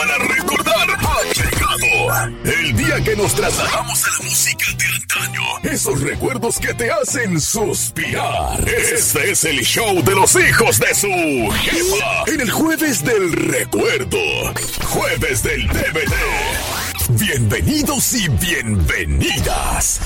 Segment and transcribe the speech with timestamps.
[0.00, 2.32] para recordar ha llegado.
[2.44, 5.42] El día que nos trasladamos a la música de antaño.
[5.62, 8.66] Esos recuerdos que te hacen suspirar.
[8.66, 12.24] Este es el show de los hijos de su jefa.
[12.32, 14.18] En el jueves del recuerdo.
[14.88, 16.14] Jueves del DVD.
[17.10, 20.00] Bienvenidos y bienvenidas.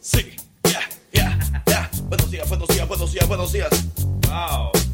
[0.00, 0.80] Sí, ya,
[1.12, 1.90] ya, ya.
[2.04, 3.70] Buenos días, buenos días, buenos días, buenos días.
[4.26, 4.87] Wow.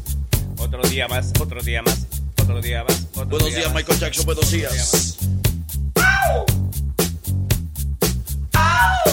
[0.65, 2.07] Otro día más, otro día más,
[2.41, 3.05] otro día más.
[3.13, 3.83] Otro Buenos día días, más.
[3.83, 5.17] Michael Jackson, buenos días.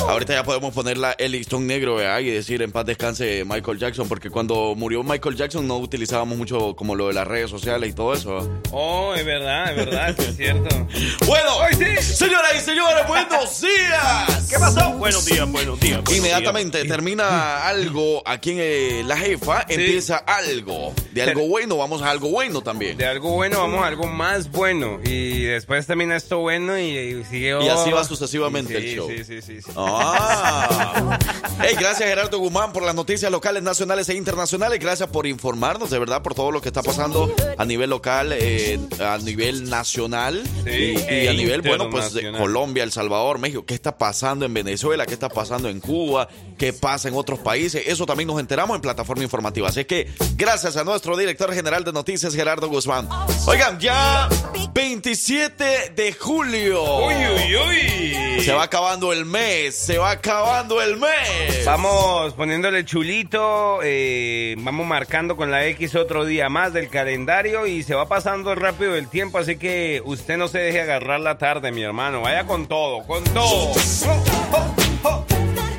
[0.08, 2.18] Ahorita ya podemos ponerla el listón negro ¿verdad?
[2.20, 6.74] y decir en paz descanse Michael Jackson, porque cuando murió Michael Jackson no utilizábamos mucho
[6.76, 8.50] como lo de las redes sociales y todo eso.
[8.72, 10.68] Oh, es verdad, es verdad, sí es cierto.
[11.26, 12.14] Bueno, ¡Ay, sí!
[12.14, 14.48] señoras y señores, buenos días.
[14.50, 14.90] ¿Qué pasó?
[14.94, 16.02] Buenos días, buenos días.
[16.02, 16.88] buenos Inmediatamente días.
[16.92, 20.92] termina algo aquí en eh, la jefa, empieza algo.
[21.12, 22.98] De algo bueno, vamos a algo bueno también.
[22.98, 25.00] De algo bueno vamos a algo más bueno.
[25.04, 29.08] Y después termina esto bueno y, y sigue Y así va sucesivamente Sí, el show.
[29.08, 29.51] Sí, sí, sí.
[29.60, 29.72] Sí.
[29.76, 31.18] Ah.
[31.64, 34.80] Hey, gracias Gerardo Guzmán por las noticias locales, nacionales e internacionales.
[34.80, 38.80] Gracias por informarnos, de verdad, por todo lo que está pasando a nivel local, eh,
[39.00, 42.32] a nivel nacional Sí, y, y e a nivel, bueno, pues de.
[42.32, 43.64] Colombia, El Salvador, México.
[43.64, 45.06] ¿Qué está pasando en Venezuela?
[45.06, 46.28] ¿Qué está pasando en Cuba?
[46.58, 47.82] ¿Qué pasa en otros países?
[47.86, 49.68] Eso también nos enteramos en plataforma informativa.
[49.68, 53.08] Así que gracias a nuestro director general de noticias, Gerardo Guzmán.
[53.46, 54.28] Oigan, ya
[54.72, 56.82] 27 de julio.
[57.06, 58.42] Uy, uy, uy.
[58.42, 61.64] Se va acabando el mes, se va acabando el mes.
[61.64, 67.82] Vamos poniéndole chulito, eh, vamos marcando con la X otro día más del calendario y
[67.82, 71.72] se va pasando rápido el tiempo, así que usted no se deje agarrar la tarde,
[71.72, 72.22] mi hermano.
[72.22, 73.72] Vaya con todo, con todo.
[73.72, 75.26] Oh, oh, oh.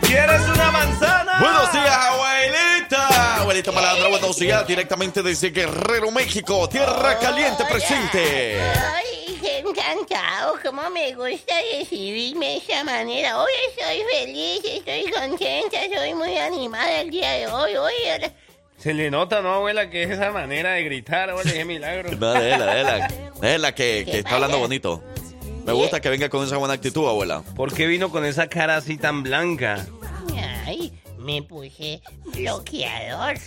[0.01, 1.39] ¿Quieres una manzana?
[1.39, 3.41] Buenos días, abuelita.
[3.41, 4.67] Abuelita Malandra, buenos días.
[4.67, 6.67] Directamente desde Guerrero, México.
[6.69, 8.57] Tierra caliente presente.
[9.43, 13.41] Encantado, cómo me gusta recibirme de esa manera.
[13.41, 17.75] Hoy estoy feliz, estoy contenta, soy muy animada el día de hoy.
[17.75, 17.91] Hoy,
[18.77, 21.31] Se le nota, ¿no, abuela, que es esa manera de gritar?
[21.31, 22.11] Oye, qué milagro.
[22.15, 23.07] No, déjela, déjela.
[23.41, 25.03] Déjela que, que ¿Qué está hablando bonito.
[25.65, 27.43] Me gusta que venga con esa buena actitud, abuela.
[27.55, 29.85] ¿Por qué vino con esa cara así tan blanca?
[31.23, 32.01] Me puse
[32.33, 33.37] bloqueador.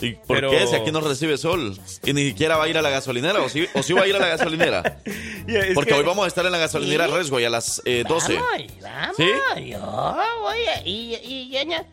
[0.00, 0.66] ¿Y por Pero- qué?
[0.66, 1.76] Si aquí no recibe sol.
[2.04, 3.42] Y ni siquiera va a ir a la gasolinera.
[3.42, 5.00] ¿O sí, o sí va a ir a la gasolinera?
[5.74, 7.12] Porque hoy vamos a estar en la gasolinera Sí.
[7.12, 8.34] Resgo a las eh, 12.
[8.34, 8.50] Vamos,
[8.82, 9.16] vamos.
[9.16, 9.70] ¿Sí?
[9.70, 10.82] Yo voy a...
[10.86, 11.84] Y, y yo no...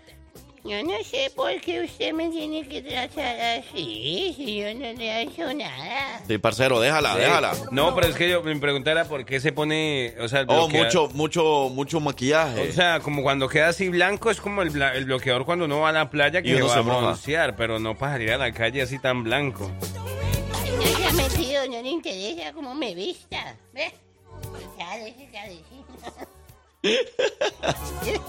[0.63, 5.05] Yo no sé por qué usted me tiene que tratar así, si yo no le
[5.09, 6.21] he hecho nada.
[6.27, 7.53] Sí, parcero, déjala, déjala.
[7.71, 10.45] No, pero es que yo mi pregunta era por qué se pone, o sea, el
[10.49, 12.69] Oh, mucho, mucho, mucho maquillaje.
[12.69, 15.79] O sea, como cuando queda así blanco es como el, bla- el bloqueador cuando uno
[15.79, 18.31] va a la playa Y que uno va se a broncear, pero no para salir
[18.31, 19.71] a la calle así tan blanco.
[20.63, 23.55] Ay, no se ha metido, no le interesa cómo me vista.
[23.73, 23.91] ¿Ve?
[24.77, 26.27] Ya, deje cabecita.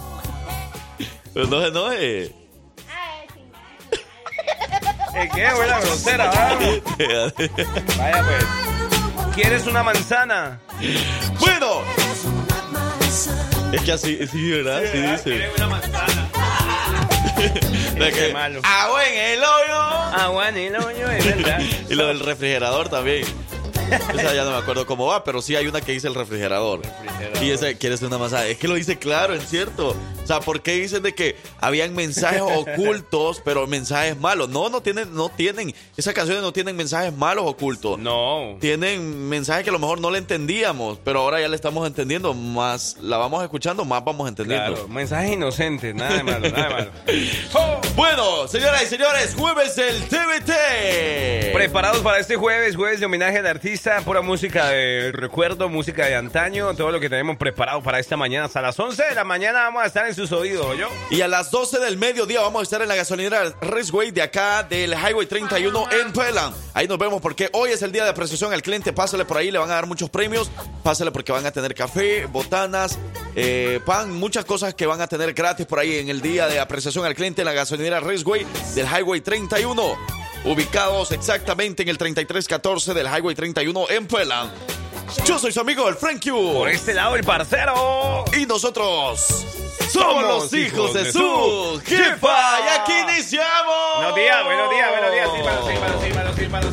[1.34, 1.86] Pero no, no.
[1.86, 2.32] Ay,
[3.34, 3.98] sí.
[5.14, 6.26] ¿Eh, ¿Qué, abuela grosera?
[6.26, 6.58] va?
[7.98, 8.44] Vaya pues.
[9.34, 10.60] ¿Quieres una manzana?
[11.38, 11.82] bueno.
[13.72, 14.82] Es que así, sí, ¿verdad?
[14.92, 15.22] Sí dice.
[15.24, 16.28] ¿Quieres una manzana?
[18.12, 18.60] Que, malo.
[18.64, 19.74] agua en el hoyo.
[19.74, 21.60] Ah, bueno, y lo yo, es verdad.
[21.90, 23.24] Y lo del refrigerador también.
[24.14, 26.82] Esa ya no me acuerdo cómo va, pero sí hay una que dice el refrigerador.
[26.82, 27.42] Refrigerador.
[27.42, 28.46] Y ese, ¿quieres una masada?
[28.46, 29.96] Es que lo dice claro, es cierto.
[30.22, 34.48] O sea, ¿por qué dicen de que habían mensajes ocultos, pero mensajes malos?
[34.48, 35.74] No, no tienen, no tienen.
[35.96, 37.98] Esas canciones no tienen mensajes malos ocultos.
[37.98, 38.56] No.
[38.60, 42.34] Tienen mensajes que a lo mejor no le entendíamos, pero ahora ya le estamos entendiendo.
[42.34, 44.72] Más la vamos escuchando, más vamos entendiendo.
[44.74, 46.90] Claro, mensajes inocentes, nada de malo, nada de malo.
[47.94, 51.52] Bueno, señoras y señores, jueves del TVT.
[51.52, 56.14] Preparados para este jueves, jueves de homenaje al artista, pura música de recuerdo, música de
[56.14, 58.46] antaño, todo lo que tenemos preparado para esta mañana.
[58.46, 60.88] Hasta las 11 de la mañana vamos a estar en sus oídos, ¿yo?
[61.10, 64.62] Y a las 12 del mediodía vamos a estar en la gasolinera Raceway de acá
[64.62, 66.54] del Highway 31 en Pelan.
[66.74, 68.92] Ahí nos vemos porque hoy es el día de apreciación al cliente.
[68.92, 70.48] Pásale por ahí, le van a dar muchos premios.
[70.84, 72.98] Pásale porque van a tener café, botanas,
[73.34, 76.60] eh, pan, muchas cosas que van a tener gratis por ahí en el día de
[76.60, 78.46] apreciación al cliente en la gasolinera Raceway
[78.76, 80.21] del Highway 31.
[80.44, 84.50] Ubicados exactamente en el 3314 del Highway 31 en Pelan.
[85.24, 86.54] Yo soy su amigo el Frank Q.
[86.54, 88.24] Por este lado, el parcero.
[88.36, 89.44] Y nosotros
[89.90, 92.60] somos los hijos de su jefa.
[92.60, 93.96] Y aquí iniciamos.
[93.96, 95.30] Buenos días, buenos días, buenos días.
[95.32, 96.72] Sírvalo, sírvalo, sírvalo,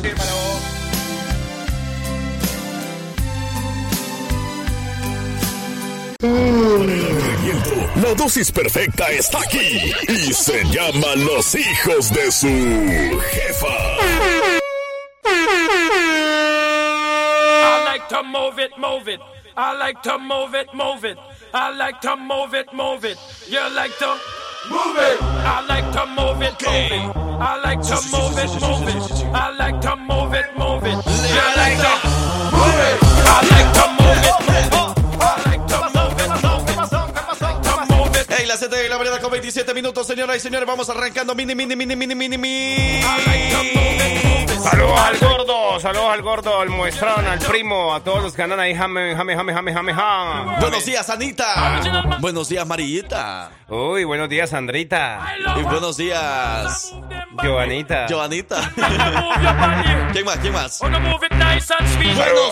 [7.50, 7.90] sírvalo.
[8.02, 13.66] La dosis perfecta está aquí y se llama Los hijos de su jefa.
[17.62, 19.20] I like to move it, move it.
[19.56, 21.18] I like to move it, move it.
[21.52, 23.18] I like to move it, move it.
[23.48, 24.16] You like to
[24.70, 25.20] move it.
[25.20, 27.16] I like to move it, move it.
[27.40, 29.24] I like to move it, move it.
[29.34, 30.98] I like to move it, move it.
[31.34, 32.19] You like to
[38.50, 40.66] la 7 de la mañana con 27 minutos, señoras y señores.
[40.66, 43.02] Vamos arrancando mini, mini, mini, mini, mini, mini.
[44.60, 48.58] Saludos al gordo, saludos al gordo, al muestrón, al primo, a todos los que andan
[48.58, 50.60] ahí, jame, jame, jame, jame, jame, jame.
[50.60, 52.18] Buenos días, Anita.
[52.18, 53.52] Buenos días, Marillita.
[53.68, 55.32] Uy, buenos días, Sandrita.
[55.56, 56.92] Y buenos días,
[57.40, 58.06] Giovanita.
[58.10, 58.56] Joanita.
[58.76, 60.10] Body.
[60.12, 60.38] ¿Quién más?
[60.38, 60.80] ¿Quién más?
[60.80, 61.00] Buenos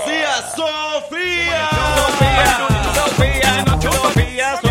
[0.06, 1.68] días, Sofía.
[2.14, 4.67] Sofía, Sofía, así,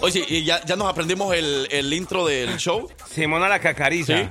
[0.00, 2.88] Oye, ¿y ya, ya nos aprendimos el, el intro del show?
[3.08, 4.16] Simona la cacariza.
[4.16, 4.28] Sí.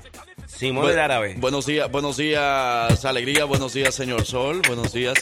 [0.47, 1.35] Simón del árabe.
[1.37, 5.15] Buenos días, buenos días, alegría, buenos días, señor Sol, buenos días.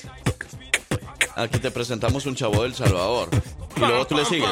[1.35, 3.29] Aquí te presentamos un chavo del Salvador.
[3.77, 4.49] Y luego tú le sigues.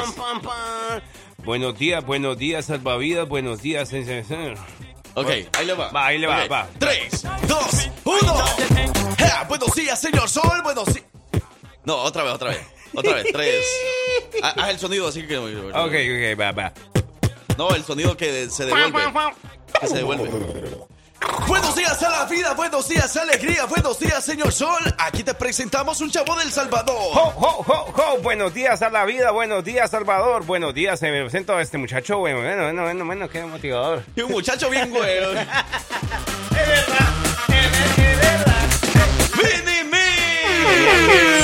[1.44, 4.54] Buenos días, buenos días, salvavidas, buenos días, señor.
[5.14, 5.90] Ok, ahí le va.
[5.90, 6.52] Va, ahí le va, Ok.
[6.52, 6.68] va.
[6.78, 8.34] Tres, dos, uno.
[9.18, 11.04] Ja, Buenos días, señor Sol, buenos días.
[11.84, 12.60] No, otra vez, otra vez.
[12.94, 13.64] Otra vez, tres.
[14.42, 15.36] Ha- Haz el sonido así que.
[15.38, 16.72] Ok, ok, va, va.
[17.56, 19.02] No, el sonido que se devuelve.
[19.80, 20.30] Que se devuelve.
[21.48, 24.78] Buenos días a la vida, buenos días alegría, buenos días señor Sol.
[24.98, 26.94] Aquí te presentamos un chavo del Salvador.
[26.96, 28.18] Ho, ho, ho, ho.
[28.22, 30.44] Buenos días a la vida, buenos días, Salvador.
[30.46, 32.18] Buenos días, se me presento a este muchacho.
[32.18, 34.04] Bueno, bueno, bueno, bueno, bueno, qué motivador.
[34.14, 35.32] Y un muchacho bien güero.
[39.36, 41.37] ¡Mini, mi!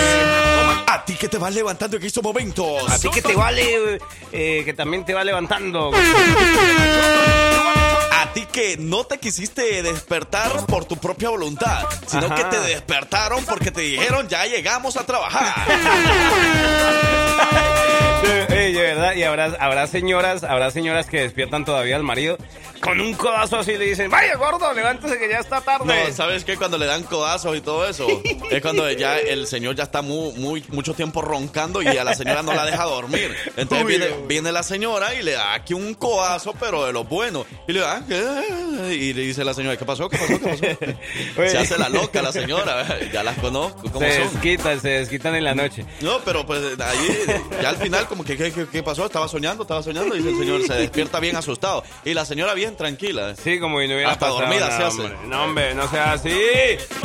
[0.95, 2.89] A ti que te vas levantando en estos momentos.
[2.89, 3.99] A ti que te vale,
[4.31, 5.91] eh, que también te va levantando.
[8.25, 12.37] A ti que no te quisiste despertar por tu propia voluntad, sino Ajá.
[12.37, 15.55] que te despertaron porque te dijeron ya llegamos a trabajar.
[18.49, 22.39] Ey, de verdad, y habrá, habrá señoras, habrá señoras que despiertan todavía al marido
[22.85, 25.87] con un codazo así le dicen, vaya gordo, levántese que ya está tarde.
[25.87, 26.57] No, ¿sabes qué?
[26.57, 28.07] Cuando le dan codazos y todo eso,
[28.51, 32.15] es cuando ya el señor ya está muy, muy, mucho tiempo roncando y a la
[32.15, 33.35] señora no la deja dormir.
[33.57, 37.47] Entonces viene, viene la señora y le da aquí un codazo, pero de los buenos.
[37.67, 38.95] Y le da, ¿qué?
[38.95, 40.09] Y le dice la señora, ¿qué pasó?
[40.09, 40.39] ¿Qué pasó?
[40.39, 41.41] ¿Qué pasó?
[41.41, 41.49] Oye.
[41.51, 44.33] Se hace la loca la señora, ya las conozco, ¿cómo se son?
[44.33, 45.85] desquitan, se desquitan en la noche.
[46.01, 47.19] No, pero pues ahí,
[47.63, 49.07] ya al final, como que, ¿qué, qué, qué pasó?
[49.07, 51.83] Estaba soñando, estaba soñando, y el señor se despierta bien asustado.
[52.05, 53.35] Y la señora bien tranquila.
[53.37, 55.01] Sí, como si no hubiera Hasta pasado dormida nada, se hace.
[55.03, 55.19] hombre.
[55.29, 56.31] No, hombre, no sea así.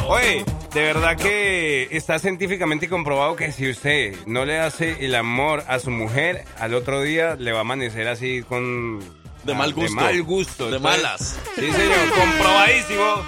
[0.07, 5.63] Oye, de verdad que está científicamente comprobado que si usted no le hace el amor
[5.67, 9.00] a su mujer, al otro día le va a amanecer así con...
[9.49, 9.89] De mal gusto.
[9.89, 10.69] De mal gusto.
[10.69, 11.39] De malas.
[11.55, 13.23] Sí, señor, comprobadísimo.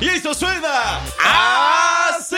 [0.00, 0.98] Y esto suena
[2.08, 2.36] así.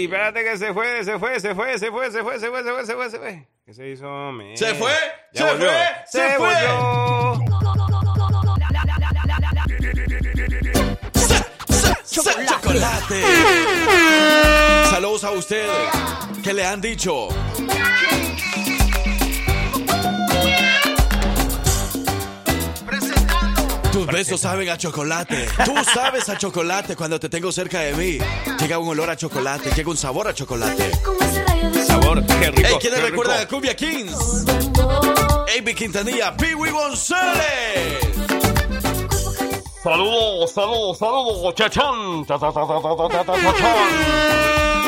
[0.00, 2.62] Y espérate que se fue, se fue, se fue, se fue, se fue, se fue,
[2.62, 3.46] se fue, se fue, se fue.
[3.66, 4.32] ¿Qué se hizo?
[4.54, 4.94] ¿Se fue?
[5.34, 5.74] ¿Se fue?
[6.06, 6.54] ¿Se fue?
[12.46, 13.22] Chocolate.
[14.88, 15.68] Saludos a usted.
[16.42, 17.28] ¿Qué le han dicho?
[23.96, 25.48] Tus besos saben a chocolate.
[25.64, 28.18] Tú sabes a chocolate cuando te tengo cerca de mí.
[28.60, 30.90] Llega un olor a chocolate, llega un sabor a chocolate.
[31.86, 32.68] Sabor, qué rico.
[32.68, 33.48] Hey, ¿quiénes qué recuerdan a.
[33.48, 34.44] Cumbia Kings?
[35.58, 38.04] Amy Quintanilla, Pee-Wee González.
[39.82, 42.26] Saludos, saludos, saludos, chachón.
[42.26, 44.36] Cha, cha, cha, cha, cha, cha, cha, chachón.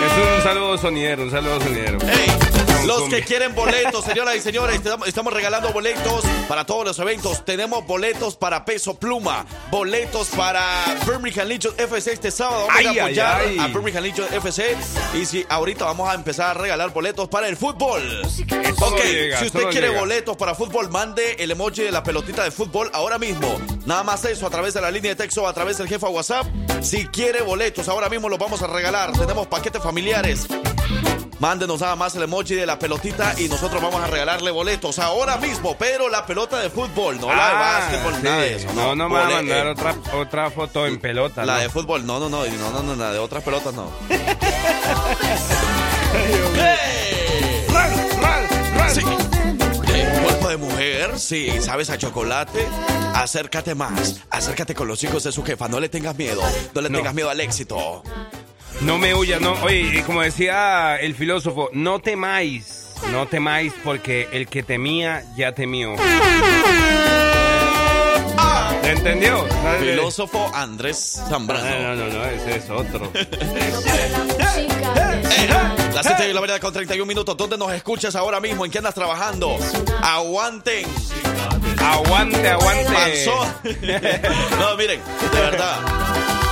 [0.04, 1.98] Es un saludo sonidero, un saludo sonidero.
[2.02, 2.47] Hey,
[2.86, 7.44] los que quieren boletos, señoras y señores, estamos- regalando boletos para todos los eventos.
[7.44, 10.62] Tenemos boletos para Peso Pluma, boletos para
[11.06, 12.66] Birmingham Legion FC este sábado.
[12.66, 13.58] Vamos Ay, a apoyar ay, ay.
[13.58, 14.76] a Birmingham Legion FC.
[15.14, 18.02] Y si ahorita vamos a empezar a regalar boletos para el fútbol.
[18.80, 20.00] Ok, llega, si usted quiere llega.
[20.00, 23.60] boletos para fútbol, mande el emoji de la pelotita de fútbol ahora mismo.
[23.86, 26.08] Nada más eso a través de la línea de texto, a través del jefe a
[26.08, 26.46] WhatsApp.
[26.82, 29.12] Si quiere boletos, ahora mismo los vamos a regalar.
[29.12, 30.46] Tenemos paquetes familiares.
[31.40, 35.36] Mándenos nada más el emoji de la pelotita y nosotros vamos a regalarle boletos ahora
[35.36, 38.20] mismo, pero la pelota de fútbol, no la de Ah, básquetbol, sí.
[38.22, 38.68] nada de eso.
[38.74, 41.44] No, no me va a mandar eh, otra, otra foto en pelota.
[41.44, 41.60] La ¿no?
[41.60, 43.88] de fútbol, no, no, no, no, no, no, la de otras pelotas no.
[50.48, 52.66] De mujer, sí, sabes a chocolate.
[53.14, 55.68] Acércate más, acércate con los hijos de su jefa.
[55.68, 56.40] No le tengas miedo,
[56.74, 56.96] no le No.
[56.98, 58.02] tengas miedo al éxito.
[58.80, 59.52] No me huyas, no.
[59.62, 65.52] Oye, y como decía el filósofo, no temáis, no temáis porque el que temía ya
[65.52, 65.96] temió.
[68.82, 69.44] ¿Le entendió?
[69.80, 71.66] filósofo Andrés Zambrano.
[71.66, 73.10] No, no, no, no, ese es otro.
[75.94, 77.36] Las 7 de la mañana con 31 minutos.
[77.36, 78.64] ¿Dónde nos escuchas ahora mismo?
[78.64, 79.58] ¿En qué andas trabajando?
[80.02, 80.86] Aguanten.
[81.82, 82.92] Aguante, aguante.
[82.92, 83.48] Panzón.
[84.58, 85.00] no, miren,
[85.32, 86.47] de verdad.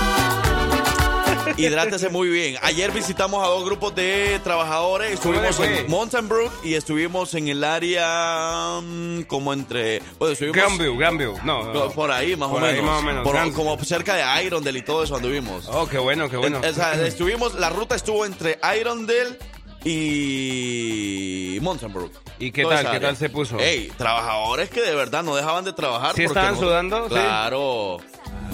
[1.56, 2.56] Hidrátese muy bien.
[2.62, 5.12] Ayer visitamos a dos grupos de trabajadores.
[5.12, 10.02] Estuvimos en Mountain Brook y estuvimos en el área mm, como entre.
[10.18, 11.34] Bueno, estuvimos Granview, Granview.
[11.44, 11.90] No, no.
[11.90, 12.90] por ahí más Por o ahí menos.
[12.90, 13.22] más o menos.
[13.24, 15.66] Por- como cerca de Irondale y todo eso anduvimos.
[15.68, 16.60] Oh, qué bueno, qué bueno.
[16.68, 19.38] O sea, estuvimos, la ruta estuvo entre Irondale
[19.84, 22.12] y Mountain Brook.
[22.38, 22.92] ¿Y qué Toda tal?
[22.92, 23.58] ¿Qué tal se puso?
[23.58, 26.14] Ey, trabajadores que de verdad no dejaban de trabajar.
[26.14, 27.08] ¿Sí estaban no- sudando?
[27.08, 27.14] Sí.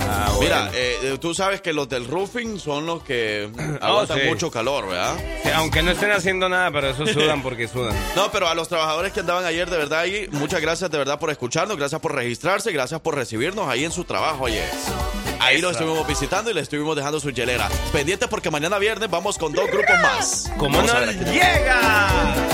[0.09, 0.71] Ah, Mira, bueno.
[0.75, 3.49] eh, tú sabes que los del roofing son los que
[3.81, 4.29] aguantan sí.
[4.29, 5.15] mucho calor, ¿verdad?
[5.43, 7.95] Sí, aunque no estén haciendo nada, pero eso sudan porque sudan.
[8.17, 11.19] No, pero a los trabajadores que andaban ayer, de verdad, ahí, muchas gracias de verdad
[11.19, 14.69] por escucharnos, gracias por registrarse, gracias por recibirnos ahí en su trabajo ayer.
[15.41, 17.69] Ahí lo estuvimos visitando y le estuvimos dejando su hielera.
[17.93, 20.53] Pendientes porque mañana viernes vamos con dos grupos más.
[20.57, 20.93] ¿Cómo no
[21.33, 22.52] llega?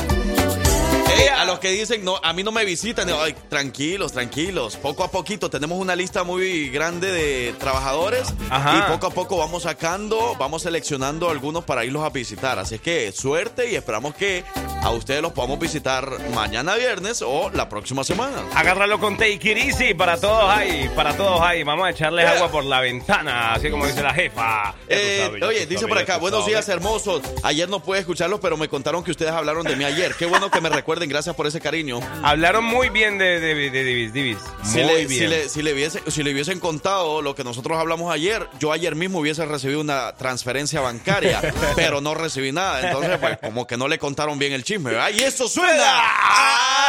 [1.39, 4.77] A los que dicen, no, a mí no me visitan, ay, tranquilos, tranquilos.
[4.77, 8.79] Poco a poquito tenemos una lista muy grande de trabajadores Ajá.
[8.87, 12.59] y poco a poco vamos sacando, vamos seleccionando algunos para irlos a visitar.
[12.59, 14.45] Así es que suerte y esperamos que
[14.83, 18.43] a ustedes los podamos visitar mañana viernes o la próxima semana.
[18.55, 21.63] Agárralo con Take It Easy para todos ahí, para todos ahí.
[21.63, 22.33] Vamos a echarles Yeah.
[22.37, 24.75] agua por la ventana, así como dice la jefa.
[24.89, 27.23] Eh, sabes, oye, dice sabes, por acá, buenos días hermosos.
[27.45, 30.15] Ayer no pude escucharlos, pero me contaron que ustedes hablaron de mí ayer.
[30.17, 32.01] Qué bueno que me recuerden, gracias por ese cariño.
[32.23, 34.39] Hablaron muy bien de, de, de Divis, Divis.
[34.63, 35.09] Si Muy le, bien.
[35.09, 38.73] si, le, si, le hubiese- si le hubiesen contado lo que nosotros hablamos ayer, yo
[38.73, 41.41] ayer mismo hubiese recibido una transferencia bancaria,
[41.77, 42.87] pero no recibí nada.
[42.89, 45.11] Entonces, pues, como que no le contaron bien el chisme, ¿verdad?
[45.15, 46.01] Y eso suena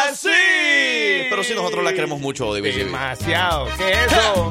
[0.08, 0.30] así.
[1.30, 2.74] Pero sí, nosotros la queremos mucho, Divis.
[2.76, 2.92] Divis.
[2.92, 3.68] Demasiado.
[3.78, 4.50] ¿Qué es eso?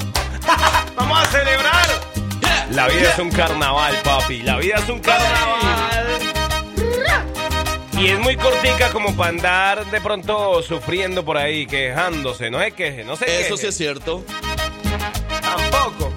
[0.96, 1.87] ¡Vamos a celebrar!
[2.72, 4.42] La vida es un carnaval, papi.
[4.42, 6.27] La vida es un carnaval.
[8.00, 12.49] Y es muy cortica como para andar de pronto sufriendo por ahí, quejándose.
[12.50, 13.40] No se queje, no queje.
[13.40, 14.25] Eso sí es cierto.
[15.40, 16.12] Tampoco.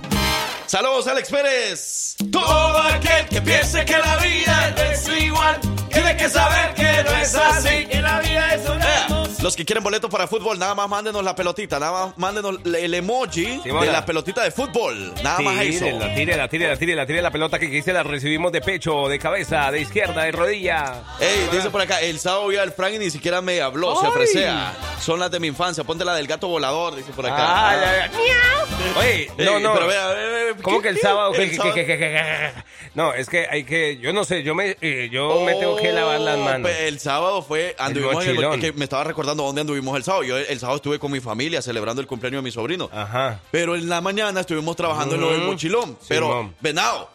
[0.67, 2.15] Saludos, Alex Pérez.
[2.31, 5.59] Todo aquel que piense que la vida es igual,
[5.91, 9.20] tiene que saber que no es así, que la vida es una Eh, hermosa.
[9.41, 12.93] Los que quieren boletos para fútbol, nada más mándenos la pelotita, nada más mándenos el
[12.93, 15.15] emoji Sí, de la pelotita de fútbol.
[15.23, 15.85] Nada más eso.
[15.85, 19.71] Tírela, tírela, tírela, tírela, tírela la pelota que quise la recibimos de pecho, de cabeza,
[19.71, 21.01] de izquierda, de rodilla.
[21.19, 24.05] Ey, dice por acá, el sábado vi al Frank y ni siquiera me habló, se
[24.05, 24.11] Ay.
[24.11, 24.73] ofrecea.
[25.01, 27.35] Son las de mi infancia, ponte la del gato volador, dice por acá.
[27.39, 27.75] Ah, Ah.
[27.75, 28.99] ya, ya.
[28.99, 29.73] Oye, Ey, no, no.
[29.73, 31.33] Pero vea, vea, vea, ¿Cómo ¿qué- que el sábado?
[31.33, 32.51] El que- sábado- que- que- que- que-
[32.93, 35.91] No, es que hay que, yo no sé, yo me, eh, yo me tengo que
[35.93, 36.61] lavar las Oh, manos.
[36.63, 40.23] pues, El sábado fue, anduvimos en el, que me estaba recordando dónde anduvimos el sábado.
[40.23, 42.89] Yo el sábado estuve con mi familia celebrando el cumpleaños de mi sobrino.
[42.93, 43.39] Ajá.
[43.51, 45.97] Pero en la mañana estuvimos trabajando en lo del mochilón.
[46.07, 46.55] Pero, Simón.
[46.59, 47.09] venado,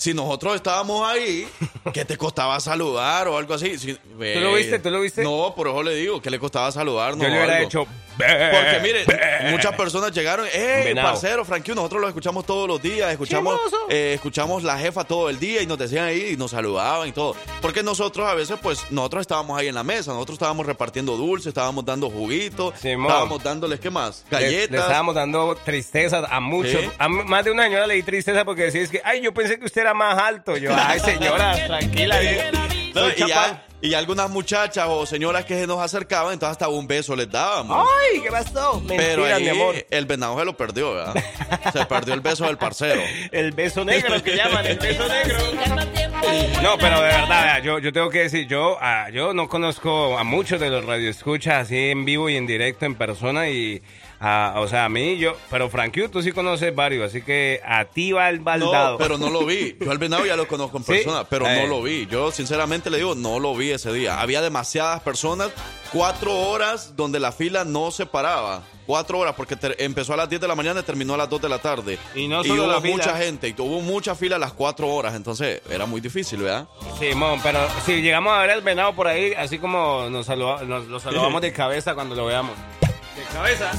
[0.00, 1.48] si nosotros estábamos ahí,
[1.92, 3.76] ¿qué te costaba saludar o algo así?
[3.78, 4.78] Si- ¿Tú lo viste?
[4.78, 5.24] ¿Tú lo viste?
[5.24, 7.14] No, por eso le digo, ¿qué le costaba saludar?
[7.16, 7.84] Yo le hubiera hecho.
[8.16, 9.04] Porque mire,
[9.50, 11.08] muchas personas llegaron, ¡eh, Venado.
[11.10, 11.72] parcero, Frankie!
[11.72, 15.66] Nosotros lo escuchamos todos los días, escuchamos, eh, escuchamos la jefa todo el día y
[15.66, 17.36] nos decían ahí y nos saludaban y todo.
[17.60, 21.48] Porque nosotros a veces, pues, nosotros estábamos ahí en la mesa, nosotros estábamos repartiendo dulces,
[21.48, 23.06] estábamos dando juguitos, Simón.
[23.06, 24.24] estábamos dándoles, ¿qué más?
[24.30, 24.70] Le, Galletas.
[24.70, 26.80] le estábamos dando tristeza a muchos.
[26.82, 26.90] Sí.
[26.98, 29.60] A más de una señora le di tristeza porque decía es que, ay, yo pensé
[29.60, 30.56] que usted era más alto.
[30.56, 32.16] Yo, ay, señora, tranquila.
[32.22, 32.50] eh.
[32.94, 33.32] No, y,
[33.80, 37.86] y algunas muchachas o señoras que se nos acercaban, entonces hasta un beso les dábamos.
[37.88, 38.80] Ay, ¿qué pasó?
[38.80, 39.86] Mentira, Pero ahí mi amor.
[39.88, 41.14] el venado se lo perdió, ¿verdad?
[41.72, 43.00] se perdió el beso del parcero.
[43.30, 45.38] El beso negro que llaman, el beso negro.
[46.62, 50.24] No, pero de verdad, yo, yo tengo que decir, yo, ah, yo no conozco a
[50.24, 53.80] muchos de los radioescuchas así en vivo y en directo, en persona, y,
[54.20, 57.84] ah, o sea, a mí, yo, pero Frankie, tú sí conoces varios, así que a
[57.86, 58.92] ti va el baldado.
[58.92, 59.76] No, pero no lo vi.
[59.80, 60.92] Yo al venado ya lo conozco en ¿Sí?
[60.92, 61.60] persona, pero Eh.
[61.62, 62.06] no lo vi.
[62.06, 64.20] Yo sinceramente le digo, no lo vi ese día.
[64.20, 65.50] Había demasiadas personas,
[65.92, 68.62] cuatro horas donde la fila no se paraba.
[68.86, 71.42] Cuatro horas, porque empezó a las 10 de la mañana y terminó a las 2
[71.42, 71.98] de la tarde.
[72.14, 72.94] Y no solo hubo la fila.
[72.96, 76.66] mucha gente, y hubo mucha fila a las cuatro horas, entonces era muy difícil, ¿verdad?
[76.98, 80.86] Simón, pero si llegamos a ver el venado por ahí, así como nos, saluda- nos
[80.86, 82.54] lo saludamos de cabeza cuando lo veamos.
[83.32, 83.70] Cabeza.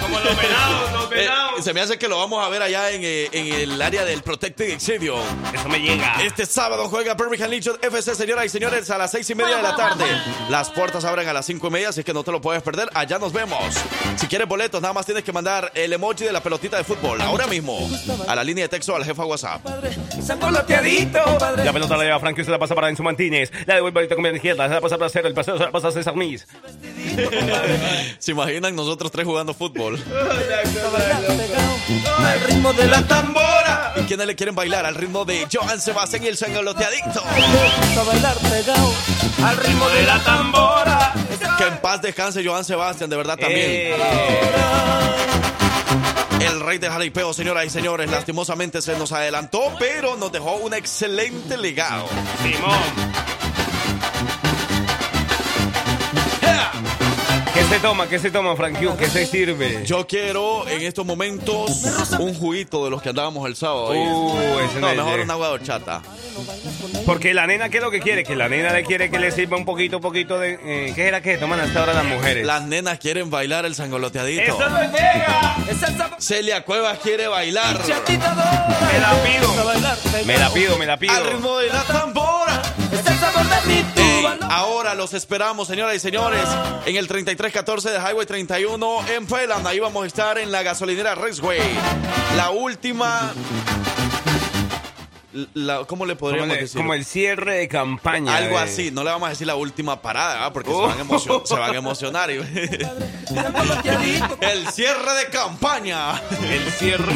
[0.00, 1.28] Como los venados, los Eh,
[1.62, 4.22] se me hace que lo vamos a ver allá en, eh, en el área del
[4.22, 5.20] Protected Exhibition.
[5.52, 6.14] Eso me llega.
[6.22, 9.62] Este sábado juega Birmingham Legion FC, señoras y señores, a las seis y media de
[9.62, 10.04] la tarde.
[10.48, 12.88] Las puertas abren a las cinco y media, así que no te lo puedes perder.
[12.94, 13.58] Allá nos vemos.
[14.16, 17.20] Si quieres boletos, nada más tienes que mandar el emoji de la pelotita de fútbol
[17.20, 17.78] ahora mismo
[18.26, 19.64] a la línea de texto al jefa WhatsApp.
[21.64, 23.50] La pelota la lleva Frankie, se la pasa para Enzo Martínez.
[23.66, 25.70] La devuelve ahorita con la izquierda, se la pasa para Cero, el paseo se la
[25.70, 26.46] pasa a César Mies.
[28.18, 29.67] ¿Se imaginan nosotros tres jugando fútbol?
[29.68, 29.94] Fútbol.
[32.18, 33.92] Al ritmo de la tambora.
[33.96, 34.86] ¿Y quiénes le quieren bailar?
[34.86, 37.22] Al ritmo de Johan Sebastián y el sangoloteadicto.
[37.22, 38.92] A bailar pegado.
[39.44, 41.12] Al ritmo de la tambora.
[41.58, 43.60] Que en paz descanse Johan Sebastián, de verdad también.
[43.66, 43.96] Eh,
[46.40, 50.74] El rey del jaripeo, señoras y señores, lastimosamente se nos adelantó, pero nos dejó un
[50.74, 52.06] excelente legado.
[52.42, 52.78] Simón.
[57.58, 58.08] ¿Qué se toma?
[58.08, 58.96] ¿Qué se toma, Frank Q?
[58.96, 59.84] ¿Qué se sirve?
[59.84, 61.82] Yo quiero en estos momentos
[62.20, 63.90] un juguito de los que andábamos el sábado.
[63.90, 66.00] Uh, ese no, mejor una agua de horchata.
[67.04, 68.22] Porque la nena, ¿qué es lo que quiere?
[68.22, 70.52] Que la nena le quiere que le sirva un poquito, poquito de...
[70.62, 72.46] eh, ¿Qué era que toman hasta ahora las mujeres?
[72.46, 74.42] Las nenas quieren bailar el sangoloteadito.
[74.42, 75.56] ¡Eso no llega!
[76.18, 77.76] Celia Cuevas quiere bailar.
[77.76, 80.24] Me la pido.
[80.24, 81.12] Me la pido, me la pido.
[81.12, 82.62] Al ritmo de la tambora.
[83.94, 84.38] Tuba.
[84.50, 86.44] ahora los esperamos, señoras y señores,
[86.86, 89.66] en el 3314 de Highway 31 en Pelan.
[89.66, 91.60] Ahí vamos a estar en la gasolinera Raceway.
[92.36, 93.32] La última.
[95.52, 96.78] La, ¿Cómo le Como, podríamos el- decir?
[96.80, 98.34] como el cierre de campaña.
[98.34, 100.52] Algo de- así, no le vamos a decir la última parada, ¿verdad?
[100.54, 100.86] porque se, Oh.
[100.86, 102.30] van a emocion- se van a emocionar.
[102.30, 102.36] y-
[104.40, 106.20] el cierre de campaña.
[106.50, 107.12] El cierre.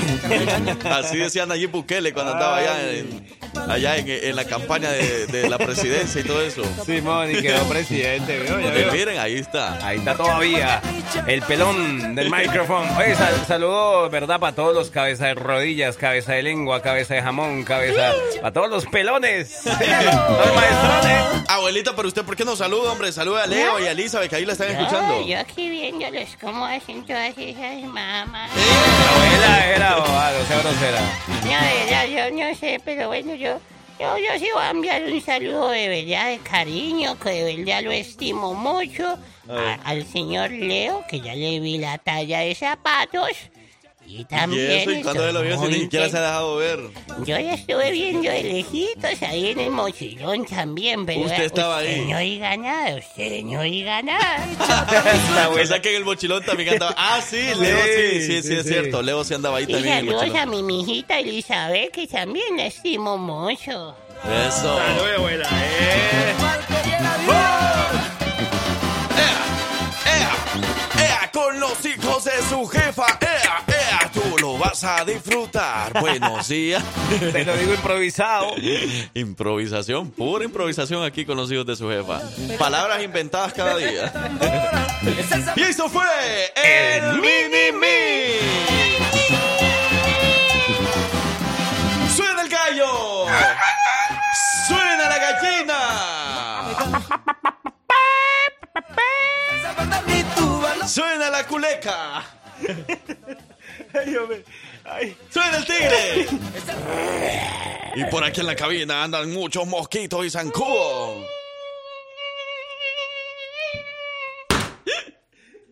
[0.90, 3.26] Así decía Nayib Bukele cuando andaba allá en,
[3.70, 6.62] allá en, en la campaña de, de la presidencia y todo eso.
[6.84, 8.92] Simón, y quedó presidente, veo.
[8.92, 9.84] miren, ahí está.
[9.86, 10.82] Ahí está todavía
[11.26, 12.94] el pelón del micrófono.
[12.98, 14.38] Oye, sal- saludo, ¿verdad?
[14.38, 18.01] Para todos los cabeza de rodillas, cabeza de lengua, cabeza de jamón, cabeza.
[18.40, 19.60] Para todos los pelones.
[19.64, 21.22] los maestrones.
[21.48, 23.12] Abuelita, pero usted, ¿por qué no saluda, hombre?
[23.12, 25.26] Saluda a Leo y a Elizabeth, que ahí la están escuchando.
[25.26, 28.50] Yo aquí viéndolos cómo hacen todas esas mamás.
[28.56, 31.00] La abuela era bobada, o sea, grosera.
[31.28, 33.60] No, de verdad, yo no sé, pero bueno, yo,
[34.00, 37.82] yo, yo sí voy a enviar un saludo de verdad, de cariño, que de verdad
[37.82, 39.18] lo estimo mucho.
[39.50, 43.28] a- al señor Leo, que ya le vi la talla de zapatos.
[44.06, 44.70] Y Y también.
[44.70, 45.56] eso, ¿y cuando él lo vio?
[45.68, 46.80] Ni siquiera se ha dejado ver.
[47.24, 51.20] Yo ya estuve viendo de lejitos ahí en el mochilón también, pero.
[51.20, 52.00] Usted estaba ahí.
[52.00, 54.46] Usted no oiga nada, usted no oiga nada.
[55.34, 56.94] La O sea que en el mochilón también andaba.
[56.98, 58.68] Ah, sí, Leo sí, sí, sí, sí, es sí.
[58.68, 59.02] cierto.
[59.02, 63.16] Leo sí andaba ahí Y también saludos a mi mijita Elizabeth, que también la estimo
[63.16, 63.96] mucho.
[64.48, 64.78] Eso.
[65.16, 65.48] abuela.
[65.50, 66.34] Eh.
[69.18, 69.44] ¡Ea!
[70.06, 71.04] ¡Ea!
[71.04, 71.30] ¡Ea!
[71.32, 73.18] Con los hijos de su jefa.
[74.80, 75.92] A disfrutar.
[76.00, 76.82] Buenos días.
[77.20, 78.54] Te lo digo improvisado.
[79.12, 82.22] Improvisación, pura improvisación aquí con los hijos de su jefa.
[82.58, 84.10] Palabras inventadas cada día.
[85.56, 86.06] Y eso fue
[86.54, 88.38] el Mini Me.
[92.14, 93.26] ¡Suena el gallo!
[94.68, 95.78] ¡Suena la gallina!
[99.62, 100.22] Sabor de mi
[103.92, 104.04] tuba.
[104.04, 104.44] Lo-
[104.84, 105.16] ¡Suena la culeca!
[105.30, 106.26] ¡Suena el tigre!
[107.94, 111.26] Y por aquí en la cabina andan muchos mosquitos y zancudos.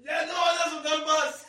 [0.04, 1.46] ¡Ya no van a sonar más!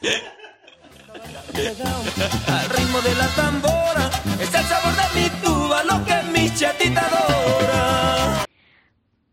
[2.47, 4.09] Al ritmo de la tambora.
[4.39, 5.83] Es el sabor de mi tuba.
[5.83, 8.45] Lo que mi chatita adora.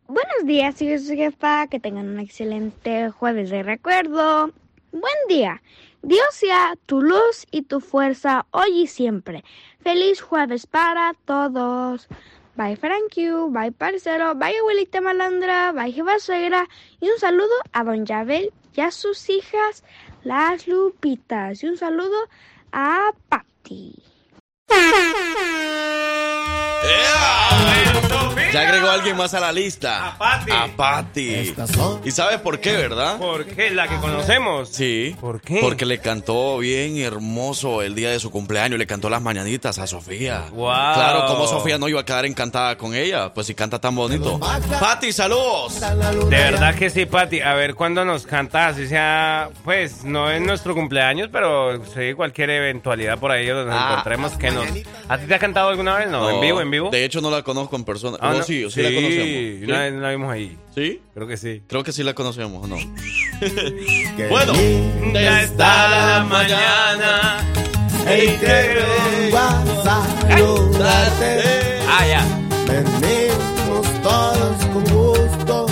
[0.09, 1.69] Buenos días, hijos su jefa.
[1.69, 4.51] Que tengan un excelente jueves de recuerdo.
[4.91, 5.63] Buen día.
[6.03, 9.45] Dios sea tu luz y tu fuerza hoy y siempre.
[9.81, 12.09] Feliz jueves para todos.
[12.57, 13.51] Bye, Frank you.
[13.51, 14.35] Bye, parcero.
[14.35, 15.73] Bye, abuelita malandra.
[15.73, 16.69] Bye, jefa suegra.
[17.01, 19.85] Y un saludo a don Yabel y a sus hijas,
[20.25, 21.63] las Lupitas.
[21.63, 22.17] Y un saludo
[22.73, 24.08] a Patty.
[28.63, 30.09] Ya agregó alguien más a la lista.
[30.09, 30.51] A Patty.
[30.53, 31.55] A Patty.
[32.05, 33.19] ¿Y sabes por qué, verdad?
[33.19, 33.71] ¿Por qué?
[33.71, 34.69] La que conocemos.
[34.71, 35.17] Sí.
[35.21, 35.59] ¿Por qué?
[35.61, 38.79] Porque le cantó bien hermoso el día de su cumpleaños.
[38.79, 40.47] Le cantó las mañanitas a Sofía.
[40.51, 40.95] Guau.
[40.95, 43.33] Claro, como Sofía no iba a quedar encantada con ella.
[43.33, 44.39] Pues si canta tan bonito.
[44.81, 45.81] Patty, saludos.
[45.81, 47.41] De verdad que sí, Pati.
[47.41, 48.75] A ver cuándo nos cantas.
[48.75, 53.81] Así sea, pues no es nuestro cumpleaños, pero sí, cualquier eventualidad por ahí donde nos
[53.81, 53.89] Ah.
[53.91, 54.67] encontremos que nos.
[55.09, 56.09] ¿A ti te ha cantado alguna vez?
[56.09, 56.91] No, en vivo, en vivo.
[56.91, 58.17] De hecho, no la conozco en persona.
[58.21, 58.43] Ah, Oh, no.
[58.49, 59.69] Sí, sí, la conocemos.
[59.69, 60.59] Una vez la vimos ahí.
[60.75, 61.01] ¿Sí?
[61.15, 61.63] Creo que sí.
[61.67, 62.77] Creo que sí la conocemos, ¿o no?
[64.31, 64.53] bueno,
[65.13, 67.39] Ya está la mañana.
[68.07, 71.43] Hey, que vengo a saludarte.
[71.89, 72.27] Ah, ya.
[72.67, 75.67] Venimos todos con gusto.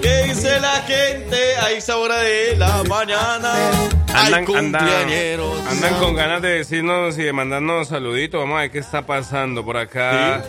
[0.00, 3.52] ¿Qué dice la gente a esa hora de la mañana?
[4.20, 4.44] Andan,
[5.68, 8.40] andan con ganas de decirnos y de mandarnos saluditos.
[8.40, 10.44] Vamos a ver qué está pasando por acá.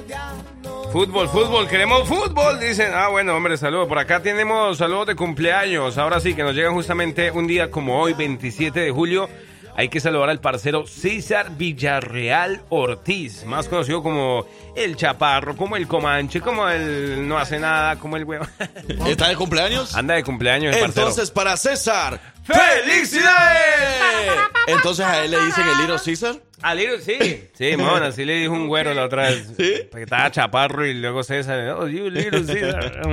[0.91, 2.91] Fútbol, fútbol, queremos fútbol, dicen.
[2.93, 3.87] Ah, bueno, hombre, saludos.
[3.87, 5.97] Por acá tenemos saludos de cumpleaños.
[5.97, 9.29] Ahora sí, que nos llegan justamente un día como hoy, 27 de julio.
[9.75, 15.87] Hay que saludar al parcero César Villarreal Ortiz, más conocido como el Chaparro, como el
[15.87, 18.45] Comanche, como el No hace nada, como el huevo.
[19.07, 19.95] ¿Está de cumpleaños?
[19.95, 21.07] Anda de cumpleaños, el parcero.
[21.07, 24.31] Entonces, para César, ¡Felicidades!
[24.67, 26.35] Entonces a él le dicen el Little César.
[26.61, 27.49] A Little, sí.
[27.53, 29.47] Sí, mon, así le dijo un güero la otra vez.
[29.57, 29.73] ¿Sí?
[29.89, 31.75] Porque estaba chaparro y luego César.
[31.77, 33.01] Oh, you Little César.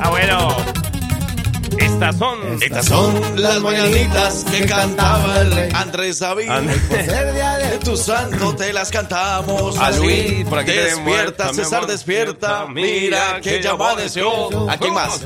[0.00, 0.83] Ah, bueno.
[1.78, 2.62] Estas son.
[2.62, 6.48] Estas son las mañanitas que cantaba el rey Andrés David.
[6.48, 9.90] And- Por ser día de tu santo te las cantamos A.
[9.92, 12.66] Luis, por aquí despierta, César, despierta.
[12.66, 14.68] Mira que ya amaneció.
[14.70, 15.20] ¿A quién más?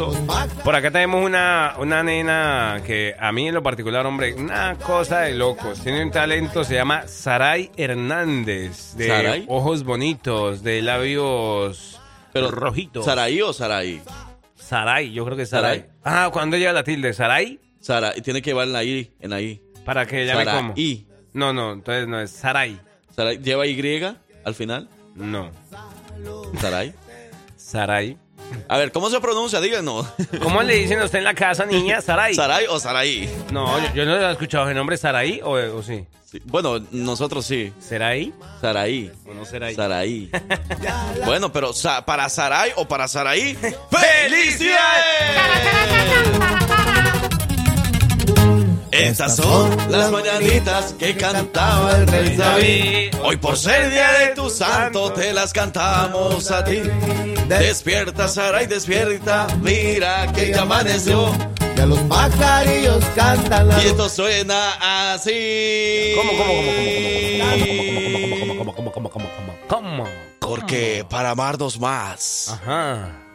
[0.65, 5.21] Por acá tenemos una, una nena que a mí en lo particular, hombre, una cosa
[5.21, 5.81] de locos.
[5.81, 8.95] Tiene un talento, se llama Saray Hernández.
[8.95, 9.45] De ¿Saray?
[9.49, 11.99] ojos bonitos, de labios
[12.33, 13.05] Pero, rojitos.
[13.05, 14.01] ¿Saraí o Saraí?
[14.69, 15.49] Saray, yo creo que es.
[15.49, 15.87] Saray.
[16.05, 17.15] Ah, ¿cuándo llega la tilde?
[17.15, 17.59] ¿Saray?
[17.81, 19.63] Sara, y tiene que llevar en la I, en la I.
[19.87, 20.57] Para que llame Saray.
[20.61, 20.75] como.
[21.33, 22.79] No, no, entonces no es Saray.
[23.17, 23.81] Saray, ¿Lleva Y
[24.45, 24.91] al final?
[25.15, 25.51] No.
[26.61, 26.93] Saray.
[27.57, 28.19] Saray.
[28.69, 29.61] A ver, ¿cómo se pronuncia?
[29.61, 30.07] Díganos.
[30.43, 32.01] ¿Cómo le dicen a usted en la casa, niña?
[32.01, 32.35] Saray.
[32.35, 33.29] ¿Saray o Saraí?
[33.51, 36.05] No, yo, yo no he escuchado el nombre Saraí o, o sí.
[36.31, 37.73] Sí, Bueno, nosotros sí.
[37.81, 39.11] ¿Seraí Saraí.
[39.27, 39.75] o no Seraí?
[39.75, 40.31] Saraí.
[41.25, 43.57] bueno, pero sa- para Saray o para Saraí.
[48.99, 53.15] Estas son las mañanitas que cantaba el rey David.
[53.23, 56.81] Hoy por ser día de tu santo te las cantamos a ti.
[57.47, 59.47] Despierta, Saray, despierta.
[59.61, 61.33] Mira que ya amaneció.
[61.77, 66.15] Ya los pajarillos cantan la Y esto suena así.
[66.17, 66.53] ¿Cómo, cómo,
[68.57, 70.05] cómo, cómo, cómo, cómo, cómo, cómo, cómo, cómo, cómo, cómo, cómo?
[70.41, 72.49] Porque para amarnos más.
[72.49, 73.28] Ajá.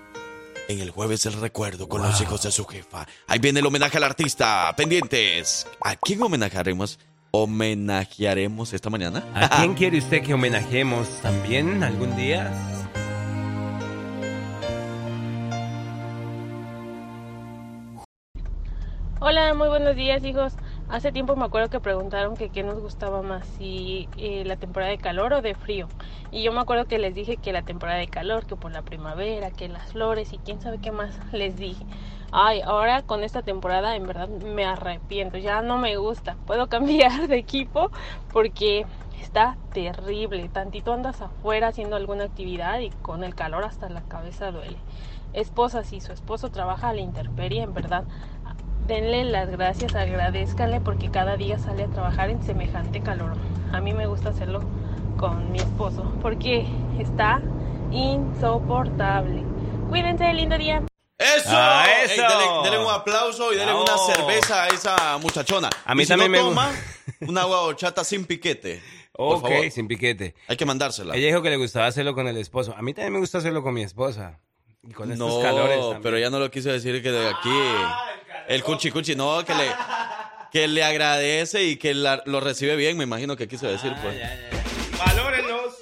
[0.69, 3.06] En el jueves del recuerdo con los hijos de su jefa.
[3.28, 4.73] Ahí viene el homenaje al artista.
[4.78, 5.67] Pendientes.
[5.82, 6.99] ¿A quién homenajearemos?
[7.32, 9.23] ¿Homenajearemos esta mañana?
[9.34, 12.52] ¿A quién quiere usted que homenajemos también algún día?
[19.19, 20.54] Hola, muy buenos días, hijos.
[20.93, 24.91] Hace tiempo me acuerdo que preguntaron que qué nos gustaba más, si eh, la temporada
[24.91, 25.88] de calor o de frío.
[26.29, 28.84] Y yo me acuerdo que les dije que la temporada de calor, que por la
[28.84, 31.84] primavera, que las flores y quién sabe qué más les dije.
[32.32, 36.38] Ay, ahora con esta temporada en verdad me arrepiento, ya no me gusta.
[36.45, 37.89] Puedo cambiar de equipo
[38.32, 38.86] porque
[39.19, 40.47] está terrible.
[40.47, 44.77] Tantito andas afuera haciendo alguna actividad y con el calor hasta la cabeza duele.
[45.34, 48.03] Esposa, si su esposo trabaja a la intemperie, en verdad
[48.88, 53.34] denle las gracias, agradezcanle porque cada día sale a trabajar en semejante calor.
[53.72, 54.62] A mí me gusta hacerlo
[55.17, 56.65] con mi esposo porque
[57.00, 57.41] está
[57.91, 59.43] insoportable.
[59.89, 60.82] Cuídense, lindo día.
[61.17, 61.50] ¡Eso!
[61.52, 62.22] Ah, eso.
[62.22, 64.06] dele, dele un aplauso y dele una Bravo.
[64.13, 65.69] cerveza a esa muchachona.
[65.86, 66.72] A mí Y si también no me toma,
[67.28, 68.82] una agua horchata sin piquete.
[69.13, 69.72] Por Ok, favor.
[69.72, 70.36] sin piquete.
[70.48, 71.15] Hay que mandársela.
[71.15, 72.74] Ella dijo que le gustaba hacerlo con el esposo.
[72.76, 74.39] A mí también me gusta hacerlo con mi esposa.
[74.86, 76.02] Y con estos No, calores también.
[76.02, 77.50] pero ella no lo quiso decir que de aquí.
[78.47, 79.65] El cuchi cuchi, no, que le,
[80.51, 84.15] que le agradece y que la- lo recibe bien, me imagino que quiso decir, pues.
[84.97, 85.73] ¡Valórenlos!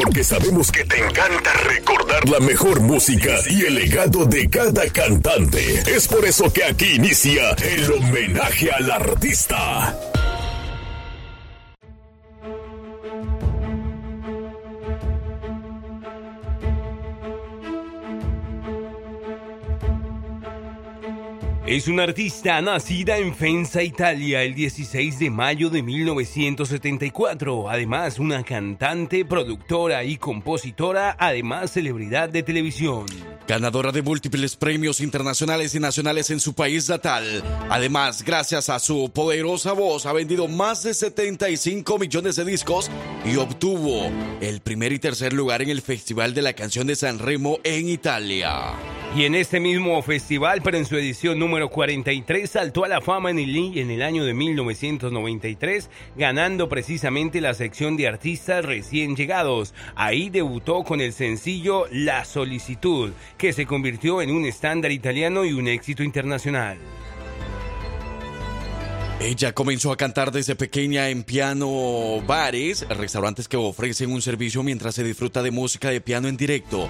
[0.00, 5.82] Porque sabemos que te encanta recordar la mejor música y el legado de cada cantante.
[5.90, 9.96] Es por eso que aquí inicia el homenaje al artista.
[21.68, 27.68] Es una artista nacida en Fenza, Italia, el 16 de mayo de 1974.
[27.68, 33.04] Además, una cantante, productora y compositora, además celebridad de televisión.
[33.46, 37.44] Ganadora de múltiples premios internacionales y nacionales en su país natal.
[37.68, 42.90] Además, gracias a su poderosa voz, ha vendido más de 75 millones de discos
[43.26, 47.18] y obtuvo el primer y tercer lugar en el Festival de la Canción de San
[47.18, 48.72] Remo en Italia.
[49.16, 53.30] Y en este mismo festival, pero en su edición número 43, saltó a la fama
[53.30, 59.74] en el, en el año de 1993, ganando precisamente la sección de artistas recién llegados.
[59.96, 65.52] Ahí debutó con el sencillo La Solicitud, que se convirtió en un estándar italiano y
[65.52, 66.78] un éxito internacional.
[69.20, 74.94] Ella comenzó a cantar desde pequeña en piano bares, restaurantes que ofrecen un servicio mientras
[74.94, 76.88] se disfruta de música de piano en directo.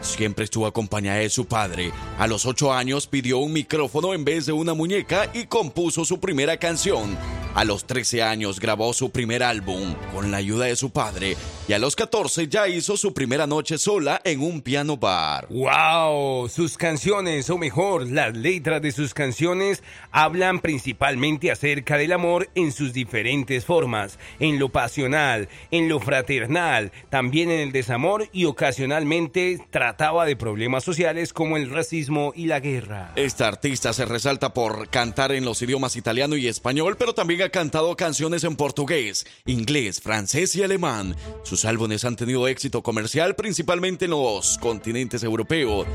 [0.00, 1.92] Siempre estuvo acompañada de su padre.
[2.18, 6.20] A los ocho años pidió un micrófono en vez de una muñeca y compuso su
[6.20, 7.18] primera canción.
[7.54, 11.36] A los 13 años grabó su primer álbum con la ayuda de su padre
[11.66, 15.48] y a los 14 ya hizo su primera noche sola en un piano bar.
[15.50, 16.48] ¡Wow!
[16.48, 19.82] Sus canciones, o mejor, las letras de sus canciones,
[20.12, 26.92] hablan principalmente acerca del amor en sus diferentes formas, en lo pasional, en lo fraternal,
[27.08, 29.58] también en el desamor y ocasionalmente
[29.90, 33.10] trataba de problemas sociales como el racismo y la guerra.
[33.16, 37.48] Esta artista se resalta por cantar en los idiomas italiano y español, pero también ha
[37.48, 41.16] cantado canciones en portugués, inglés, francés y alemán.
[41.42, 45.88] Sus álbumes han tenido éxito comercial principalmente en los continentes europeos,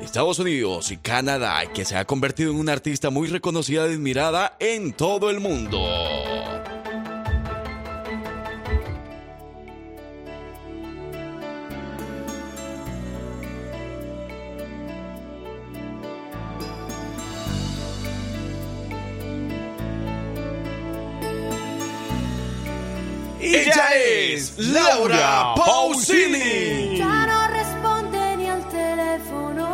[0.00, 4.56] Estados Unidos y Canadá, que se ha convertido en una artista muy reconocida y admirada
[4.60, 5.84] en todo el mundo.
[23.44, 26.96] Ella es Laura Pausini.
[26.96, 29.64] Ya no responde ni al teléfono.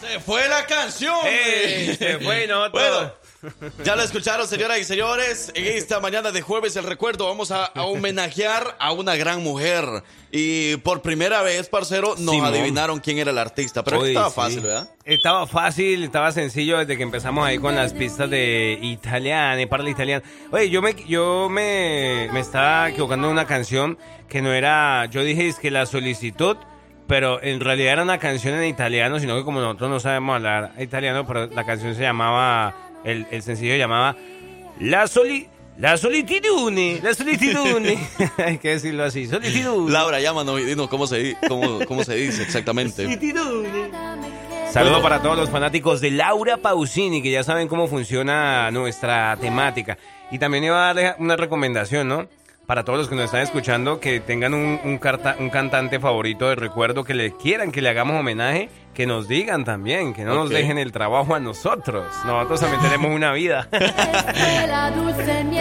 [0.00, 1.16] Se fue la canción.
[1.24, 1.96] ¡Ey!
[1.96, 2.82] Se fue, no, todo.
[2.82, 3.12] Bueno,
[3.84, 5.52] ya lo escucharon, señoras y señores.
[5.54, 9.84] En esta mañana de jueves, el recuerdo, vamos a, a homenajear a una gran mujer.
[10.30, 12.46] Y por primera vez, parcero, nos Simón.
[12.46, 13.82] adivinaron quién era el artista.
[13.84, 14.34] Pero estaba sí.
[14.36, 14.88] fácil, ¿verdad?
[15.04, 19.82] Estaba fácil, estaba sencillo desde que empezamos ahí con las pistas de italiano y para
[19.82, 20.24] el italiano.
[20.50, 25.22] Oye, yo me, yo me, me estaba equivocando en una canción que no era, yo
[25.22, 26.56] dije es que la solicitud,
[27.06, 30.72] pero en realidad era una canción en italiano, sino que como nosotros no sabemos hablar
[30.78, 34.16] italiano, pero la canción se llamaba, el, el sencillo llamaba
[34.80, 35.48] La Soli...
[35.78, 37.98] La solitudine, la solitudine.
[38.36, 39.90] Hay que decirlo así, solitudine.
[39.90, 43.06] Laura, llámanos y dinos cómo se, cómo, cómo se dice exactamente.
[44.70, 49.96] Saludo para todos los fanáticos de Laura Pausini, que ya saben cómo funciona nuestra temática.
[50.30, 52.26] Y también iba a darle una recomendación, ¿no?
[52.66, 56.48] Para todos los que nos están escuchando, que tengan un, un carta- un cantante favorito
[56.48, 60.34] de recuerdo, que le quieran que le hagamos homenaje, que nos digan también, que no
[60.34, 62.04] nos dejen el trabajo a nosotros.
[62.26, 63.68] Nosotros también tenemos una vida.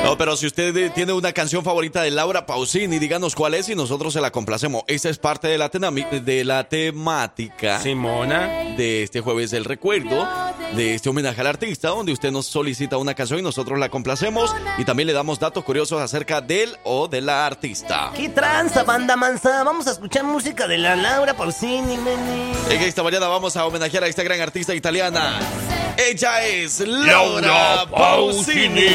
[0.04, 3.70] No, pero si usted eh, tiene una canción favorita de Laura Pausini, díganos cuál es
[3.70, 4.84] y nosotros se la complacemos.
[4.88, 8.48] Esta es parte de la, de la temática Simona.
[8.78, 10.28] de este jueves del recuerdo,
[10.76, 14.56] de este homenaje al artista, donde usted nos solicita una canción y nosotros la complacemos
[14.78, 18.12] y también le damos datos curiosos acerca del o de la artista.
[18.15, 19.63] ¿Qué tranza, banda mansa?
[19.63, 21.98] Vamos a escuchar música de la Laura Pausini.
[22.70, 25.39] En esta mañana vamos a homenajear a esta gran artista italiana.
[25.97, 28.88] Ella es Laura Pausini.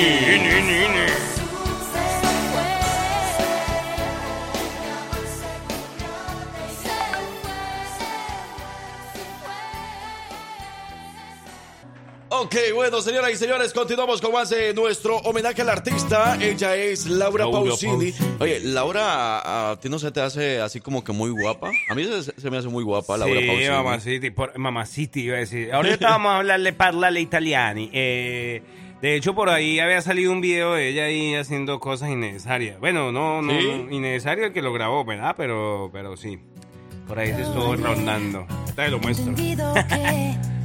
[12.38, 16.36] Ok, bueno, señoras y señores, continuamos con más de nuestro homenaje al artista.
[16.38, 18.12] Ella es Laura, Laura Pausini.
[18.12, 18.36] Pausini.
[18.40, 21.70] Oye, Laura, ¿a, ti no se te hace así como que muy guapa?
[21.88, 23.70] A mí se, se me hace muy guapa Laura sí, Pausini.
[23.70, 25.72] mamaciti, por, mamaciti iba a decir.
[25.72, 27.88] Ahorita vamos a hablarle parlare italiani.
[27.94, 28.62] Eh,
[29.00, 32.78] de hecho, por ahí había salido un video de ella ahí haciendo cosas innecesarias.
[32.80, 33.66] Bueno, no, no, ¿Sí?
[33.66, 35.34] no, innecesario el que lo grabó, ¿verdad?
[35.38, 36.38] Pero, pero sí.
[37.08, 38.46] Por ahí se estuvo rondando.
[38.74, 39.32] Te lo muestro.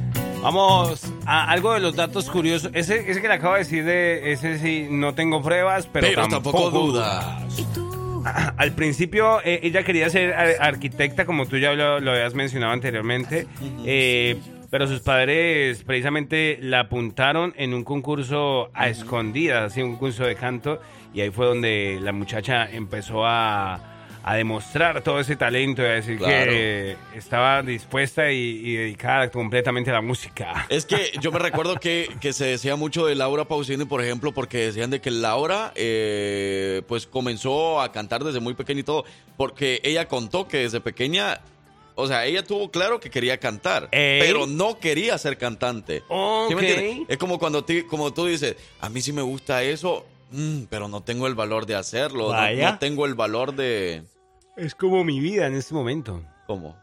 [0.42, 2.70] Vamos a algo de los datos curiosos.
[2.74, 6.28] Ese, ese que le acabo de decir, de ese sí, no tengo pruebas, pero, Pero
[6.28, 7.58] tampoco dudas.
[7.58, 8.22] y tú
[8.56, 12.72] Al principio eh, ella quería ser ar- arquitecta, como tú ya lo, lo habías mencionado
[12.72, 13.46] anteriormente,
[13.84, 14.36] eh,
[14.70, 20.34] pero sus padres precisamente la apuntaron en un concurso a escondidas, así un concurso de
[20.36, 20.80] canto,
[21.12, 23.80] y ahí fue donde la muchacha empezó a,
[24.24, 26.50] a demostrar todo ese talento y a decir Claro.
[26.52, 30.66] que estaba dispuesta y, y dedicada completamente a la música.
[30.68, 34.32] Es que yo me recuerdo que, que se decía mucho de Laura Pausini, por ejemplo,
[34.32, 39.04] porque decían de que Laura eh, pues comenzó a cantar desde muy pequeña y todo,
[39.36, 41.40] porque ella contó que desde pequeña,
[41.94, 44.20] o sea, ella tuvo claro que quería cantar, Ey.
[44.20, 45.98] pero no quería ser cantante.
[46.00, 46.62] ¿Sí me Ok.
[46.62, 47.06] entiendes?
[47.08, 51.02] Es como cuando como tú dices, a mí sí me gusta eso, mm, pero no
[51.02, 52.72] tengo el valor de hacerlo, no- Vaya.
[52.72, 54.04] no tengo el valor de...
[54.56, 56.22] Es como mi vida en este momento.
[56.46, 56.76] ¿Cómo?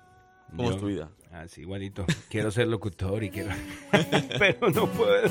[0.56, 1.10] ¿Cómo Yo- es tu vida?
[1.44, 2.06] Así, igualito.
[2.30, 3.52] Quiero ser locutor y quiero...
[4.40, 5.30] Pero no puedo.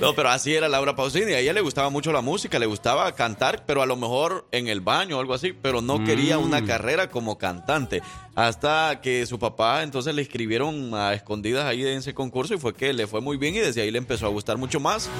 [0.00, 1.32] No, pero así era Laura Pausini.
[1.32, 4.68] A ella le gustaba mucho la música, le gustaba cantar, pero a lo mejor en
[4.68, 6.44] el baño o algo así, pero no quería Mm.
[6.44, 8.00] una carrera como cantante.
[8.36, 12.74] Hasta que su papá entonces le escribieron a escondidas ahí en ese concurso y fue
[12.74, 15.10] que le fue muy bien y desde ahí le empezó a gustar mucho más.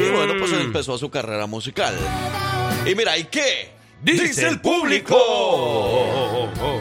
[0.00, 0.60] Y bueno, pues Mm.
[0.66, 1.96] empezó su carrera musical.
[2.86, 3.70] Y mira, ¿y qué?
[4.00, 5.16] Dice el público.
[5.18, 6.80] Oh, oh, oh.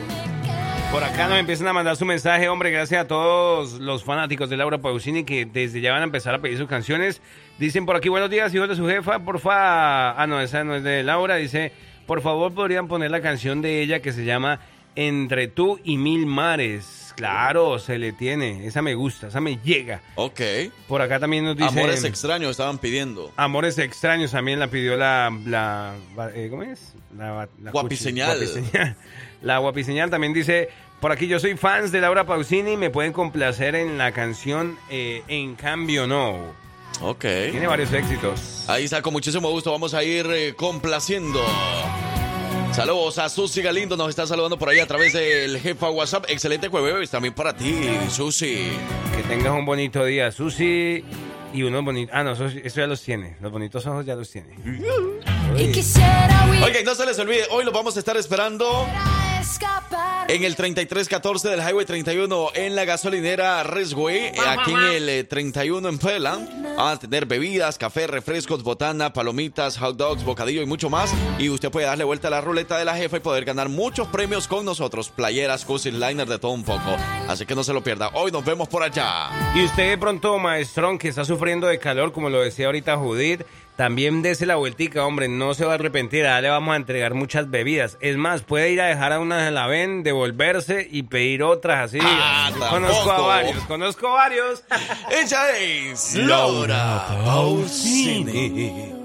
[0.91, 4.58] Por acá nos empiezan a mandar su mensaje, hombre, gracias a todos los fanáticos de
[4.58, 7.21] Laura Pausini que desde ya van a empezar a pedir sus canciones.
[7.60, 10.19] Dicen por aquí, buenos días, hijos de su jefa, porfa.
[10.19, 11.36] Ah, no, esa no es de Laura.
[11.36, 11.73] Dice,
[12.08, 14.62] por favor, podrían poner la canción de ella que se llama
[14.95, 17.13] Entre tú y mil mares.
[17.15, 18.65] Claro, se le tiene.
[18.65, 20.02] Esa me gusta, esa me llega.
[20.15, 20.41] Ok.
[20.88, 21.69] Por acá también nos dice...
[21.69, 23.32] Amores extraños estaban pidiendo.
[23.36, 25.32] Amores extraños también la pidió la...
[25.45, 25.93] la
[26.34, 26.95] eh, ¿Cómo es?
[27.15, 28.38] La, la Guapiseñal.
[28.38, 28.95] Guapiseñal.
[29.41, 30.69] La guapiseñal también dice...
[30.99, 32.75] Por aquí yo soy fans de Laura Pausini.
[32.75, 36.54] Me pueden complacer en la canción eh, En Cambio No.
[37.02, 37.21] Ok.
[37.21, 38.65] Tiene varios éxitos.
[38.67, 39.71] Ahí está, con muchísimo gusto.
[39.71, 41.41] Vamos a ir eh, complaciendo.
[42.73, 46.25] Saludos a Susi Galindo, nos está saludando por ahí a través del jefa WhatsApp.
[46.28, 47.75] Excelente jueves también para ti,
[48.10, 48.69] Susi.
[49.15, 51.04] Que tengas un bonito día, Susi.
[51.54, 52.13] Y unos bonitos.
[52.13, 53.38] Ah, no, eso, eso ya los tiene.
[53.41, 54.56] Los bonitos ojos ya los tiene.
[55.58, 58.88] Y quisiera huir Oigan, no se les olvide, hoy los vamos a estar esperando
[59.50, 60.30] escapar.
[60.32, 65.24] en el 3314 del Highway 31 en la gasolinera Resway, eh, aquí en el eh,
[65.24, 66.40] 31 en Puebla.
[66.78, 71.12] Van a tener bebidas, café, refrescos, botana, palomitas, hot dogs, bocadillo y mucho más.
[71.40, 74.08] Y usted puede darle vuelta a la ruleta de la jefa y poder ganar muchos
[74.08, 75.10] premios con nosotros.
[75.10, 76.96] Playeras, cozy liner, de todo un poco.
[77.28, 78.12] Así que no se lo pierda.
[78.14, 79.30] Hoy nos vemos por allá.
[79.56, 83.42] Y usted de pronto, maestrón, que está sufriendo de calor, como lo decía ahorita Judith,
[83.80, 87.13] también dese la vueltica, hombre, no se va a arrepentir, allá le vamos a entregar
[87.13, 87.98] muchas bebidas.
[88.02, 91.86] Es más, puede ir a dejar a una de la ven, devolverse y pedir otras
[91.86, 92.00] así.
[92.02, 94.65] Ah, conozco a varios, conozco varios.
[95.24, 98.99] Ella es Laura Pausini.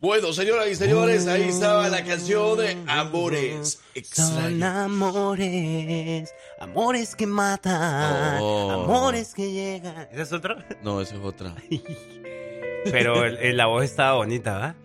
[0.00, 4.62] Bueno, señoras y señores, ahí estaba la canción de Amores Son Extraños.
[4.62, 8.84] amores, amores que matan, Oh.
[8.84, 10.06] amores que llegan.
[10.12, 10.56] ¿Ese es otro?
[10.84, 11.52] No, esa es otra.
[12.84, 14.76] Pero el- el- la voz estaba bonita, ¿verdad?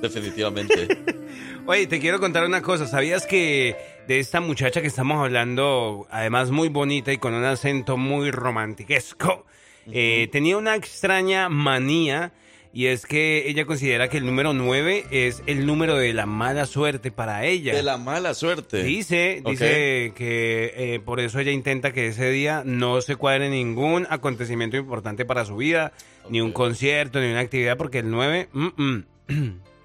[0.00, 0.98] Definitivamente.
[1.66, 2.86] Oye, te quiero contar una cosa.
[2.86, 7.98] ¿Sabías que de esta muchacha que estamos hablando, además muy bonita y con un acento
[7.98, 9.44] muy romantiquesco,
[9.92, 12.32] eh, tenía una extraña manía
[12.72, 16.66] y es que ella considera que el número 9 es el número de la mala
[16.66, 17.74] suerte para ella.
[17.74, 18.82] De la mala suerte.
[18.82, 24.06] Dice, dice que eh, por eso ella intenta que ese día no se cuadre ningún
[24.10, 25.92] acontecimiento importante para su vida,
[26.28, 29.04] ni un concierto, ni una actividad, porque el 9, mm, mm,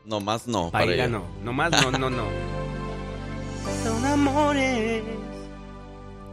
[0.06, 0.70] No más no.
[0.70, 1.14] para para ella ella.
[1.18, 2.28] no, no más no, no, no.
[3.84, 5.02] Son amores.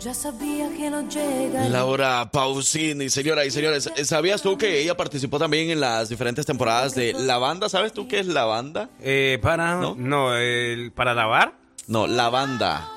[0.00, 1.68] Ya sabía que no llega.
[1.68, 6.94] Laura Pausini, señoras y señores, ¿sabías tú que ella participó también en las diferentes temporadas
[6.94, 7.68] de La Banda?
[7.68, 8.88] ¿Sabes tú qué es La Banda?
[9.02, 9.94] Eh, para, ¿No?
[9.98, 11.52] no, el- para lavar.
[11.86, 12.88] No, La Banda.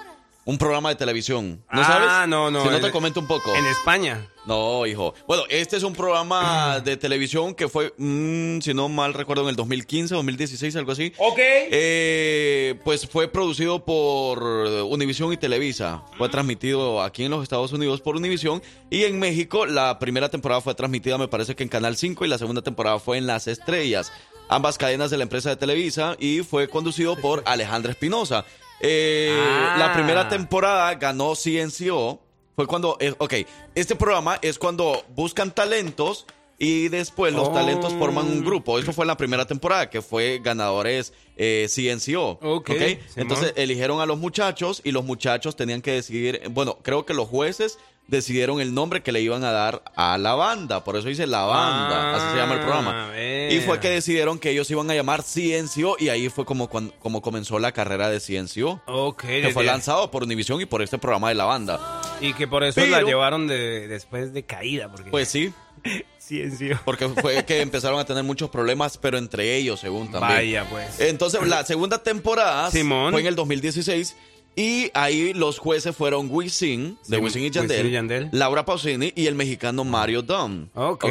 [0.45, 1.61] Un programa de televisión.
[1.71, 2.29] ¿No Ah, sabes?
[2.29, 3.53] no, no, Si no te comento un poco.
[3.53, 4.25] En España.
[4.45, 5.13] No, hijo.
[5.25, 9.49] Bueno, este es un programa de televisión que fue, mm, si no mal recuerdo, en
[9.49, 11.13] el 2015, 2016, algo así.
[11.17, 11.39] Ok.
[11.39, 16.03] Eh, pues fue producido por Univision y Televisa.
[16.17, 18.61] Fue transmitido aquí en los Estados Unidos por Univision.
[18.89, 22.27] Y en México la primera temporada fue transmitida, me parece que en Canal 5, y
[22.27, 24.11] la segunda temporada fue en Las Estrellas.
[24.49, 28.45] Ambas cadenas de la empresa de Televisa y fue conducido por Alejandra Espinosa.
[28.81, 29.75] Eh, Ah.
[29.79, 32.19] La primera temporada ganó CNCO.
[32.55, 33.33] Fue cuando, eh, ok,
[33.75, 36.25] este programa es cuando buscan talentos
[36.59, 37.51] y después los Oh.
[37.53, 38.77] talentos forman un grupo.
[38.77, 42.37] Eso fue en la primera temporada, que fue ganadores eh, CNCO.
[42.41, 42.77] Ok, ¿ok?
[42.77, 42.99] Simón.
[43.15, 47.27] Entonces eligieron a los muchachos y los muchachos tenían que decidir, bueno, creo que los
[47.27, 50.83] jueces decidieron el nombre que le iban a dar a la banda.
[50.83, 53.11] Por eso dice la banda, así se llama el programa.
[53.11, 53.49] Ah.
[53.49, 57.21] Y fue que decidieron que ellos iban a llamar CNCO y ahí fue como, como
[57.21, 58.81] comenzó la carrera de CNCO.
[58.87, 59.23] Ok.
[59.23, 62.01] Que fue lanzado por Univision y por este programa de la banda.
[62.21, 64.91] Y que por eso la llevaron de, después de caída.
[64.91, 65.53] Porque Pues sí,
[66.19, 66.41] sí.
[66.85, 70.35] porque fue que empezaron a tener muchos problemas, pero entre ellos, según también.
[70.35, 70.99] Vaya, pues.
[70.99, 73.11] Entonces, la segunda temporada Simón.
[73.11, 74.15] fue en el 2016
[74.55, 78.29] y ahí los jueces fueron Wisin, de Sim- Wisin y Wisin Yandel, y Yandel.
[78.31, 80.67] Laura Pausini y el mexicano Mario Dom.
[80.75, 81.05] Ok.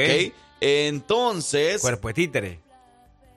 [0.60, 1.80] Entonces...
[1.82, 2.58] Cuerpo de títere.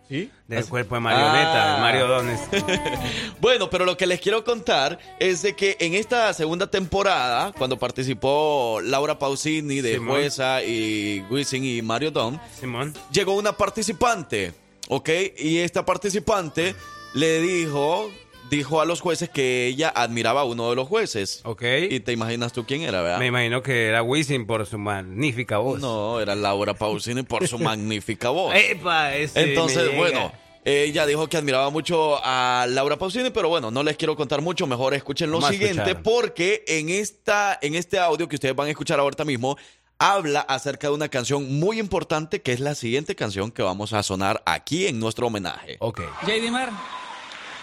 [0.07, 0.29] ¿Sí?
[0.47, 1.81] Del Así- cuerpo de marioneta, Ah.
[1.81, 2.39] Mario Dones.
[3.41, 7.77] Bueno, pero lo que les quiero contar es de que en esta segunda temporada, cuando
[7.79, 10.09] participó Laura Pausini de Simón.
[10.15, 12.93] jueza y Wisin y Mario Dom, Simón.
[13.11, 14.53] llegó una participante,
[14.87, 15.09] ¿ok?
[15.39, 16.75] Y esta participante
[17.15, 18.11] le dijo,
[18.49, 21.41] dijo a los jueces que ella admiraba a uno de los jueces.
[21.43, 21.63] Ok.
[21.89, 23.19] Y te imaginas tú quién era, ¿verdad?
[23.19, 25.79] Me imagino que era Wisin por su magnífica voz.
[25.79, 28.53] No, era Laura Pausini por su magnífica voz.
[28.55, 30.31] Epa, ese Entonces, bueno,
[30.63, 34.65] ella dijo que admiraba mucho a Laura Pausini, pero bueno, no les quiero contar mucho,
[34.67, 36.03] mejor escuchen lo Vamos siguiente, escuchar.
[36.03, 39.57] porque en esta, en este audio que ustedes van a escuchar ahorita mismo,
[39.99, 44.03] habla acerca de una canción muy importante que es la siguiente canción que vamos a
[44.03, 45.77] sonar aquí en nuestro homenaje.
[45.79, 46.01] Ok.
[46.25, 46.69] JD Mar,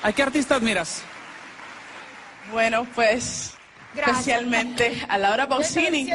[0.02, 1.02] ¿a qué artista admiras?
[2.50, 3.54] Bueno, pues
[3.94, 6.10] especialmente a Laura Pausini.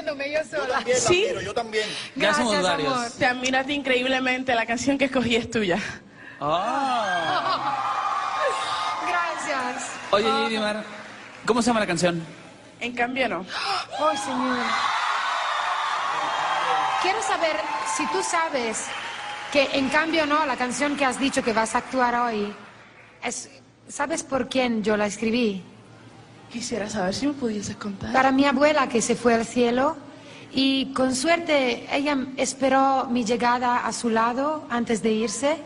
[0.96, 1.88] Sí, yo también.
[2.16, 2.94] Gracias, varios.
[2.94, 3.12] amor.
[3.12, 4.56] Te admiro a ti increíblemente.
[4.56, 5.80] La canción que escogí es tuya.
[9.08, 9.92] Gracias.
[10.12, 10.84] Oye, Mar,
[11.46, 12.24] ¿cómo se llama la canción?
[12.80, 13.46] En cambio, no.
[14.00, 14.58] Ay, señor.
[17.02, 17.58] Quiero saber
[17.96, 18.86] si tú sabes
[19.52, 22.54] que en cambio no, la canción que has dicho que vas a actuar hoy,
[23.24, 23.50] es,
[23.88, 25.64] ¿sabes por quién yo la escribí?
[26.52, 28.14] Quisiera saber si me pudieses contar.
[28.14, 29.98] Para mi abuela que se fue al cielo
[30.54, 35.58] y con suerte ella esperó mi llegada a su lado antes de irse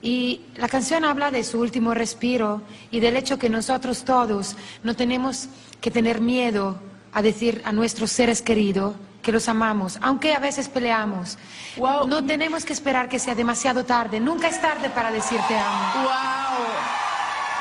[0.00, 4.96] y la canción habla de su último respiro y del hecho que nosotros todos no
[4.96, 5.48] tenemos
[5.80, 6.78] que tener miedo
[7.12, 11.38] a decir a nuestros seres queridos que los amamos, aunque a veces peleamos.
[11.76, 16.02] No tenemos que esperar que sea demasiado tarde, nunca es tarde para decir te amo.
[16.02, 17.01] ¡Wow!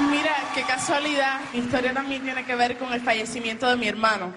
[0.09, 1.39] Mira, qué casualidad.
[1.53, 4.33] Mi historia también tiene que ver con el fallecimiento de mi hermano.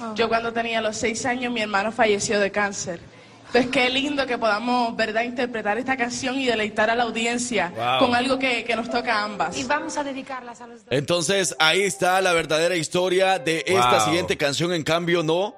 [0.00, 0.14] Oh.
[0.14, 3.00] Yo cuando tenía los seis años, mi hermano falleció de cáncer.
[3.46, 7.98] Entonces, qué lindo que podamos, ¿verdad?, interpretar esta canción y deleitar a la audiencia Wow.
[8.06, 9.56] con algo que, que nos toca a ambas.
[9.56, 10.92] Y vamos a dedicarlas a los dos.
[10.92, 14.00] Entonces, ahí está la verdadera historia de esta Wow.
[14.04, 15.54] siguiente canción, en cambio, no.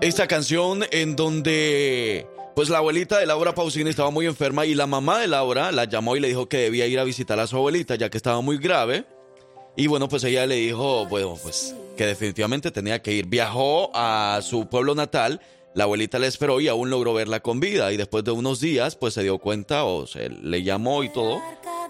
[0.00, 4.86] Esta canción en donde, pues la abuelita de Laura Pausini estaba muy enferma y la
[4.86, 7.56] mamá de Laura la llamó y le dijo que debía ir a visitar a su
[7.56, 9.04] abuelita ya que estaba muy grave.
[9.76, 13.26] Y bueno, pues ella le dijo, bueno, pues que definitivamente tenía que ir.
[13.26, 15.40] Viajó a su pueblo natal,
[15.74, 17.92] la abuelita le esperó y aún logró verla con vida.
[17.92, 21.40] Y después de unos días, pues se dio cuenta o se le llamó y todo,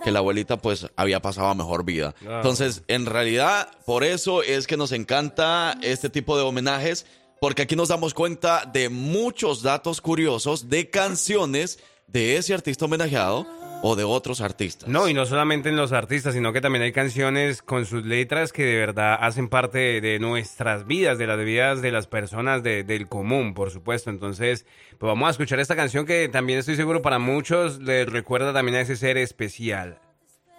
[0.04, 2.14] que la abuelita pues había pasado a mejor vida.
[2.20, 7.06] Entonces, en realidad, por eso es que nos encanta este tipo de homenajes,
[7.42, 13.48] porque aquí nos damos cuenta de muchos datos curiosos de canciones de ese artista homenajeado
[13.82, 14.88] o de otros artistas.
[14.88, 18.52] No, y no solamente en los artistas, sino que también hay canciones con sus letras
[18.52, 22.84] que de verdad hacen parte de, nuestras vidas, de las vidas de las personas de-
[22.84, 24.10] del común, por supuesto.
[24.10, 24.64] Entonces,
[25.00, 28.76] pues vamos a escuchar esta canción que también estoy seguro para muchos les recuerda también
[28.76, 29.98] a ese ser especial.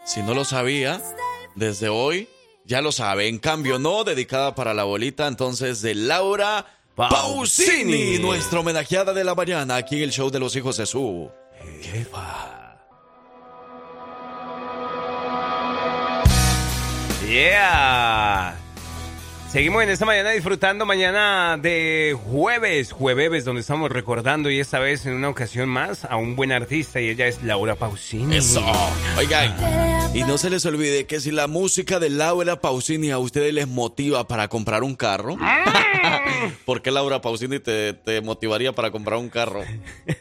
[0.03, 1.01] Si no lo sabía,
[1.55, 2.27] desde hoy
[2.65, 3.27] ya lo sabe.
[3.27, 8.19] En cambio, no, dedicada para la abuelita entonces de Laura Pausini, Pausini.
[8.19, 11.29] nuestra homenajeada de la mañana aquí en el show de los hijos de su.
[17.27, 18.62] Yeah.
[19.53, 25.05] Seguimos en esta mañana disfrutando mañana de jueves, jueves, donde estamos recordando y esta vez
[25.05, 28.35] en una ocasión más a un buen artista y ella es Laura Pausini.
[28.37, 28.65] Eso.
[29.15, 29.55] Oigan,
[30.15, 33.67] y no se les olvide que si la música de Laura Pausini a ustedes les
[33.67, 35.37] motiva para comprar un carro,
[36.65, 39.61] ¿por qué Laura Pausini te, te motivaría para comprar un carro?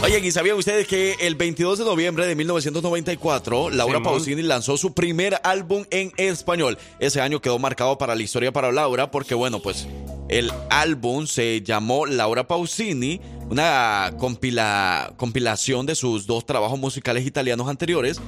[0.02, 4.02] Oye, ¿y sabían ustedes que el 22 de noviembre de 1994, Laura.
[4.02, 6.78] Pausini lanzó su primer álbum en español?
[7.00, 9.88] Ese año quedó marcado para la historia para Laura porque, bueno, pues
[10.30, 13.20] el álbum se llamó Laura Pausini,
[13.50, 18.22] una compila- compilación de sus dos trabajos musicales italianos anteriores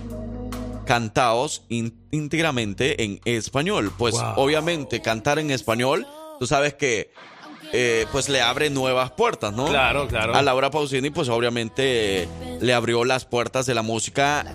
[0.86, 3.94] cantados ín- íntegramente en español.
[3.98, 4.34] Pues Wow.
[4.36, 6.06] obviamente cantar en español,
[6.38, 7.12] tú sabes que
[7.74, 9.66] eh, pues le abre nuevas puertas, ¿no?
[9.66, 10.36] Claro, claro.
[10.36, 12.28] A Laura Pausini pues obviamente eh,
[12.60, 14.46] le abrió las puertas de la música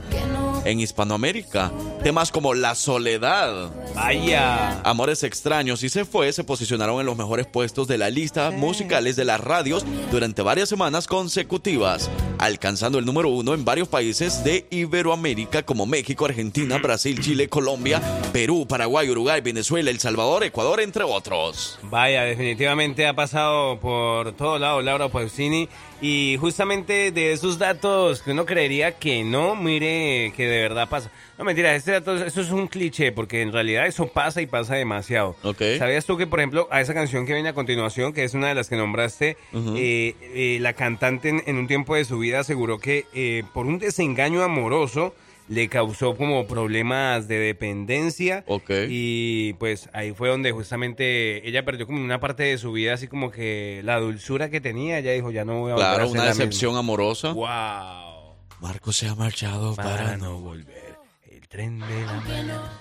[0.67, 1.73] en Hispanoamérica.
[2.03, 4.81] Temas como La Soledad, Vaya.
[4.83, 9.17] Amores Extraños y Se Fue se posicionaron en los mejores puestos de la lista musicales
[9.17, 12.11] de las radios durante varias semanas consecutivas.
[12.39, 18.03] alcanzando el número uno en varios países de Iberoamérica como México, Argentina, Brasil, Chile, Colombia,
[18.33, 21.79] Perú, Paraguay, Uruguay, Venezuela, El Salvador, Ecuador, entre otros.
[21.85, 25.69] Vaya, definitivamente ha pasado por todo lado Laura Pausini
[26.01, 31.11] y justamente de esos datos que uno creería que no, mire que de verdad pasa.
[31.39, 34.75] No, mentira, este dato, eso es un cliché porque en realidad eso pasa y pasa
[34.75, 35.37] demasiado.
[35.79, 38.49] ¿Sabías tú que, por ejemplo, a esa canción que viene a continuación, que es una
[38.49, 42.41] de las que nombraste, eh, eh, la cantante en, en un tiempo de su vida
[42.41, 45.15] aseguró que eh, por un desengaño amoroso
[45.49, 48.45] le causó como problemas de dependencia.
[48.89, 53.07] Y pues ahí fue donde justamente ella perdió como una parte de su vida, así
[53.09, 54.99] como que la dulzura que tenía.
[54.99, 56.81] Ella dijo, ya no voy a volver a Claro, ser una la decepción misma".
[56.81, 57.33] amorosa.
[57.33, 58.35] ¡Wow!
[58.61, 60.97] Marco se ha marchado para, Para no volver.
[61.31, 62.81] El tren de la mañana.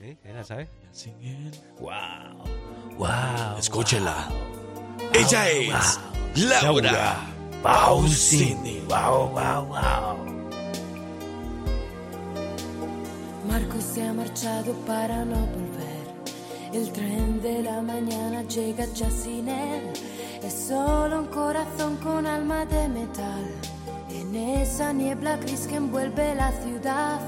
[0.00, 0.16] ¿Sí?
[0.24, 0.68] ¿Era, sabe?
[1.80, 1.90] ¡Wow!
[2.98, 3.58] ¡Wow!
[3.58, 4.28] Escúchela.
[5.12, 5.98] Ella es
[6.36, 7.16] Laura
[7.62, 8.80] Pausini.
[8.88, 10.37] ¡Wow, wow, wow!
[13.48, 16.06] Marco se ha marchado para no volver.
[16.74, 19.90] El tren de la mañana llega ya sin él.
[20.42, 23.46] Es solo un corazón con alma de metal.
[24.10, 27.20] En esa niebla gris que envuelve la ciudad.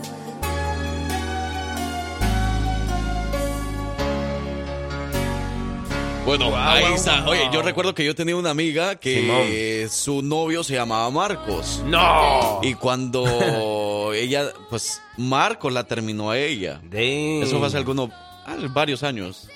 [6.30, 7.22] Bueno, Wow, ahí wow, está.
[7.22, 7.30] wow.
[7.32, 11.82] Oye, yo recuerdo que yo tenía una amiga que su novio se llamaba Marcos.
[11.86, 12.60] ¡No!
[12.62, 16.80] Y cuando ella, pues Marcos la terminó a ella.
[16.92, 18.10] Eso fue hace algunos,
[18.46, 19.48] ah, varios años.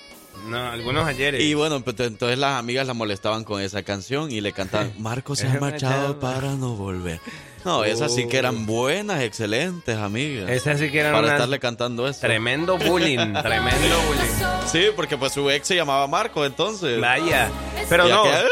[0.48, 1.44] No, algunos ayeres.
[1.44, 5.38] Y bueno, pues, entonces las amigas la molestaban con esa canción y le cantaban, Marcos
[5.38, 7.20] se ha marchado para no volver.
[7.64, 10.50] No, esas sí que eran buenas, excelentes amigas.
[10.50, 12.20] Esas sí que eran Para unas- estarle cantando eso.
[12.20, 14.66] Tremendo bullying, tremendo bullying.
[14.70, 17.00] Sí, porque pues su ex se llamaba Marco, entonces.
[17.00, 17.50] Vaya.
[17.88, 18.22] Pero Y no.
[18.24, 18.44] aquella,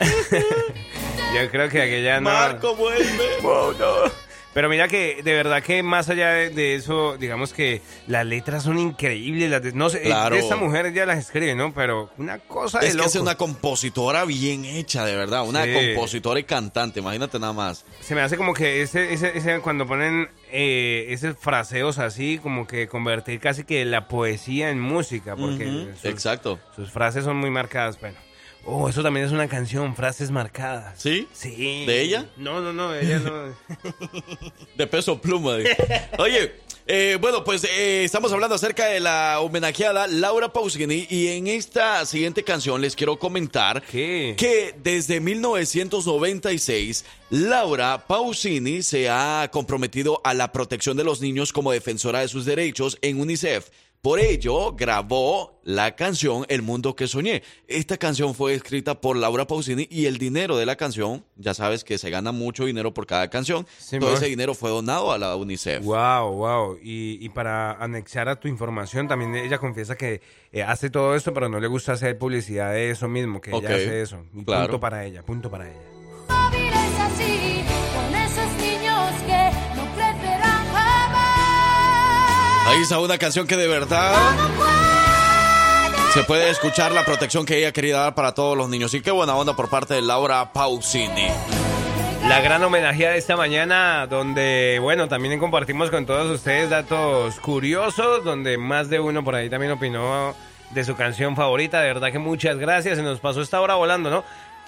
[1.34, 2.30] Yo creo que aquella no.
[2.30, 3.38] Marco, vuelve.
[3.42, 4.29] Wow, no.
[4.52, 8.64] Pero mira que de verdad que más allá de, de eso, digamos que las letras
[8.64, 9.48] son increíbles.
[9.48, 10.34] Las de- no sé, Claro.
[10.34, 11.72] de esta mujer ella las escribe, ¿no?
[11.72, 15.46] Pero una cosa de Es que es una compositora bien hecha, de verdad.
[15.46, 15.70] Una Sí.
[15.72, 17.84] compositora y cantante, imagínate nada más.
[18.00, 22.66] Se me hace como que ese, ese, ese- cuando ponen eh, esos fraseos así, como
[22.66, 26.58] que convertir casi que la poesía en música, porque sus, Exacto.
[26.74, 28.00] sus frases son muy marcadas.
[28.00, 28.18] Bueno,
[28.64, 31.00] oh, eso también es una canción, frases marcadas.
[31.00, 31.28] ¿Sí?
[31.32, 31.84] Sí.
[31.86, 32.26] ¿De ella?
[32.36, 33.54] No, no, no, ella no.
[34.76, 35.56] De peso pluma.
[35.56, 35.70] digo.
[36.18, 36.52] Oye,
[36.92, 42.04] eh, bueno, pues eh, estamos hablando acerca de la homenajeada Laura Pausini y en esta
[42.04, 50.50] siguiente canción les quiero comentar que desde 1996 Laura Pausini se ha comprometido a la
[50.50, 53.68] protección de los niños como defensora de sus derechos en UNICEF.
[54.02, 57.42] Por ello, grabó la canción El Mundo que Soñé.
[57.68, 61.84] Esta canción fue escrita por Laura Pausini y el dinero de la canción, ya sabes
[61.84, 64.14] que se gana mucho dinero por cada canción, todo amor.
[64.14, 65.84] ese dinero fue donado a la UNICEF.
[65.84, 66.78] Wow, wow.
[66.82, 71.34] Y, y para anexar a tu información, también ella confiesa que eh, hace todo esto,
[71.34, 74.24] pero no le gusta hacer publicidad de eso mismo, que ella hace eso.
[74.32, 74.62] Y claro.
[74.68, 75.78] Punto para ella, punto para ella.
[76.54, 77.59] Es así,
[82.70, 84.14] Ahí está una canción que de verdad
[86.14, 88.94] se puede escuchar la protección que ella quería dar para todos los niños.
[88.94, 91.26] Y qué buena onda por parte de Laura Pausini.
[92.28, 98.22] La gran homenajeada de esta mañana, donde, bueno, también compartimos con todos ustedes datos curiosos,
[98.22, 100.36] donde más de uno por ahí también opinó
[100.70, 101.80] de su canción favorita.
[101.80, 102.98] De verdad que muchas gracias.
[102.98, 104.22] Se nos pasó esta hora volando, ¿no?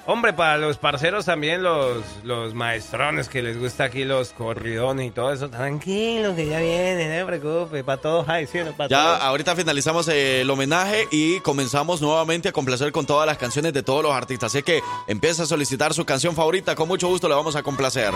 [0.04, 5.10] Hombre, para los parceros también, los, los maestrones que les gusta aquí los corridones y
[5.12, 8.58] todo eso, tranquilo que ya viene, no se preocupe, para todos hay, ¿sí?
[8.58, 8.72] o no?
[8.72, 9.20] Para Ya todos.
[9.22, 13.84] ahorita finalizamos eh, el homenaje y comenzamos nuevamente a complacer con todas las canciones de
[13.84, 14.52] todos los artistas.
[14.52, 18.12] Así que empieza a solicitar su canción favorita, con mucho gusto le vamos a complacer.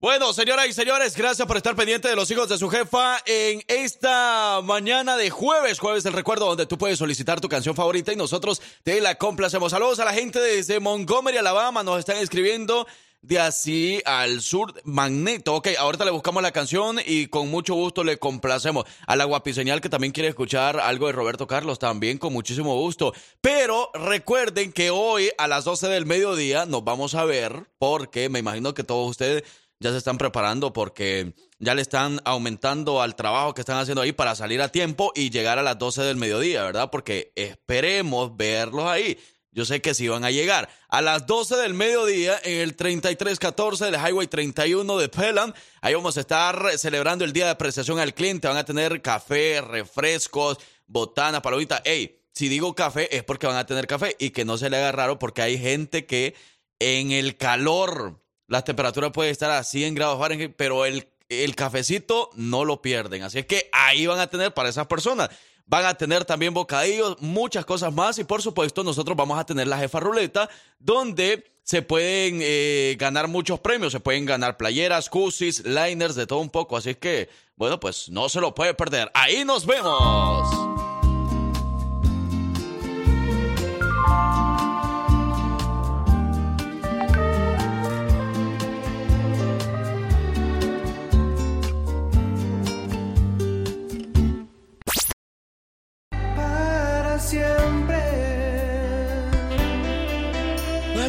[0.00, 3.64] Bueno, señoras y señores, gracias por estar pendiente de los hijos de su jefa en
[3.66, 8.16] esta mañana de jueves, jueves del recuerdo, donde tú puedes solicitar tu canción favorita y
[8.16, 9.72] nosotros te la complacemos.
[9.72, 12.86] Saludos a la gente desde Montgomery, Alabama, nos están escribiendo.
[13.22, 15.56] de así al sur, Magneto.
[15.56, 18.84] Ok, ahorita le buscamos la canción y con mucho gusto le complacemos.
[19.08, 23.12] A la guapiseñal que también quiere escuchar algo de Roberto Carlos, también con muchísimo gusto.
[23.40, 28.38] Pero recuerden que hoy a las 12 del mediodía nos vamos a ver porque me
[28.38, 29.42] imagino que todos ustedes
[29.80, 34.12] ya se están preparando porque ya le están aumentando al trabajo que están haciendo ahí
[34.12, 36.90] para salir a tiempo y llegar a las 12 del mediodía, ¿verdad?
[36.90, 39.18] Porque esperemos verlos ahí.
[39.50, 40.68] Yo sé que sí van a llegar.
[40.88, 45.52] A las 12 del mediodía en el 3314 del Highway 31 de Pelham.
[45.80, 48.46] Ahí vamos a estar celebrando el día de apreciación al cliente.
[48.46, 51.82] Van a tener café, refrescos, botana, palomita.
[51.84, 54.76] Ey, si digo café es porque van a tener café y que no se le
[54.76, 56.36] haga raro porque hay gente que
[56.78, 62.30] en el calor las temperaturas pueden estar a 100 grados Fahrenheit, pero el, el cafecito
[62.34, 63.22] no lo pierden.
[63.22, 65.30] Así es que ahí van a tener para esas personas.
[65.66, 69.68] Van a tener también bocadillos, muchas cosas más y por supuesto nosotros vamos a tener
[69.68, 75.62] la jefa ruleta donde se pueden eh, ganar muchos premios, se pueden ganar playeras, cusis,
[75.66, 76.78] liners, de todo un poco.
[76.78, 79.10] Así que, bueno, pues no se lo puede perder.
[79.12, 80.77] Ahí nos vemos.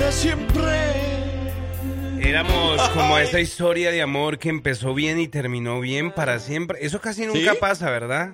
[0.10, 0.72] Para siempre.
[2.20, 6.80] Éramos como esa historia de amor que empezó bien y terminó bien para siempre.
[6.82, 7.58] Eso casi nunca ¿Sí?
[7.60, 8.34] pasa, ¿verdad?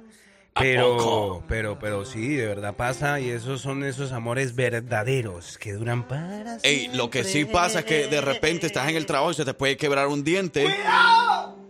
[0.54, 5.74] ¿A Pero, pero, pero sí, de verdad pasa y esos son esos amores verdaderos que
[5.74, 9.32] duran para Ey, lo que sí pasa es que de repente estás en el trabajo
[9.32, 10.74] y se te puede quebrar un diente.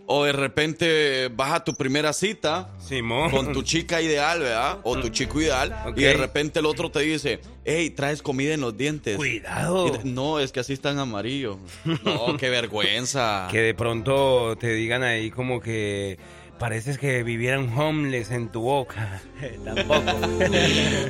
[0.08, 3.30] O de repente vas a tu primera cita Simón.
[3.30, 4.78] con tu chica ideal, ¿verdad?
[4.84, 5.74] O tu chico ideal.
[5.96, 9.16] Y de repente el otro te dice, hey, traes comida en los dientes.
[9.16, 9.90] Cuidado.
[9.90, 11.56] Te- no, es que así están amarillos.
[12.04, 13.48] No, qué vergüenza.
[13.50, 16.18] Que de pronto te digan ahí como que
[16.58, 19.20] pareces que vivieran homeless en tu boca.
[19.64, 20.02] Tampoco.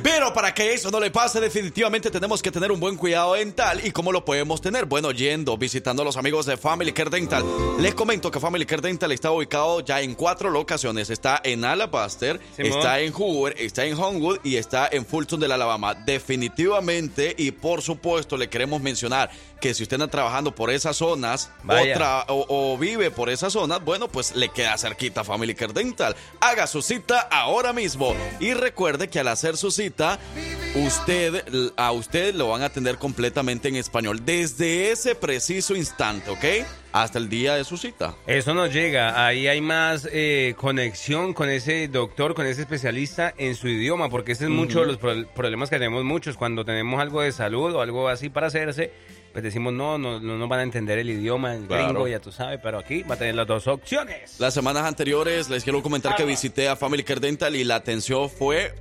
[0.03, 3.81] Pero para que eso no le pase, definitivamente tenemos que tener un buen cuidado dental.
[3.83, 4.85] ¿Y cómo lo podemos tener?
[4.85, 7.43] Bueno, yendo, visitando a los amigos de Family Care Dental.
[7.79, 11.09] Les comento que Family Care Dental está ubicado ya en cuatro locaciones.
[11.09, 12.71] Está en Alabaster, Simón.
[12.71, 15.95] está en Hoover, está en Homewood y está en Fulton del Alabama.
[15.95, 19.29] Definitivamente y por supuesto le queremos mencionar
[19.59, 21.95] que si usted anda trabajando por esas zonas o, Vaya.
[21.97, 26.15] tra- o- o vive por esas zonas, bueno, pues le queda cerquita Family Care Dental.
[26.39, 30.19] Haga su cita ahora mismo y recuerde que al hacer su cita,
[30.75, 31.43] usted
[31.75, 36.65] a usted lo van a atender completamente en español desde ese preciso instante, ¿ok?
[36.93, 38.15] Hasta el día de su cita.
[38.25, 43.55] Eso nos llega, ahí hay más eh, conexión con ese doctor, con ese especialista en
[43.55, 46.99] su idioma, porque ese es mucho de los pro- problemas que tenemos muchos cuando tenemos
[46.99, 48.91] algo de salud o algo así para hacerse,
[49.37, 51.83] pues decimos no, no, no van a entender el idioma, el Claro.
[51.89, 54.39] gringo, ya tú sabes, pero aquí va a tener las dos opciones.
[54.39, 58.31] Las semanas anteriores les quiero comentar que visité a Family Care Dental y la atención
[58.31, 58.73] fue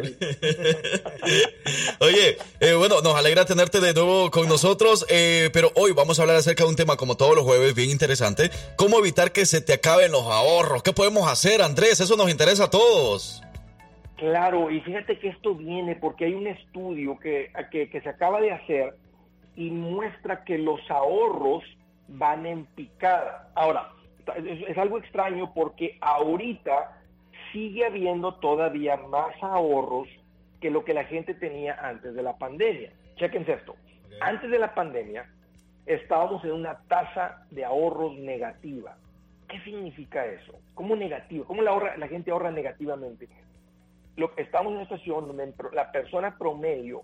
[2.00, 6.22] Oye, eh, bueno, nos alegra tenerte de nuevo con nosotros, eh, pero hoy vamos a
[6.22, 9.60] hablar acerca de un tema como todos los jueves bien interesante, cómo evitar que se
[9.60, 10.82] te acaben los ahorros.
[10.82, 12.00] ¿Qué podemos hacer, Andrés?
[12.00, 13.42] Eso nos interesa a todos.
[14.16, 18.40] Claro, y fíjate que esto viene porque hay un estudio que, que, que se acaba
[18.40, 18.94] de hacer
[19.56, 21.64] y muestra que los ahorros
[22.10, 23.50] van en picada.
[23.54, 23.90] Ahora,
[24.36, 26.96] es, es algo extraño porque ahorita
[27.52, 30.08] sigue habiendo todavía más ahorros
[30.60, 32.92] que lo que la gente tenía antes de la pandemia.
[33.16, 33.74] Chequense esto.
[34.20, 35.26] Antes de la pandemia
[35.86, 38.96] estábamos en una tasa de ahorros negativa.
[39.48, 40.52] ¿Qué significa eso?
[40.74, 41.44] ¿Cómo negativo?
[41.44, 43.28] ¿Cómo la, ahorra- la gente ahorra negativamente?
[44.16, 47.02] Lo, estamos en una situación donde la persona promedio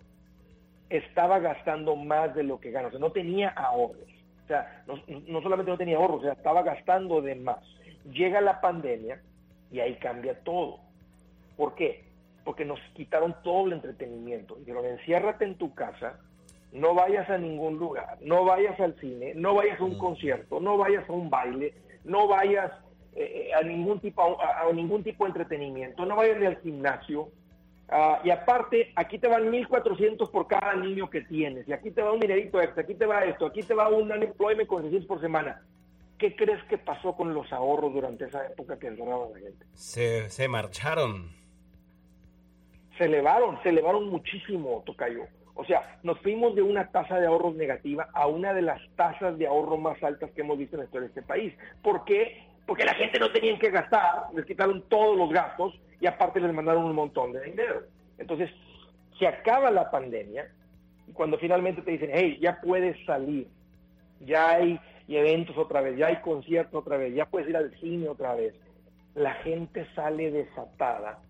[0.90, 4.06] estaba gastando más de lo que gana, o sea, no tenía ahorros.
[4.46, 4.94] O sea, no,
[5.26, 7.58] no solamente no tenía ahorros, o sea, estaba gastando de más.
[8.04, 9.20] Llega la pandemia
[9.72, 10.78] y ahí cambia todo.
[11.56, 12.04] ¿Por qué?
[12.44, 14.54] Porque nos quitaron todo el entretenimiento.
[14.54, 16.20] Dijeron, enciérrate en tu casa,
[16.70, 20.76] no vayas a ningún lugar, no vayas al cine, no vayas a un concierto, no
[20.76, 21.74] vayas a un baile,
[22.04, 22.70] no vayas
[23.16, 27.30] eh, a ningún tipo a, a ningún tipo de entretenimiento, no vayas ni al gimnasio.
[27.88, 32.02] Ah, y aparte, aquí te van 1.400 por cada niño que tienes, y aquí te
[32.02, 35.06] va un dinerito extra, aquí te va esto, aquí te va un unemployment con 600
[35.06, 35.62] por semana.
[36.18, 39.66] ¿Qué crees que pasó con los ahorros durante esa época que encerraban a la gente?
[39.74, 41.30] Se, se marcharon.
[42.98, 45.26] se elevaron, se elevaron muchísimo, Tocayo.
[45.54, 49.38] O sea, nos fuimos de una tasa de ahorros negativa a una de las tasas
[49.38, 51.54] de ahorro más altas que hemos visto en la historia de este país.
[51.82, 52.45] ¿Por qué?
[52.66, 56.52] Porque la gente no tenía que gastar, les quitaron todos los gastos y aparte les
[56.52, 57.82] mandaron un montón de dinero.
[58.18, 58.50] Entonces,
[59.18, 60.50] se acaba la pandemia
[61.06, 63.48] y cuando finalmente te dicen, hey, ya puedes salir,
[64.20, 68.08] ya hay eventos otra vez, ya hay conciertos otra vez, ya puedes ir al cine
[68.08, 68.54] otra vez,
[69.14, 71.20] la gente sale desatada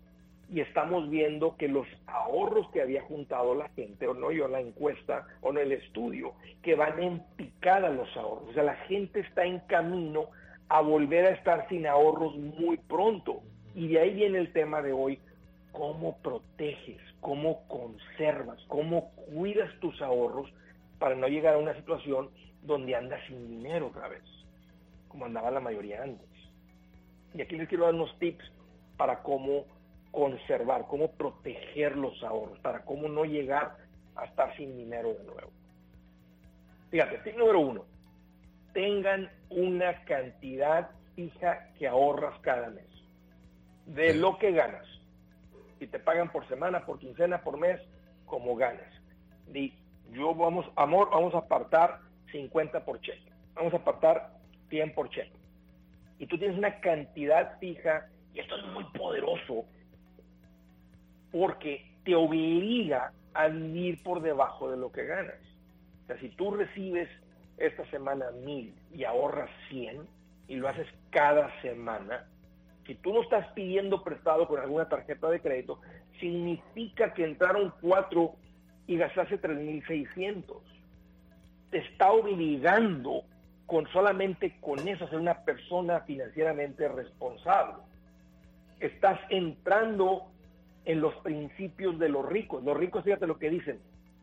[0.51, 4.61] y estamos viendo que los ahorros que había juntado la gente, o no yo la
[4.61, 8.51] encuesta, o no el estudio, que van en picada los ahorros.
[8.51, 10.29] O sea, la gente está en camino
[10.69, 13.43] a volver a estar sin ahorros muy pronto.
[13.75, 15.19] Y de ahí viene el tema de hoy,
[15.73, 20.51] cómo proteges, cómo conservas, cómo cuidas tus ahorros
[20.99, 22.31] para no llegar a una situación
[22.63, 24.23] donde andas sin dinero otra vez,
[25.09, 26.29] como andaba la mayoría antes.
[27.35, 28.51] Y aquí les quiero dar unos tips
[28.97, 29.67] para cómo
[30.11, 33.77] conservar, cómo proteger los ahorros, para cómo no llegar
[34.15, 35.51] a estar sin dinero de nuevo.
[36.91, 37.85] Fíjate, tip número uno,
[38.73, 42.87] tengan una cantidad fija que ahorras cada mes,
[43.87, 44.87] de lo que ganas.
[45.79, 47.81] Si te pagan por semana, por quincena, por mes,
[48.25, 48.93] como ganas.
[49.47, 49.75] Di,
[50.13, 52.01] yo vamos, amor, vamos a apartar
[52.33, 54.31] 50 por cheque, vamos a apartar
[54.69, 55.37] 100 por cheque.
[56.19, 59.65] Y tú tienes una cantidad fija, y esto es muy poderoso,
[61.31, 65.39] porque te obliga a vivir por debajo de lo que ganas.
[66.05, 67.09] O sea, si tú recibes
[67.59, 70.07] esta semana mil y ahorras 100
[70.49, 72.27] y lo haces cada semana,
[72.87, 75.81] si tú no estás pidiendo prestado con alguna tarjeta de crédito,
[76.21, 78.37] significa que entraron cuatro
[78.87, 80.45] y gastaste 3.600.
[81.71, 83.25] Te está obligando
[83.67, 87.83] con solamente con eso a ser una persona financieramente responsable.
[88.79, 90.27] Estás entrando
[90.85, 92.63] en los principios de los ricos.
[92.63, 93.81] Los ricos, fíjate lo que dicen.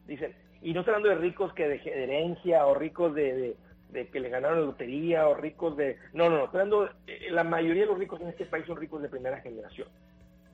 [0.07, 3.57] Dicen, y no estoy hablando de ricos que de herencia o ricos de, de-
[3.91, 5.97] de que le ganaron la lotería o ricos de...
[6.13, 6.45] No, no, no.
[6.45, 9.39] Estoy hablando, eh, la mayoría de los ricos en este país son ricos de primera
[9.41, 9.87] generación.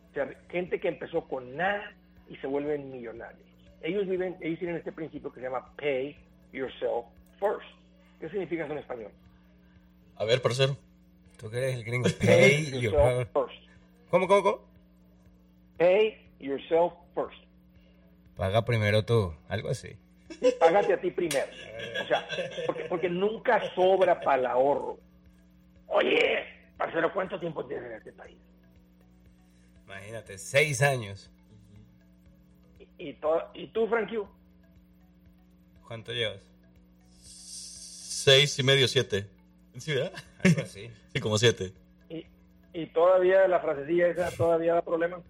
[0.10, 1.94] O sea, gente que empezó con nada
[2.28, 3.48] y se vuelven millonarios.
[3.82, 6.18] Ellos viven, ellos tienen este principio que se llama pay
[6.52, 7.06] yourself
[7.40, 7.66] first.
[8.20, 9.12] ¿Qué significa eso en español?
[10.18, 10.76] A ver, parcero.
[11.38, 12.10] Tú que eres el gringo.
[12.20, 13.64] Pay your- yourself first.
[14.10, 14.60] ¿Cómo, cómo, cómo?
[15.78, 17.42] Pay yourself first.
[18.40, 19.34] Paga primero tú.
[19.50, 19.98] Algo así.
[20.62, 21.46] Págate a ti primero.
[22.02, 22.26] O sea,
[22.66, 24.98] porque, porque nunca sobra para el ahorro.
[25.88, 26.46] Oye,
[26.78, 28.38] parcero, ¿cuánto tiempo tienes en este país?
[29.86, 31.30] Imagínate, seis años.
[32.98, 34.20] ¿Y, to- y tú, Frankie?
[35.86, 36.40] ¿Cuánto llevas?
[37.22, 39.26] Seis y medio, siete.
[39.78, 40.14] Sí, ¿verdad?
[40.46, 40.90] Algo así.
[41.14, 41.74] Sí, como siete.
[42.08, 42.26] ¿Y,
[42.72, 45.22] y todavía la frasecilla esa todavía da problema?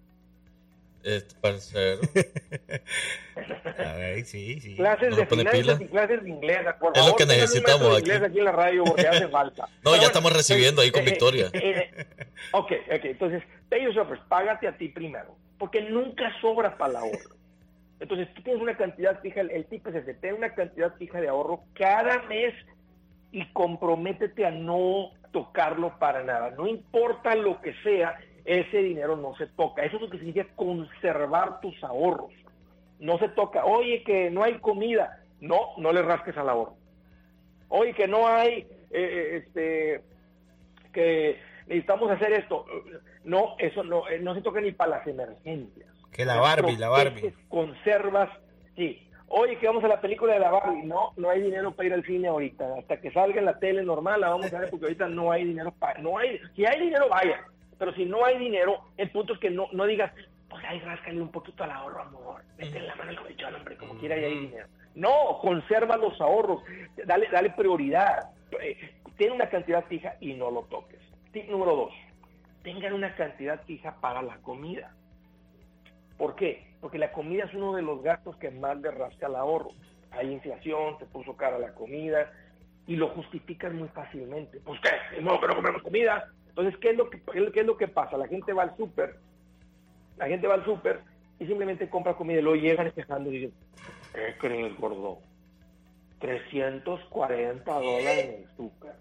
[1.02, 2.00] Este, parcero.
[3.78, 4.76] A ver, sí, sí.
[4.76, 6.58] Clases ¿No de finanzas y clases de inglés.
[6.78, 8.10] Por Es lo favor, que necesitamos aquí.
[8.10, 9.62] inglés aquí en la radio porque hace falta.
[9.82, 11.46] No, Pero ya estamos recibiendo ahí con eh, eh, Victoria.
[11.54, 12.06] eh, eh,
[12.52, 13.04] ok, ok.
[13.04, 15.36] Entonces, pay yourself págate a ti primero.
[15.58, 17.36] Porque nunca sobra para el ahorro.
[18.00, 21.20] Entonces, tú tienes una cantidad fija, el, el tip es ese, ten una cantidad fija
[21.20, 22.54] de ahorro cada mes
[23.30, 26.50] y comprométete a no tocarlo para nada.
[26.50, 29.84] No importa lo que sea, ese dinero no se toca.
[29.84, 32.32] Eso es lo que significa conservar tus ahorros.
[32.98, 33.64] No se toca.
[33.64, 35.20] Oye, que no hay comida.
[35.40, 36.74] No, no le rasques al ahorro.
[37.68, 40.02] Oye, que no hay, eh, este,
[40.92, 42.66] que necesitamos hacer esto.
[43.24, 45.88] No, eso no, eh, no se toca ni para las emergencias.
[46.10, 47.32] Que la Barbie, la Barbie.
[47.48, 48.28] Conservas,
[48.76, 49.06] sí.
[49.28, 50.82] Oye, que vamos a la película de la Barbie.
[50.82, 52.74] No, no hay dinero para ir al cine ahorita.
[52.78, 55.44] Hasta que salga en la tele normal la vamos a ver porque ahorita no hay
[55.44, 56.00] dinero para...
[56.00, 57.44] No hay, si hay dinero, vaya.
[57.80, 60.12] Pero si no hay dinero, el punto es que no, no digas,
[60.50, 62.42] pues ahí ráscale un poquito al ahorro, amor.
[62.58, 64.66] Mete la mano al colchón, hombre, como quiera y hay dinero.
[64.94, 66.62] No, conserva los ahorros.
[67.06, 68.32] Dale, dale prioridad.
[68.60, 68.76] Eh,
[69.16, 71.00] Ten una cantidad fija y no lo toques.
[71.32, 71.92] Tip número dos.
[72.62, 74.94] Tengan una cantidad fija para la comida.
[76.18, 76.74] ¿Por qué?
[76.82, 79.70] Porque la comida es uno de los gastos que más le rasca al ahorro.
[80.10, 82.30] Hay inflación, se puso cara la comida
[82.86, 84.60] y lo justifican muy fácilmente.
[84.60, 86.30] Pues qué, no, pero comemos comida.
[86.60, 87.20] Entonces, ¿qué es lo que,
[87.52, 88.18] qué es lo que pasa?
[88.18, 89.16] La gente va al súper,
[90.18, 91.00] la gente va al súper
[91.38, 93.54] y simplemente compra comida y luego llegan quejando y dicen,
[94.12, 95.20] ¿qué crees, gordo?
[96.18, 98.92] 340 dólares en el súper.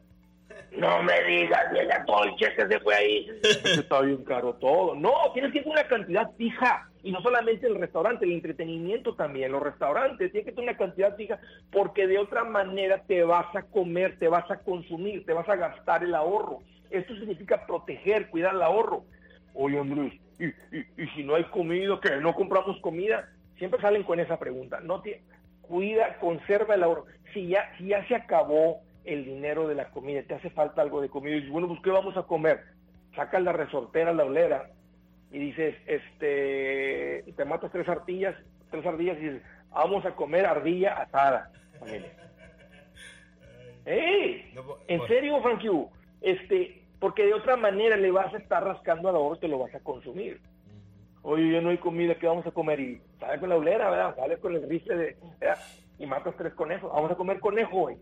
[0.71, 3.27] No me digas, llega todo el cheque se fue ahí.
[3.43, 4.95] Está bien caro todo.
[4.95, 6.89] No, tienes que tener una cantidad fija.
[7.03, 9.51] Y no solamente el restaurante, el entretenimiento también.
[9.51, 11.39] Los restaurantes tienen que tener una cantidad fija
[11.71, 15.55] porque de otra manera te vas a comer, te vas a consumir, te vas a
[15.55, 16.59] gastar el ahorro.
[16.89, 19.03] Esto significa proteger, cuidar el ahorro.
[19.53, 23.29] Oye, Andrés, ¿y, y, y si no hay comida, que no compramos comida?
[23.57, 24.79] Siempre salen con esa pregunta.
[24.79, 25.21] No te,
[25.69, 27.05] cuida, conserva el ahorro.
[27.33, 30.99] Si ya, si ya se acabó el dinero de la comida, te hace falta algo
[31.01, 32.63] de comida, y dices, bueno, pues ¿qué vamos a comer?
[33.15, 34.71] Sacas la resortera, la olera,
[35.31, 38.35] y dices, este, te matas tres ardillas,
[38.71, 41.51] tres ardillas, y dices, vamos a comer ardilla asada.
[41.79, 42.11] familia.
[43.85, 44.53] ¡Ey!
[44.87, 45.89] ¿En serio, Frank Yu?
[46.21, 49.73] Este, porque de otra manera le vas a estar rascando al ahorro te lo vas
[49.73, 50.41] a consumir.
[51.21, 52.79] Oye, ya no hay comida, ¿qué vamos a comer?
[52.79, 54.15] Y sale con la olera, ¿verdad?
[54.15, 55.17] Sale con el rifle de...
[55.39, 55.57] ¿verdad?
[55.97, 56.89] Y matas tres conejos.
[56.93, 57.97] Vamos a comer conejo hoy.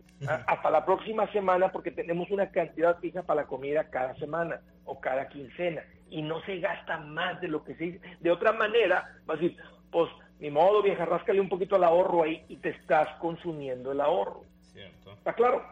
[0.46, 5.00] Hasta la próxima semana porque tenemos una cantidad fija para la comida cada semana o
[5.00, 5.82] cada quincena.
[6.08, 8.00] Y no se gasta más de lo que se dice.
[8.20, 9.58] De otra manera, vas a decir,
[9.90, 10.08] pues,
[10.38, 14.44] ni modo, vieja, ráscale un poquito al ahorro ahí y te estás consumiendo el ahorro.
[14.60, 15.14] Cierto.
[15.14, 15.64] ¿Está claro?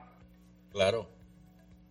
[0.73, 1.07] Claro.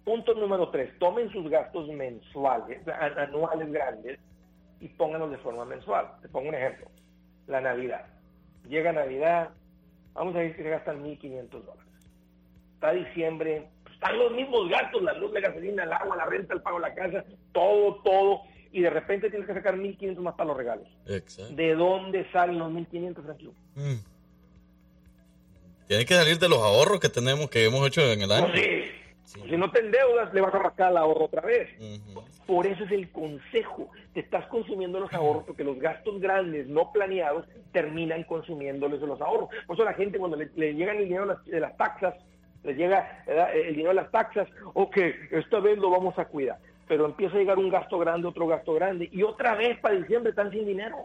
[0.06, 4.20] Punto número tres, tomen sus gastos mensuales, anuales grandes
[4.80, 6.12] y pónganlos de forma mensual.
[6.22, 6.92] Te pongo un ejemplo.
[7.48, 8.06] La Navidad.
[8.70, 9.50] Llega Navidad,
[10.14, 11.94] vamos a decir que se gastan 1.500 dólares.
[12.76, 16.54] Está diciembre, pues, están los mismos gastos, la luz, la gasolina, el agua, la renta,
[16.54, 18.42] el pago de la casa, todo, todo.
[18.72, 20.88] Y de repente tienes que sacar 1.500 más para los regalos.
[21.08, 21.56] Exacto.
[21.56, 23.52] ¿De dónde salen los 1.500, Frankie?
[23.74, 23.96] Mm.
[25.88, 28.52] Tiene que salir de los ahorros que tenemos, que hemos hecho en el año.
[28.52, 28.95] Pues sí.
[29.26, 31.70] Si no te endeudas, le vas a rascar el ahorro otra vez.
[32.46, 33.90] Por eso es el consejo.
[34.14, 39.50] Te estás consumiendo los ahorros porque los gastos grandes no planeados terminan consumiéndoles los ahorros.
[39.66, 42.16] Por eso la gente cuando le, le llegan el dinero de las, de las taxas,
[42.64, 43.56] le llega ¿verdad?
[43.56, 44.98] el dinero de las taxas, ok,
[45.32, 46.58] esta vez lo vamos a cuidar.
[46.88, 50.30] Pero empieza a llegar un gasto grande, otro gasto grande, y otra vez para diciembre
[50.30, 50.98] están sin dinero.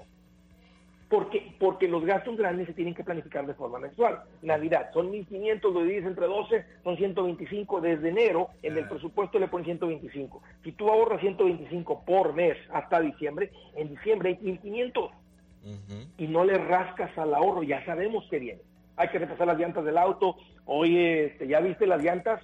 [1.10, 4.22] Porque, porque los gastos grandes se tienen que planificar de forma mensual.
[4.42, 9.48] Navidad, son 1.500, lo divides entre 12, son 125 desde enero, en el presupuesto le
[9.48, 10.40] pones 125.
[10.62, 15.10] Si tú ahorras 125 por mes hasta diciembre, en diciembre hay 1.500
[16.16, 18.62] y no le rascas al ahorro, ya sabemos que viene.
[18.96, 20.36] Hay que repasar las llantas del auto.
[20.64, 22.40] Oye, este, ¿ya viste las llantas?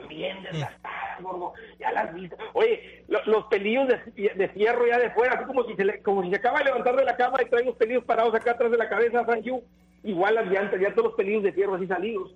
[0.00, 1.52] También desgastadas, gordo.
[1.78, 2.36] Ya las viste.
[2.54, 6.02] Oye, lo- los pelillos de, de fierro ya de fuera, así como si, se le-
[6.02, 8.52] como si se acaba de levantar de la cama y trae los pelillos parados acá
[8.52, 9.62] atrás de la cabeza, Yu.
[10.02, 12.34] Igual las llantas, ya todos los pelillos de fierro así salidos.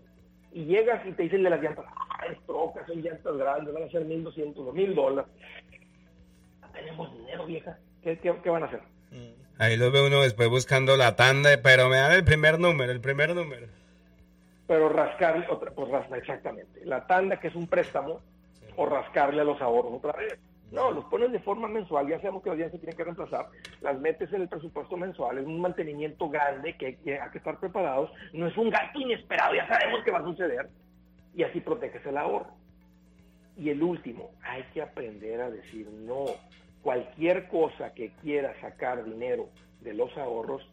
[0.52, 3.82] Y llegas y te dicen de las llantas, ah, es troca, son llantas grandes, van
[3.82, 5.30] a ser 1.200, 2.000 dólares.
[6.62, 7.78] No tenemos dinero, vieja.
[8.02, 8.80] ¿Qué, qué, qué van a hacer?
[9.58, 13.00] Ahí lo ve uno después buscando la tanda, pero me dan el primer número, el
[13.00, 13.66] primer número.
[14.68, 16.84] Pero rascarle otra, pues rasca exactamente.
[16.84, 18.20] La tanda que es un préstamo
[18.76, 20.38] o rascarle a los ahorros otra vez.
[20.70, 23.48] No, los pones de forma mensual, ya sabemos que los días se tienen que reemplazar,
[23.80, 27.58] las metes en el presupuesto mensual, es un mantenimiento grande que, que hay que estar
[27.58, 30.68] preparados, no es un gasto inesperado, ya sabemos que va a suceder,
[31.34, 32.50] y así proteges el ahorro.
[33.56, 36.26] Y el último, hay que aprender a decir no.
[36.82, 39.48] Cualquier cosa que quiera sacar dinero
[39.80, 40.68] de los ahorros,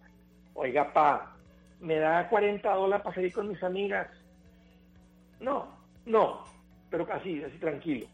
[0.56, 1.35] oiga, pa,
[1.80, 4.08] me da 40 dólares para salir con mis amigas.
[5.40, 5.68] No,
[6.06, 6.44] no,
[6.90, 8.08] pero así, así tranquilo.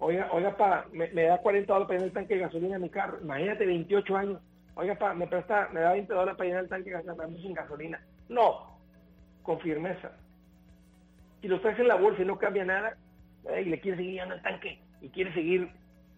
[0.00, 2.82] Oiga, oiga, pa, me, me da 40 dólares para llenar el tanque de gasolina en
[2.82, 3.18] mi carro.
[3.20, 4.40] Imagínate, 28 años.
[4.76, 7.54] Oiga, pa, me presta, me da 20 dólares para llenar el tanque de gasolina, sin
[7.54, 8.00] gasolina.
[8.28, 8.78] No,
[9.42, 10.12] con firmeza.
[11.40, 12.96] Si lo traes en la bolsa y no cambia nada,
[13.50, 15.68] eh, y le quieres seguir llenando el tanque, y quieres seguir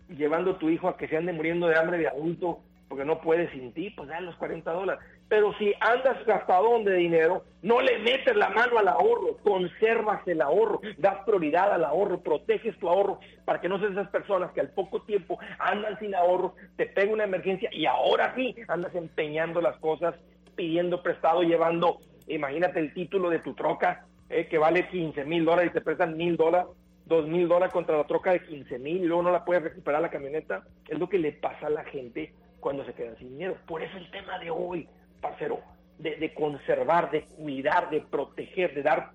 [0.08, 3.20] llevando a tu hijo a que se ande muriendo de hambre de adulto porque no
[3.20, 5.04] puede sin ti, pues dale los 40 dólares.
[5.30, 10.42] Pero si andas gastadón de dinero, no le metes la mano al ahorro, conservas el
[10.42, 14.60] ahorro, das prioridad al ahorro, proteges tu ahorro para que no seas esas personas que
[14.60, 19.60] al poco tiempo andan sin ahorro, te pega una emergencia y ahora sí andas empeñando
[19.60, 20.16] las cosas
[20.56, 25.70] pidiendo prestado, llevando, imagínate el título de tu troca, eh, que vale 15 mil dólares
[25.70, 26.66] y te prestan mil dólares,
[27.06, 30.02] dos mil dólares contra la troca de 15 mil y luego no la puedes recuperar
[30.02, 30.64] la camioneta.
[30.88, 33.56] Es lo que le pasa a la gente cuando se quedan sin dinero.
[33.66, 34.88] Por eso el tema de hoy,
[35.20, 35.60] parcero,
[35.98, 39.10] de, conservar, de cuidar, de proteger, de dar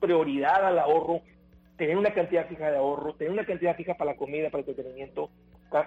[0.00, 1.22] prioridad al ahorro,
[1.76, 4.68] tener una cantidad fija de ahorro, tener una cantidad fija para la comida, para el
[4.68, 5.30] entretenimiento,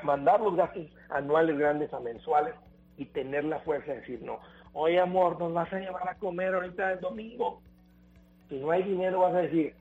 [0.03, 2.53] mandar los gastos anuales grandes a mensuales
[2.97, 4.39] y tener la fuerza de decir no.
[4.73, 7.61] Oye, amor, nos vas a llevar a comer ahorita el domingo.
[8.49, 9.73] Si no hay dinero, vas a decir,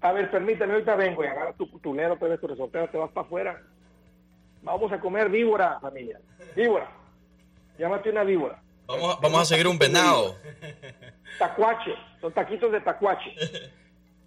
[0.00, 3.62] a ver, permítame, ahorita vengo y agarra tu tulero, tu resortero, te vas para afuera.
[4.62, 6.20] Vamos a comer víbora, familia.
[6.54, 6.97] Víbora.
[7.78, 8.62] Llámate una víbora.
[8.86, 10.36] Vamos, a- vamos a seguir un venado.
[11.38, 11.92] Tacuache.
[12.20, 13.34] Son taquitos de tacuache.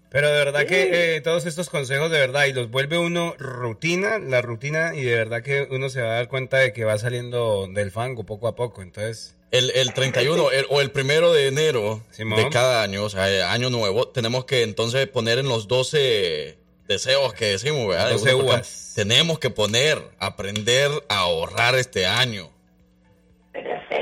[0.09, 4.19] Pero de verdad que eh, todos estos consejos de verdad y los vuelve uno rutina,
[4.19, 6.97] la rutina y de verdad que uno se va a dar cuenta de que va
[6.97, 8.81] saliendo del fango poco a poco.
[8.81, 12.37] Entonces, El, el 31 el- o el primero de enero Simón.
[12.43, 16.57] de cada año, o sea, eh, año nuevo, tenemos que entonces poner en los 12
[16.87, 18.07] deseos que decimos, ¿verdad?
[18.07, 18.91] De 12 una forma, uvas.
[18.95, 22.49] Tenemos que poner, aprender a ahorrar este año.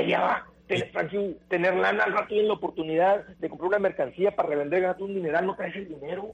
[0.00, 0.46] Feria, va.
[0.66, 4.82] Tener, Frankie, tener lana al rato tienes la oportunidad de comprar una mercancía para revender,
[4.82, 6.32] gastar un dineral, no traes el dinero.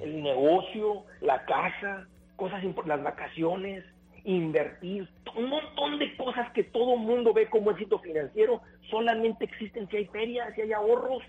[0.00, 3.84] El negocio, la casa, cosas las vacaciones,
[4.24, 9.96] invertir, un montón de cosas que todo mundo ve como éxito financiero, solamente existen si
[9.96, 11.22] hay ferias, si hay ahorros.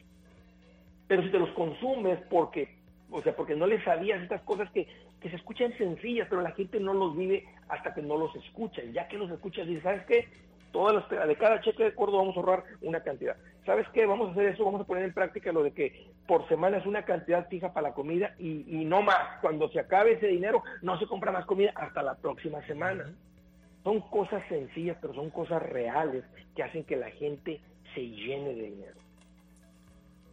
[1.07, 2.77] Pero si te los consumes porque,
[3.09, 4.87] o sea, porque no les sabías estas cosas que,
[5.19, 8.83] que se escuchan sencillas, pero la gente no los vive hasta que no los escucha.
[8.83, 10.27] Y ya que los escuchas, dices, ¿sabes qué?
[10.71, 13.35] Todas las, de cada cheque de acuerdo vamos a ahorrar una cantidad.
[13.65, 14.05] ¿Sabes qué?
[14.05, 16.85] Vamos a hacer eso, vamos a poner en práctica lo de que por semana es
[16.85, 19.39] una cantidad fija para la comida y, y no más.
[19.41, 23.13] Cuando se acabe ese dinero, no se compra más comida hasta la próxima semana.
[23.83, 26.23] Son cosas sencillas, pero son cosas reales
[26.55, 27.61] que hacen que la gente
[27.93, 29.08] se llene de dinero.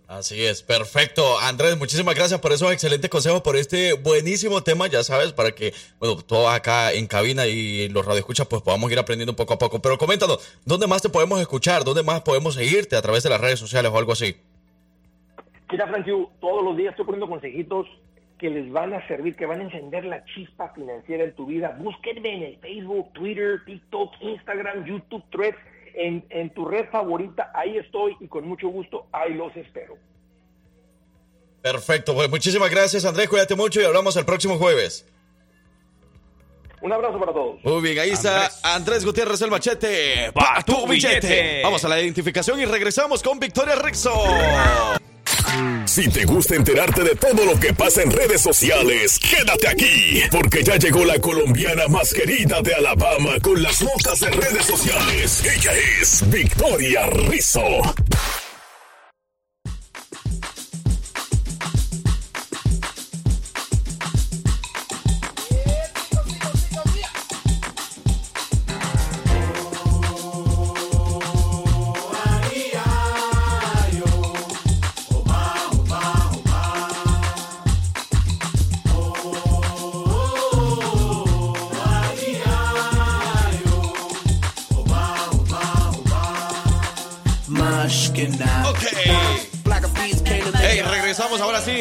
[0.08, 1.38] Así es, perfecto.
[1.40, 5.74] Andrés, muchísimas gracias por esos excelentes consejos, por este buenísimo tema, ya sabes, para que,
[5.98, 9.82] bueno, todos acá en cabina y los radioescuchas, pues podamos ir aprendiendo poco a poco.
[9.82, 11.82] Pero coméntanos, ¿dónde más te podemos escuchar?
[11.82, 12.94] ¿Dónde más podemos seguirte?
[12.94, 14.36] ¿A través de las redes sociales o algo así?
[15.72, 17.88] Mira, Frankie, todos los días estoy poniendo consejitos
[18.38, 21.76] que les van a servir, que van a encender la chispa financiera en tu vida.
[21.80, 25.58] Búsquenme en el Facebook, Twitter, TikTok, Instagram, YouTube, Threads,
[25.96, 27.50] en, en tu red favorita.
[27.54, 29.96] Ahí estoy y con mucho gusto ahí los espero.
[31.62, 33.28] Perfecto, pues muchísimas gracias, Andrés.
[33.28, 35.04] Cuídate mucho y hablamos el próximo jueves.
[36.82, 37.64] Un abrazo para todos.
[37.64, 40.30] Muy bien, ahí está Andrés Gutiérrez el machete.
[40.32, 41.62] Pa' tu billete.
[41.64, 44.12] Vamos a la identificación y regresamos con Victoria Rexo.
[45.86, 50.62] Si te gusta enterarte de todo lo que pasa en redes sociales, quédate aquí, porque
[50.62, 55.42] ya llegó la colombiana más querida de Alabama con las notas de redes sociales.
[55.44, 57.82] Ella es Victoria Rizzo.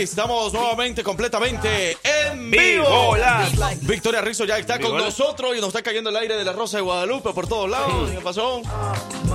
[0.05, 2.85] Estamos nuevamente, completamente en vivo.
[2.87, 3.49] Hola.
[3.81, 6.77] Victoria Rizzo ya está con nosotros y nos está cayendo el aire de la Rosa
[6.77, 8.11] de Guadalupe por todos lados.
[8.11, 8.61] ¿Qué pasó?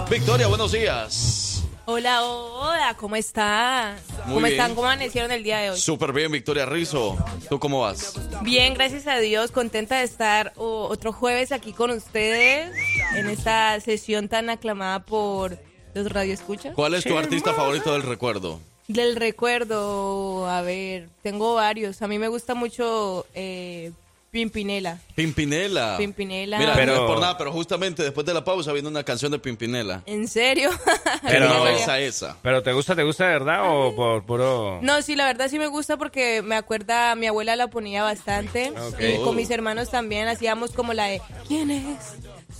[0.09, 1.65] Victoria, buenos días.
[1.87, 3.97] Hola, hola, ¿cómo están?
[4.27, 4.53] Muy ¿Cómo bien.
[4.53, 4.75] están?
[4.77, 5.81] ¿Cómo amanecieron el día de hoy?
[5.81, 7.19] Súper bien, Victoria Rizzo.
[7.49, 8.15] ¿Tú cómo vas?
[8.43, 12.71] Bien, gracias a Dios, contenta de estar oh, otro jueves aquí con ustedes
[13.17, 15.59] en esta sesión tan aclamada por
[15.95, 16.77] los radioescuchas.
[16.77, 18.61] ¿Cuál es tu artista favorito del recuerdo?
[18.93, 22.03] Del recuerdo, a ver, tengo varios.
[22.03, 23.93] A mí me gusta mucho eh,
[24.33, 24.99] Pimpinela.
[25.15, 25.97] Pimpinela.
[25.97, 26.59] Pimpinela.
[26.59, 29.31] Mira, Pero- no es por nada, pero justamente después de la pausa viene una canción
[29.31, 30.03] de Pimpinela.
[30.07, 30.71] ¿En serio?
[31.23, 32.37] Pero no esa, esa.
[32.43, 34.81] ¿Pero te gusta, te gusta de verdad o por puro...?
[34.83, 38.73] No, sí, la verdad sí me gusta porque me acuerda, mi abuela la ponía bastante
[38.99, 42.15] y con mis hermanos también hacíamos como la de ¿Quién es?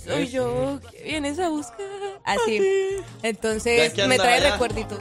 [0.05, 1.85] Soy yo, ¿qué vienes a buscar?
[2.23, 2.59] Así.
[3.21, 4.51] Entonces me trae allá.
[4.53, 4.99] recuerditos.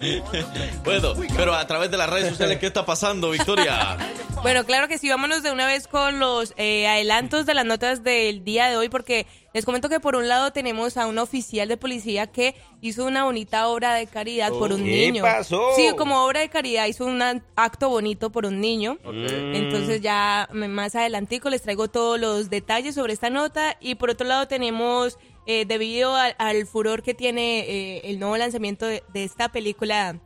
[0.84, 3.96] Bueno, pero a través de las redes sociales, ¿qué está pasando, Victoria?
[4.42, 8.02] Bueno, claro que sí, vámonos de una vez con los eh, adelantos de las notas
[8.02, 11.68] del día de hoy, porque les comento que por un lado tenemos a un oficial
[11.68, 15.22] de policía que hizo una bonita obra de caridad por un ¿Qué niño.
[15.22, 15.60] pasó?
[15.76, 17.20] Sí, como obra de caridad hizo un
[17.54, 18.96] acto bonito por un niño.
[19.04, 23.76] Entonces ya mm, más adelantico les traigo todos los detalles sobre esta nota.
[23.78, 25.18] Y por otro lado tenemos
[25.52, 30.10] eh, debido al, al furor que tiene eh, el nuevo lanzamiento de, de esta película
[30.10, 30.20] eh,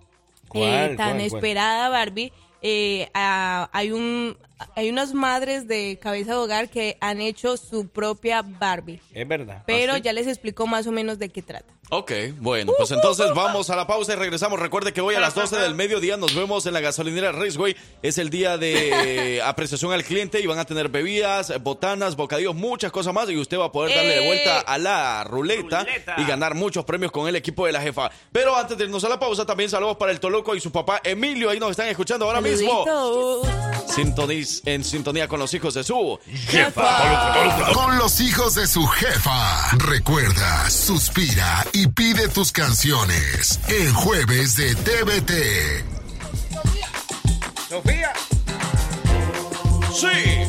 [0.48, 1.20] ¿Cuál, tan cuál, cuál?
[1.22, 4.36] esperada, Barbie, eh, hay un
[4.76, 9.00] hay unas madres de cabeza de hogar que han hecho su propia Barbie.
[9.12, 9.62] Es verdad.
[9.66, 11.74] Pero ya les explico más o menos de qué trata.
[11.90, 14.58] Ok, bueno, pues entonces vamos a la pausa y regresamos.
[14.58, 17.76] Recuerde que hoy a las 12 del mediodía nos vemos en la gasolinera Raceway.
[18.02, 22.90] Es el día de apreciación al cliente y van a tener bebidas, botanas, bocadillos, muchas
[22.90, 23.28] cosas más.
[23.28, 26.14] Y usted va a poder darle de vuelta a la ruleta, Ruleta.
[26.16, 28.10] y ganar muchos premios con el equipo de la jefa.
[28.32, 31.00] Pero antes de irnos a la pausa, también saludos para el Toloco y su papá
[31.04, 31.50] Emilio.
[31.50, 32.84] Ahí nos están escuchando ahora mismo.
[34.64, 36.18] En sintonía con los hijos de su
[36.48, 37.72] jefa.
[37.72, 39.70] Con los hijos de su jefa.
[39.78, 45.32] Recuerda, suspira y pide tus canciones en jueves de TVT.
[47.68, 48.12] Sofía.
[49.92, 50.44] Sí.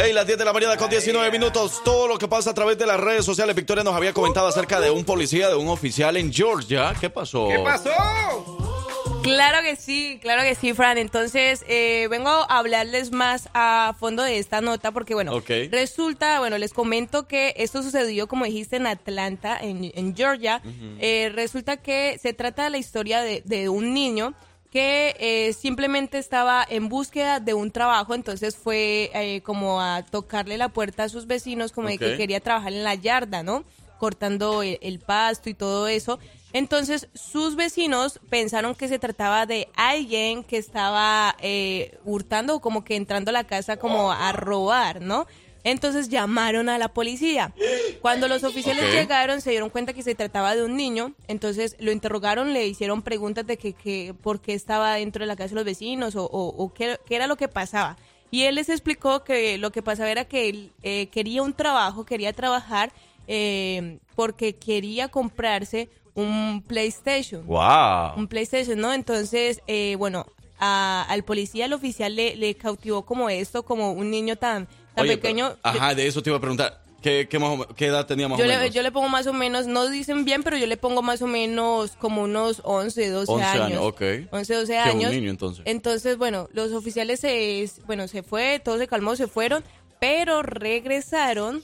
[0.00, 1.82] Hey, las 10 de la mañana con 19 minutos.
[1.84, 3.56] Todo lo que pasa a través de las redes sociales.
[3.56, 6.94] Victoria nos había comentado acerca de un policía, de un oficial en Georgia.
[7.00, 7.48] ¿Qué pasó?
[7.48, 8.77] ¿Qué pasó?
[9.22, 10.96] Claro que sí, claro que sí, Fran.
[10.96, 15.32] Entonces, eh, vengo a hablarles más a fondo de esta nota porque, bueno,
[15.70, 20.62] resulta, bueno, les comento que esto sucedió, como dijiste, en Atlanta, en, en Georgia.
[21.00, 24.34] Eh, resulta que se trata de la historia de, de un niño
[24.70, 30.58] que eh, simplemente estaba en búsqueda de un trabajo, entonces fue eh, como a tocarle
[30.58, 33.64] la puerta a sus vecinos, como de que quería trabajar en la yarda, ¿no?
[33.98, 36.18] Cortando el, el pasto y todo eso.
[36.52, 42.84] Entonces sus vecinos pensaron que se trataba de alguien que estaba eh, hurtando o como
[42.84, 45.26] que entrando a la casa como a robar, ¿no?
[45.64, 47.52] Entonces llamaron a la policía.
[48.00, 51.92] Cuando los oficiales llegaron se dieron cuenta que se trataba de un niño, entonces lo
[51.92, 55.54] interrogaron, le hicieron preguntas de que, que por qué estaba dentro de la casa de
[55.56, 57.96] los vecinos o, o- o qué, qué era lo que pasaba.
[58.30, 62.04] Y él les explicó que lo que pasaba era que él eh, quería un trabajo,
[62.06, 62.92] quería trabajar
[63.26, 65.88] eh, porque quería comprarse
[66.18, 67.46] un PlayStation.
[67.46, 68.14] Wow.
[68.16, 68.92] Un PlayStation, ¿no?
[68.92, 70.26] Entonces, eh, bueno,
[70.58, 75.04] a- al policía, al oficial le, le cautivó como esto, como un niño tan, tan
[75.04, 75.56] Oye, pequeño.
[75.62, 76.82] pero- ajá, de eso te iba a preguntar.
[77.00, 78.74] ¿Qué, qué, más qué edad tenía más Yo o le, menos?
[78.74, 81.28] yo le pongo más o menos, no dicen bien, pero yo le pongo más o
[81.28, 83.66] menos como unos 11, 12 11 años.
[83.66, 84.02] años, ok.
[84.32, 85.12] 11, 12 Sí, un años.
[85.12, 85.62] niño, entonces.
[85.64, 89.62] Entonces, bueno, los oficiales se, bueno, se fue, todo se calmó, se fueron,
[90.00, 91.62] pero regresaron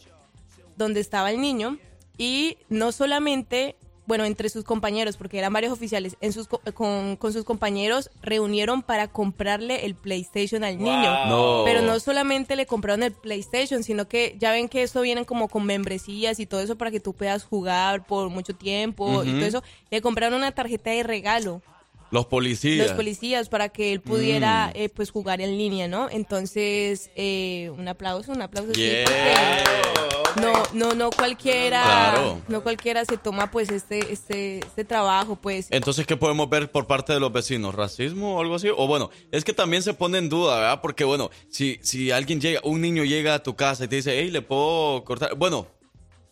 [0.76, 1.78] donde estaba el niño
[2.16, 3.74] y no solamente,
[4.06, 8.10] bueno, entre sus compañeros, porque eran varios oficiales, en sus, co- con, con sus compañeros
[8.22, 11.26] reunieron para comprarle el PlayStation al niño.
[11.26, 11.62] No.
[11.64, 15.48] Pero no solamente le compraron el PlayStation, sino que ya ven que eso vienen como
[15.48, 19.46] con membresías y todo eso para que tú puedas jugar por mucho tiempo y todo
[19.46, 19.62] eso.
[19.90, 21.62] Le compraron una tarjeta de regalo
[22.10, 22.86] Los policías.
[22.88, 24.76] los policías para que él pudiera Mm.
[24.78, 26.08] eh, pues jugar en línea, ¿no?
[26.10, 28.72] Entonces, eh, un aplauso, un aplauso.
[28.74, 29.04] sí, Yeah.
[29.04, 32.40] porque no, no, no cualquiera, Claro.
[32.48, 35.68] no cualquiera se toma pues este, este, este trabajo, pues.
[35.70, 37.74] Entonces, ¿qué podemos ver por parte de los vecinos?
[37.74, 38.68] ¿Racismo o algo así?
[38.68, 40.80] O bueno, es que también se pone en duda, ¿verdad?
[40.82, 44.18] Porque bueno, si, si alguien llega, un niño llega a tu casa y te dice,
[44.18, 45.34] hey, ¿le puedo cortar?
[45.36, 45.66] Bueno,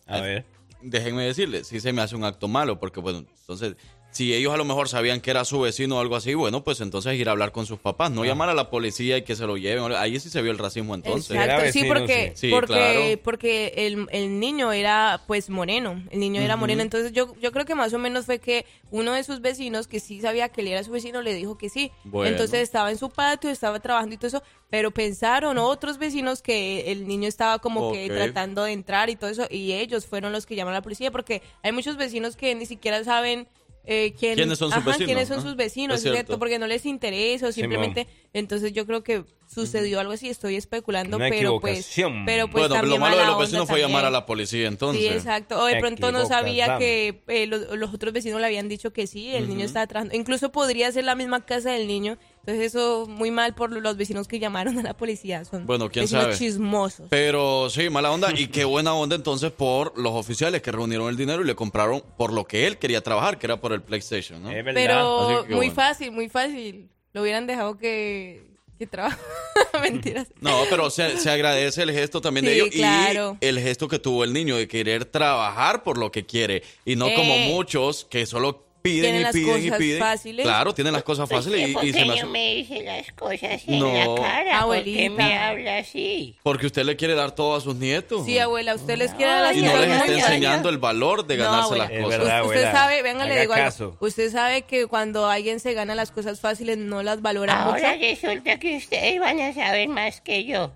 [0.05, 0.45] A ver.
[0.81, 3.75] déjenme decirle, si se me hace un acto malo, porque bueno, entonces,
[4.13, 6.79] si ellos a lo mejor sabían que era su vecino o algo así, bueno, pues
[6.81, 9.45] entonces ir a hablar con sus papás, no llamar a la policía y que se
[9.47, 9.91] lo lleven.
[9.93, 11.35] Ahí sí se vio el racismo entonces.
[11.35, 13.21] Exacto, sí, porque, Sí, porque, claro.
[13.23, 17.65] porque el, el niño era pues moreno, el niño era moreno, entonces yo, yo creo
[17.65, 20.67] que más o menos fue que uno de sus vecinos, que sí sabía que él
[20.67, 21.91] era su vecino, le dijo que sí.
[22.03, 22.29] Bueno.
[22.29, 26.91] Entonces estaba en su patio, estaba trabajando y todo eso, pero pensaron otros vecinos que
[26.91, 30.45] el niño estaba como que tratando de entrar y todo eso, y ellos fueron los
[30.45, 33.47] que llamaron a la policía, porque hay muchos vecinos que ni siquiera saben...
[33.85, 36.15] eh, quién- ¿Quiénes son sus ajá, vecinos, quiénes son sus vecinos, cierto.
[36.15, 36.39] ¿cierto?
[36.39, 41.17] Porque no les interesa o simplemente entonces yo creo que sucedió algo así, estoy especulando,
[41.17, 41.91] Una pero pues,
[42.25, 45.01] pero pues bueno, también lo malo de los vecinos fue llamar a la policía entonces.
[45.03, 45.59] Sí, exacto.
[45.59, 49.05] O de pronto no sabía que eh, los, los otros vecinos le habían dicho que
[49.05, 49.65] sí, el niño Ujú.
[49.67, 50.15] estaba trabajando.
[50.15, 52.17] Incluso podría ser la misma casa del niño.
[52.45, 55.45] Entonces eso muy mal por los vecinos que llamaron a la policía.
[55.45, 56.37] Son Bueno, quién vecinos sabe.
[56.37, 57.07] chismosos.
[57.09, 58.33] Pero sí, mala onda.
[58.37, 62.03] Y qué buena onda entonces por los oficiales que reunieron el dinero y le compraron
[62.17, 64.49] por lo que él quería trabajar, que era por el PlayStation, ¿no?
[64.73, 65.73] Pero Así que muy bueno.
[65.73, 66.89] fácil, muy fácil.
[67.13, 68.43] Lo hubieran dejado que,
[68.77, 69.17] que trabaje.
[69.81, 70.27] Mentiras.
[70.41, 73.37] No, pero se, se agradece el gesto también de ellos claro.
[73.39, 76.97] y el gesto que tuvo el niño de querer trabajar por lo que quiere y
[76.97, 79.99] no como muchos que solo piden Tienen y las piden y cosas piden.
[79.99, 80.45] fáciles.
[80.45, 83.79] Claro, tienen las cosas fáciles y, y se me hace- me dice las cosas en
[83.79, 84.15] No.
[84.15, 84.59] la cara?
[84.59, 85.07] Abuelita.
[85.09, 86.35] ¿Por qué me habla así?
[86.43, 88.25] porque usted le quiere dar todo a sus nietos.
[88.25, 91.25] Sí, abuela, usted les quiere dar las y no cosas les está enseñando el valor
[91.25, 92.19] de ganarse las Es cosas.
[92.19, 93.97] verdad, Usted sabe, venga, le digo algo.
[94.01, 98.05] Usted sabe que cuando alguien se gana las cosas fáciles no las valora Ahora mucho.
[98.05, 100.71] resulta que ustedes van a saber más que yo.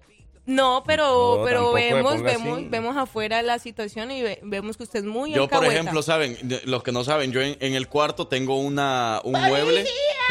[0.48, 2.68] No, pero, No, pero vemos, vemos, así.
[2.70, 6.38] vemos afuera la situación y ve- vemos que usted es muy Yo, por ejemplo, saben,
[6.64, 9.86] los que no saben, yo en, en el cuarto tengo una un mueble,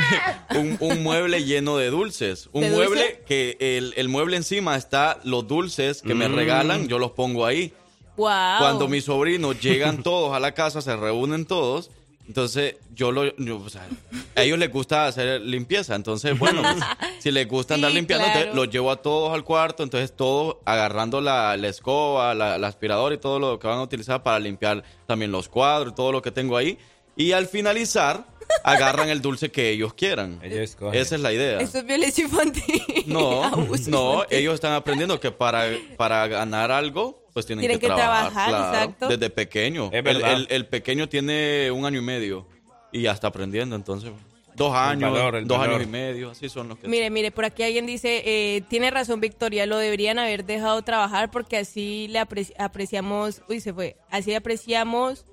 [0.57, 3.23] un, un mueble lleno de dulces, un ¿De mueble dulce?
[3.27, 6.35] que el, el mueble encima está los dulces que me Mm.
[6.35, 7.75] regalan, yo los pongo ahí.
[8.17, 8.31] Wow.
[8.59, 11.91] Cuando mis sobrinos llegan todos a la casa, se reúnen todos.
[12.29, 13.37] Entonces, yo lo.
[13.37, 13.87] yo, o sea,
[14.35, 15.95] a ellos les gusta hacer limpieza.
[15.95, 16.77] Entonces, bueno, pues,
[17.21, 18.39] si les gusta andar Sí, limpiando, claro.
[18.41, 19.83] entonces los llevo a todos al cuarto.
[19.83, 23.83] Entonces, todos agarrando la, la escoba, la, la aspiradora y todo lo que van a
[23.83, 26.79] utilizar para limpiar también los cuadros y todo lo que tengo ahí.
[27.17, 28.27] Y al finalizar,
[28.65, 30.41] agarran el dulce que ellos quieran.
[30.43, 31.61] Esa es la idea.
[31.61, 32.83] Esto es violencia infantil.
[33.07, 34.39] No, Abuso no, infantil.
[34.39, 35.67] ellos están aprendiendo que para,
[35.97, 39.09] para ganar algo, pues tienen, Tienen que trabajar, trabajar, claro, exacto.
[39.09, 39.87] desde pequeño.
[39.87, 40.33] Es El, verdad.
[40.33, 42.47] el- el pequeño tiene un año y medio
[42.93, 44.11] y ya está aprendiendo, entonces
[44.55, 45.75] dos El años, valor, el dos valor.
[45.77, 46.89] años y medio, así son los que.
[46.89, 51.31] Mire, mire, por aquí alguien dice, eh, tiene razón Victoria, lo deberían haber dejado trabajar
[51.31, 55.27] porque así le apreci- apreciamos, uy, se fue, así apreciamos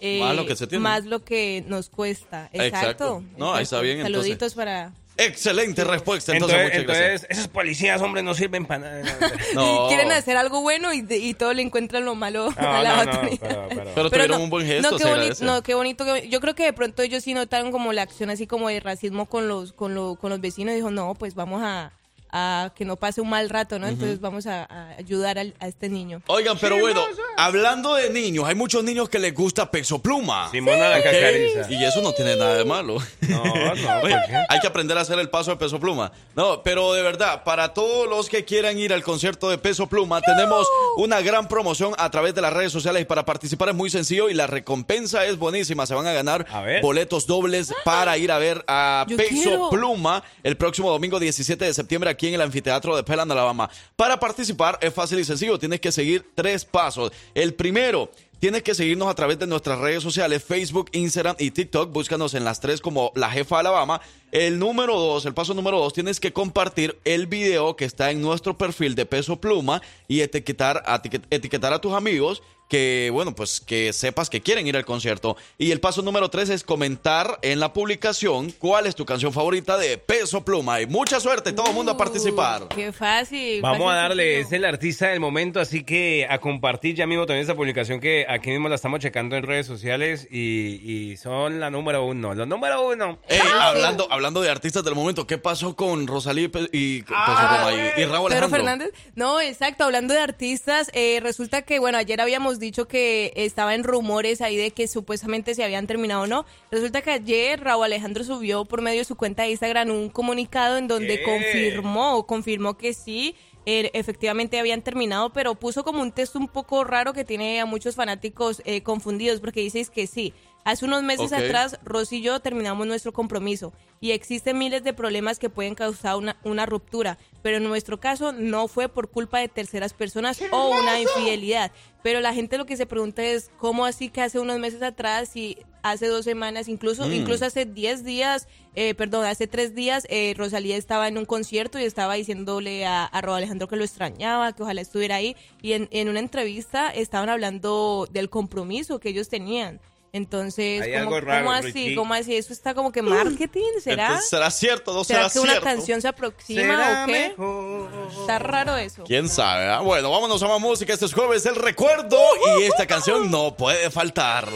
[0.00, 0.82] eh, Más lo que se tiene.
[0.82, 2.48] más lo que nos cuesta.
[2.52, 2.66] Exacto.
[2.78, 3.24] Exacto.
[3.36, 4.14] No, ahí está bien, entonces.
[4.22, 4.92] Saluditos para...
[5.20, 7.26] Excelente respuesta, entonces, Entonces, muchas gracias.
[7.30, 9.18] esos policías, hombre, no sirven para nada.
[9.54, 9.86] No.
[9.86, 12.82] Y quieren hacer algo bueno y, de- y todo le encuentran lo malo No, a
[12.84, 13.38] la no, autoridad.
[13.40, 15.44] pero- pero- Pero tuvieron un buen gesto, no, qué se boni- agradece.
[15.44, 16.16] no, qué bonito.
[16.18, 19.26] yo creo que de pronto ellos sí notaron como la acción así como de racismo
[19.26, 20.72] con los, con lo- con los vecinos.
[20.76, 21.90] Dijo, no, pues vamos a,
[22.30, 23.86] a que no pase un mal rato, ¿no?
[23.88, 26.22] Entonces vamos a, a ayudar al- a, este niño.
[26.26, 27.02] Oigan, pero bueno,
[27.36, 30.50] hablando de niños, hay muchos niños que les gusta Peso Pluma.
[30.50, 31.70] Simona la cacariza.
[31.70, 32.98] Y eso no tiene nada de malo.
[33.20, 33.44] No,
[33.74, 34.16] no, Oye,
[34.48, 36.12] hay que aprender a hacer el paso de Peso Pluma.
[36.34, 40.20] No, pero de verdad, para todos los que quieran ir al concierto de Peso Pluma,
[40.20, 43.90] tenemos una gran promoción a través de las redes sociales y para participar es muy
[43.90, 45.86] sencillo y la recompensa es buenísima.
[45.86, 46.46] Se van a ganar
[46.82, 49.70] boletos dobles para ir a ver a Yo Peso quiero.
[49.70, 53.70] Pluma el próximo domingo 17 de septiembre aquí en el anfiteatro de Peland, Alabama.
[53.94, 57.12] Para participar es fácil y sencillo, tienes que seguir tres pasos.
[57.32, 61.92] El primero, tienes que seguirnos a través de nuestras redes sociales, Facebook, Instagram y TikTok.
[61.92, 64.00] Búscanos en las tres como La Jefa Alabama.
[64.32, 68.20] El número dos, el paso número dos, tienes que compartir el video que está en
[68.20, 73.60] nuestro perfil de Peso Pluma y etiquetar, etiquet- etiquetar a tus amigos que, bueno, pues
[73.60, 75.36] que sepas que quieren ir al concierto.
[75.56, 79.78] Y el paso número tres es comentar en la publicación cuál es tu canción favorita
[79.78, 80.80] de Peso Pluma.
[80.80, 82.68] Y mucha suerte, todo el mundo a participar.
[82.68, 83.62] Qué fácil.
[83.62, 87.26] Vamos fácil, a darle, es el artista del momento, así que a compartir ya mismo
[87.26, 91.60] también esta publicación que aquí mismo la estamos checando en redes sociales y, y son
[91.60, 93.18] la número uno, los número uno.
[93.28, 98.02] Ey, hablando, hablando de artistas del momento, ¿qué pasó con Rosalía y, Ah, Pluma y,
[98.02, 98.48] y Raúl Pedro Alejandro?
[98.50, 98.90] Fernández.
[99.14, 99.84] No, exacto.
[99.84, 104.56] Hablando de artistas, eh, resulta que, bueno, ayer habíamos dicho que estaba en rumores ahí
[104.56, 106.44] de que supuestamente se habían terminado o no.
[106.70, 110.76] Resulta que ayer Raúl Alejandro subió por medio de su cuenta de Instagram un comunicado
[110.78, 111.22] en donde ¿Qué?
[111.22, 113.34] confirmó, confirmó que sí.
[113.66, 117.66] eh, efectivamente habían terminado, pero puso como un texto un poco raro que tiene a
[117.66, 120.32] muchos fanáticos eh, confundidos porque dices que sí.
[120.68, 123.72] Hace unos meses atrás, Rosy y yo terminamos nuestro compromiso
[124.02, 128.32] y existen miles de problemas que pueden causar una, una ruptura, pero en nuestro caso
[128.32, 131.72] no fue por culpa de terceras personas o una infidelidad.
[132.02, 135.34] Pero la gente lo que se pregunta es, ¿cómo así que hace unos meses atrás
[135.36, 137.12] y hace dos semanas, incluso, Mm.
[137.14, 141.78] incluso hace 10 días, eh, perdón, hace tres días, eh, Rosalía estaba en un concierto
[141.78, 145.72] y estaba diciéndole a, a Raúl Alejandro que lo extrañaba, que ojalá estuviera ahí, y
[145.72, 149.80] en, en una entrevista estaban hablando del compromiso que ellos tenían.
[150.12, 151.94] Entonces, Hay ¿cómo, algo raro, cómo así?
[151.94, 152.34] ¿Cómo así?
[152.36, 154.06] Eso está como que marketing, ¿será?
[154.06, 155.64] Entonces, ¿Será cierto no ¿Será será, que una cierto?
[155.66, 157.12] canción se aproxima Será o qué?
[157.12, 157.90] mejor.
[158.20, 159.04] Está raro eso.
[159.04, 159.68] ¿Quién sabe?
[159.68, 159.80] ah?
[159.80, 160.92] Bueno, vámonos a más música.
[160.94, 162.18] Este es jueves el recuerdo
[162.58, 164.48] y esta canción no puede faltar.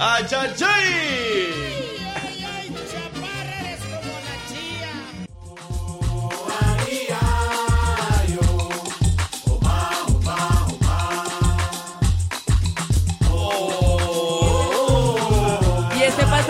[0.00, 0.54] ¡Ay, ay,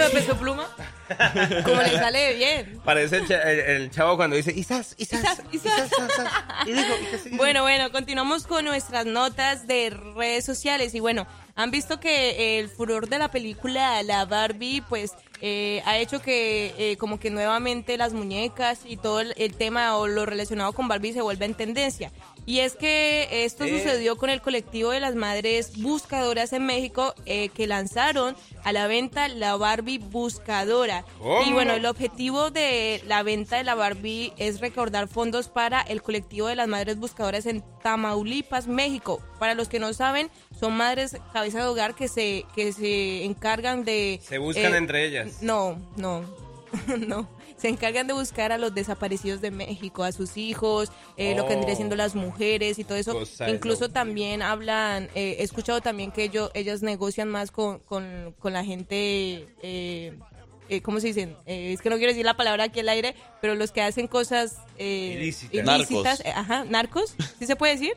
[0.02, 0.66] de peso pluma?
[1.64, 2.80] ¿Cómo le sale bien?
[2.84, 5.90] Parece el, cha- el- el chavo cuando dice, Isas, Isas, Isas,
[6.66, 7.36] Isas.
[7.36, 12.68] Bueno, bueno, continuamos con nuestras notas de redes sociales y bueno, han visto que el
[12.68, 17.96] furor de la película La Barbie pues eh, ha hecho que eh, como que nuevamente
[17.96, 21.54] las muñecas y todo el, el tema o lo relacionado con Barbie se vuelva en
[21.54, 22.10] tendencia.
[22.44, 23.78] Y es que esto Eh.
[23.78, 28.88] sucedió con el colectivo de las madres buscadoras en México eh, que lanzaron a la
[28.88, 31.04] venta la Barbie buscadora.
[31.18, 31.42] ¿Cómo?
[31.44, 36.02] Y bueno, el objetivo de la venta de la Barbie es recaudar fondos para el
[36.02, 39.22] colectivo de las madres buscadoras en Tamaulipas, México.
[39.38, 40.28] Para los que no saben,
[40.58, 44.20] son madres cabeza de hogar que se, que se encargan de...
[44.26, 45.42] Se buscan eh, entre ellas.
[45.42, 46.24] No, no,
[47.06, 47.28] no.
[47.62, 51.50] Se encargan de buscar a los desaparecidos de México, a sus hijos, eh, lo que
[51.50, 51.76] vendría Oh.
[51.76, 53.22] siendo las mujeres y todo eso.
[53.46, 58.52] Incluso también hablan, eh, he escuchado también que ellos, ellas negocian más con, con, con
[58.52, 60.18] la gente, eh,
[60.76, 61.36] eh, ¿cómo se dicen?
[61.46, 64.06] Eh, es que no quiero decir la palabra aquí al aire, pero los que hacen
[64.06, 65.52] cosas eh, Ilícitas.
[65.76, 66.20] ilícitas, Narcos.
[66.26, 67.92] eh, ajá, narcos, ¿sí se puede decir?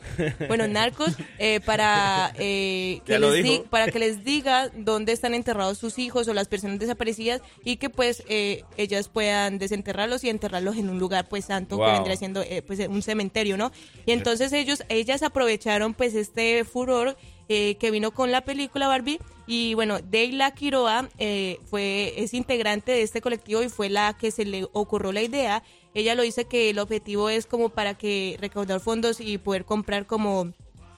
[0.47, 5.77] Bueno, narcos, eh, para, eh, que les di- para que les diga dónde están enterrados
[5.77, 10.75] sus hijos o las personas desaparecidas y que pues eh, ellas puedan desenterrarlos y enterrarlos
[10.77, 13.71] en un lugar pues santo que vendría siendo eh, pues un cementerio, ¿no?
[14.05, 17.15] Y entonces ellos, ellas aprovecharon pues este furor
[17.49, 22.91] eh, que vino con la película Barbie y bueno, Deila Quiroa eh, fue, es integrante
[22.91, 25.61] de este colectivo y fue la que se le ocurrió la idea.
[25.93, 30.07] Ella lo dice que el objetivo es como para que recaudar fondos y poder comprar
[30.07, 30.51] como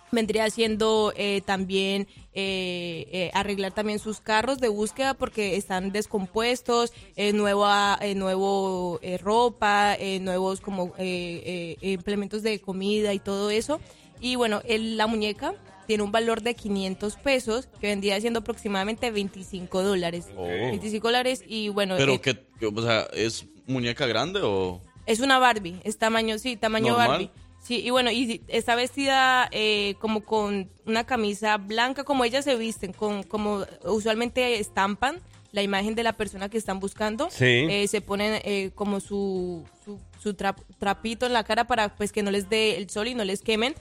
[0.10, 6.94] vendría siendo eh, también eh, eh, arreglar también sus carros de búsqueda porque están descompuestos,
[7.18, 10.94] eh, nueva, eh, nuevo eh, ropa, nuevos como
[11.82, 13.82] implementos de comida y todo eso.
[14.22, 15.54] Y bueno, el- la muñeca
[15.88, 20.28] tiene un valor de 500 pesos que vendría siendo aproximadamente 25 dólares.
[20.36, 20.46] Oh.
[20.46, 24.82] 25 dólares y bueno, Pero eh, que, que, o sea, ¿es muñeca grande o...?
[25.06, 27.08] es una Barbie, es tamaño, sí, tamaño ¿Normal?
[27.08, 27.32] Barbie.
[27.64, 32.56] Sí, y bueno, y está vestida eh, como con una camisa blanca, como ellas se
[32.56, 35.20] visten, con como usualmente estampan
[35.54, 37.30] la imagen de la persona que están buscando.
[37.30, 37.46] Sí.
[37.46, 42.12] Eh, se ponen eh, como su, su, su trap- trapito en la cara para pues
[42.12, 43.74] que no les dé el sol y no les quemen.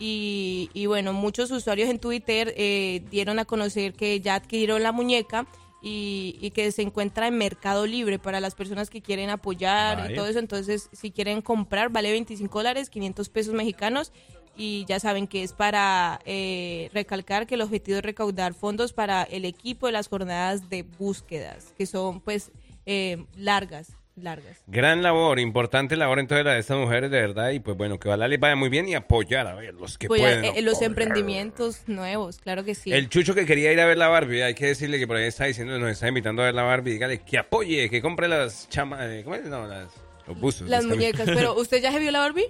[0.00, 4.92] Y, y bueno, muchos usuarios en Twitter eh, dieron a conocer que ya adquirieron la
[4.92, 5.46] muñeca
[5.82, 10.14] y, y que se encuentra en Mercado Libre para las personas que quieren apoyar y
[10.14, 10.38] todo eso.
[10.38, 14.10] Entonces, si quieren comprar, vale 25 dólares, 500 pesos mexicanos.
[14.56, 19.22] Y ya saben que es para eh, recalcar que el objetivo es recaudar fondos para
[19.22, 22.50] el equipo de las jornadas de búsquedas, que son pues
[22.84, 24.62] eh, largas, largas.
[24.66, 27.50] Gran labor, importante labor entonces la de estas mujeres, de verdad.
[27.50, 30.06] Y pues bueno, que ojalá les vaya muy bien y apoyar a ver, los que
[30.06, 30.56] Apoyar, pueden.
[30.56, 30.90] eh, los apoyar.
[30.90, 32.92] emprendimientos nuevos, claro que sí.
[32.92, 35.24] El Chucho que quería ir a ver la Barbie, hay que decirle que por ahí
[35.24, 38.68] está diciendo, nos está invitando a ver la Barbie, dígale que apoye, que compre las
[38.68, 39.44] chamas, ¿cómo es?
[39.44, 39.88] No, las,
[40.26, 40.68] los buzos.
[40.68, 42.46] Las muñecas, pero ¿usted ya se vio la Barbie?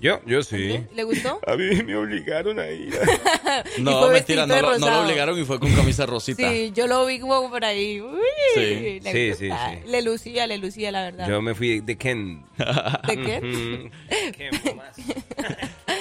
[0.00, 0.80] Yo, yo sí.
[0.94, 1.40] ¿Le gustó?
[1.46, 2.96] A mí me obligaron a ir.
[3.78, 6.48] No, mentira, no lo, no lo obligaron y fue con camisa rosita.
[6.48, 8.00] Sí, yo lo vi como por ahí.
[8.00, 8.20] Uy,
[8.54, 9.00] Sí.
[9.00, 9.90] le Sí, sí, sí.
[9.90, 11.28] Le lucía, le lucía, la verdad.
[11.28, 12.44] Yo me fui de Ken.
[13.06, 13.38] ¿De qué?
[13.38, 13.90] Ujú.
[14.36, 14.96] Qué mamás.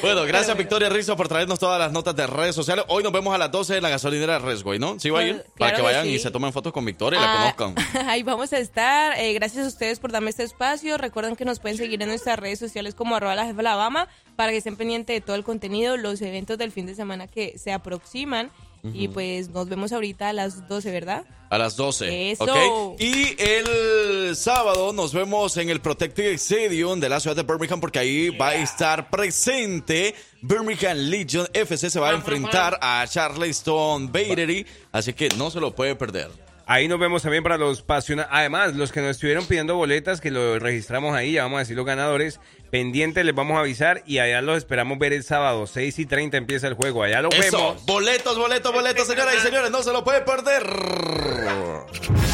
[0.01, 2.85] Bueno, gracias Victoria Rizzo por traernos todas las notas de redes sociales.
[2.87, 4.99] Hoy nos vemos a las 12 en la gasolinera Resway, ¿no?
[4.99, 5.35] ¿Sí va a ir?
[5.37, 6.13] Claro Para que que vayan sí.
[6.13, 8.07] y se tomen fotos con Victoria y la Ah, conozcan.
[8.09, 9.17] Ahí vamos a estar.
[9.19, 10.97] Eh, gracias a ustedes por darme este espacio.
[10.97, 14.51] Recuerden que nos pueden seguir en nuestras redes sociales como arroba la jefa Alabama para
[14.51, 17.71] que estén pendientes de todo el contenido, los eventos del fin de semana que se
[17.73, 18.51] aproximan.
[18.93, 21.25] Y pues nos vemos ahorita a las 12, ¿verdad?
[21.49, 22.31] A las 12.
[22.31, 22.43] Eso.
[22.43, 23.01] ¿ok?
[23.01, 27.99] Y el sábado nos vemos en el Protected Stadium de la ciudad de Birmingham porque
[27.99, 31.89] ahí va a estar presente Birmingham Legion FC.
[31.89, 34.65] Se va a enfrentar a Charleston Battery.
[34.91, 36.46] Así que no se lo puede perder.
[36.69, 38.29] Ahí nos vemos también para los pasionados.
[38.33, 41.77] Además, los que nos estuvieron pidiendo boletas, que lo registramos ahí, ya vamos a decir
[41.77, 42.41] los ganadores.
[42.69, 45.65] Pendientes, les vamos a avisar y allá los esperamos ver el sábado.
[45.65, 47.03] 6 y 30 empieza el juego.
[47.03, 47.57] Allá los Eso.
[47.57, 47.85] vemos.
[47.85, 49.71] Boletos, boletos, boletos, señoras y señores.
[49.71, 50.63] No se lo puede perder.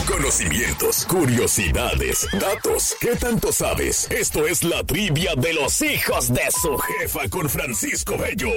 [0.08, 2.96] Conocimientos, curiosidades, datos.
[3.00, 4.10] ¿Qué tanto sabes?
[4.10, 8.52] Esto es la trivia de los hijos de su jefa con Francisco Bello.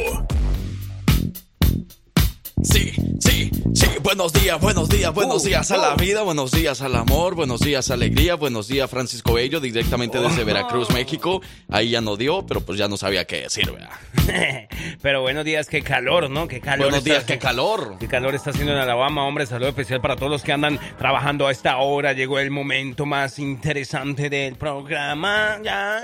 [2.68, 3.86] Sí, sí, sí.
[4.02, 5.80] Buenos días, buenos días, buenos Uh, días a uh.
[5.80, 10.42] la vida, buenos días al amor, buenos días alegría, buenos días Francisco Bello, directamente desde
[10.42, 10.44] Oh.
[10.44, 11.40] Veracruz, México.
[11.70, 13.90] Ahí ya no dio, pero pues ya no sabía qué decir, ¿verdad?
[15.02, 16.48] Pero buenos días, qué calor, ¿no?
[16.48, 16.86] Qué calor.
[16.86, 17.96] Buenos está días, qué calor.
[18.00, 19.46] Qué calor está haciendo en Alabama, hombre.
[19.46, 22.12] Saludo especial para todos los que andan trabajando a esta hora.
[22.12, 25.58] Llegó el momento más interesante del programa.
[25.62, 26.00] Ya,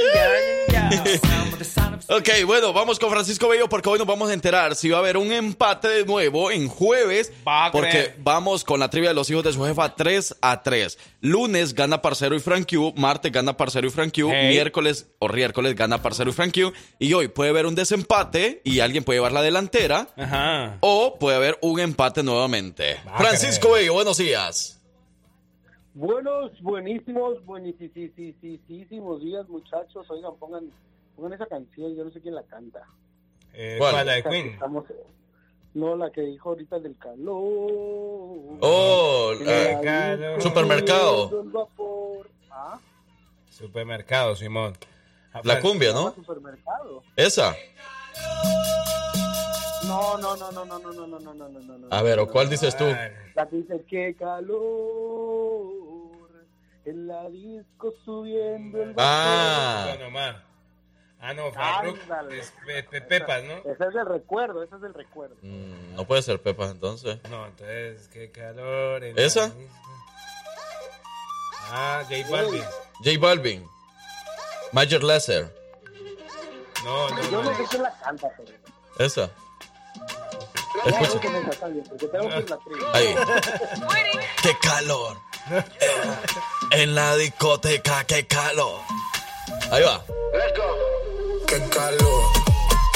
[0.71, 1.03] ya, ya.
[2.09, 5.01] Ok, bueno, vamos con Francisco Bello porque hoy nos vamos a enterar si va a
[5.01, 7.33] haber un empate de nuevo en jueves.
[7.47, 8.17] Va a porque creer.
[8.19, 10.99] vamos con la trivia de los hijos de su jefa 3 a 3.
[11.21, 14.49] Lunes gana Parcero y Frank Q, martes gana Parcero y Frank Q, Hey.
[14.51, 16.73] miércoles o miércoles gana Parcero y Frank Q.
[16.99, 20.09] Y hoy puede haber un desempate y alguien puede llevar la delantera.
[20.17, 20.79] Ajá.
[20.81, 22.97] O puede haber un empate nuevamente.
[23.17, 24.79] Francisco Bello, buenos días.
[25.95, 30.07] Buenos, buenísimos, buenísimos días, muchachos.
[30.11, 30.65] Oigan, pongan,
[31.17, 32.83] pongan esa canción, yo no sé quién la canta.
[33.55, 33.93] Eh, ¿Cuál?
[33.93, 34.07] ¿cuál?
[34.07, 34.47] La de que Queen.
[34.49, 34.85] estamos-
[35.75, 37.39] no, la que dijo ahorita del calor.
[38.61, 41.43] Oh, Que eh, supermercado.
[41.45, 42.31] vapor.
[42.51, 42.79] ¿Ah?
[43.51, 44.75] Supermercado, Simón.
[45.45, 46.15] La cumbia, ¿no?
[46.15, 47.03] Supermercado.
[47.17, 47.55] Esa.
[49.87, 51.87] No, no, no, no, no, no, no, no, no, no, no, no.
[51.91, 52.85] A ver, ¿o cuál dices tú?
[53.35, 55.73] La que dice, qué calor,
[56.85, 59.97] En la disco subiendo el Ah.
[61.25, 61.99] Ah, no, Farruko.
[62.33, 63.55] Es Pe- Pe- Pepas, ¿no?
[63.59, 65.37] Ese es el recuerdo, ese es el recuerdo.
[65.43, 67.19] Mm, no puede ser Pepas entonces.
[67.31, 69.05] No, entonces, qué calor.
[69.05, 69.47] en ¿Esa?
[69.49, 69.55] la-
[71.75, 72.65] Ah, J Balvin.
[73.05, 73.67] J Balvin.
[74.73, 75.55] Major Lesser.
[76.85, 77.57] No, no, Yo no no.
[77.57, 78.51] sé quién la canta, pero.
[78.99, 79.31] Esa.
[80.85, 81.21] Escucha.
[81.21, 82.87] que me está bien, porque tengo que ir a la trivia.
[82.93, 83.15] Ahí.
[84.43, 85.17] ¡Qué calor!
[86.73, 88.81] En la discoteca, qué calor.
[89.71, 90.03] Ahí va.
[91.53, 92.23] ¡Qué calor!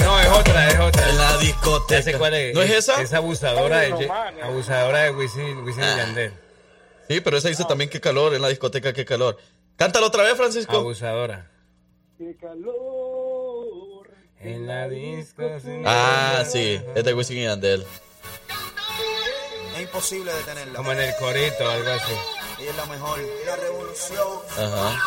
[0.03, 1.11] No, es otra, es otra.
[1.11, 2.19] En la sé discoteca.
[2.19, 2.55] cuál es.
[2.55, 3.03] ¿No es esa?
[3.03, 6.33] Es abusadora de, Ay, man, abusadora de Wisin, Wisin y Yandel.
[7.09, 9.37] Sí, pero esa dice también qué calor en la discoteca, qué calor.
[9.77, 10.75] Cántalo otra vez, Francisco.
[10.77, 11.51] Abusadora.
[12.17, 14.09] Qué calor.
[14.41, 15.43] En la disco.
[15.63, 15.83] sí.
[15.85, 17.85] Ah, sí, es de Wisin y Yandel.
[19.75, 20.77] Es imposible detenerla.
[20.79, 22.13] Como en el corito, algo así.
[22.69, 23.19] Es la mejor.
[23.47, 24.27] La revolución.
[24.59, 25.01] Ajá.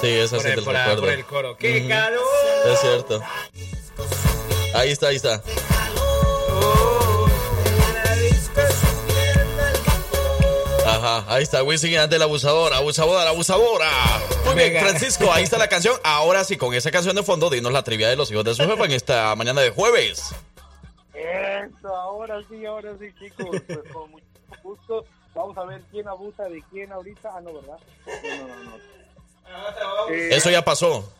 [0.00, 1.00] Sí, esa Por sí el- te lo recuerdo.
[1.00, 1.56] por el coro.
[1.56, 2.22] ¡Qué calor!
[2.66, 3.22] Es cierto.
[4.74, 5.42] Ahí está, ahí está.
[10.86, 13.90] Ajá, ahí está Wisin y Yandel, abusadora, abusadora, abusadora.
[14.44, 14.82] Muy bien.
[14.84, 15.96] Francisco, ahí está la canción.
[16.04, 18.62] Ahora sí, con esa canción de fondo, dinos la trivia de los hijos de su
[18.64, 20.34] jefa en esta mañana de jueves.
[21.14, 23.46] Eso, ahora sí, ahora sí, chicos.
[23.66, 24.24] Pues con mucho
[24.62, 25.04] gusto.
[25.34, 27.30] Vamos a ver quién abusa de quién ahorita.
[27.36, 27.78] Ah, no, ¿verdad?
[28.06, 28.70] No, no, no.
[28.70, 30.14] no.
[30.14, 31.12] Eh, Eso ya pasó.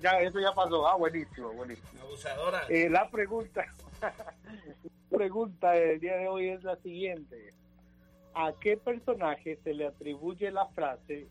[0.00, 0.86] Ya, eso ya pasó.
[0.88, 1.88] Ah, buenísimo, buenísimo.
[2.02, 2.62] Abusadora.
[2.68, 3.64] Eh, la pregunta,
[4.00, 4.14] la
[5.10, 7.54] pregunta del día de hoy es la siguiente.
[8.34, 11.26] ¿A qué personaje se le atribuye la frase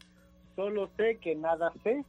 [0.55, 2.03] solo sé que nada sé?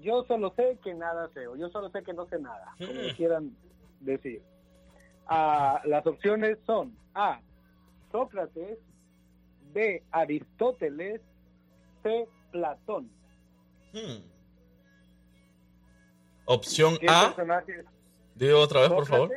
[0.00, 2.92] Yo solo sé que nada sé, o yo solo sé que no sé nada, como
[2.92, 3.14] Hmm.
[3.16, 3.56] quieran
[4.00, 4.42] decir.
[5.26, 7.40] Ah, las opciones son A.
[8.16, 8.78] Sócrates,
[9.74, 10.02] B.
[10.10, 11.20] Aristóteles,
[12.02, 12.26] C.
[12.50, 13.10] Platón.
[13.92, 14.22] Hmm.
[16.46, 17.34] Opción ¿Qué A.
[18.34, 19.30] Digo otra vez, por favor.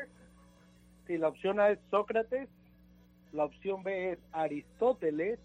[1.07, 2.47] Sí, la opción A es Sócrates,
[3.33, 5.39] la opción B es Aristóteles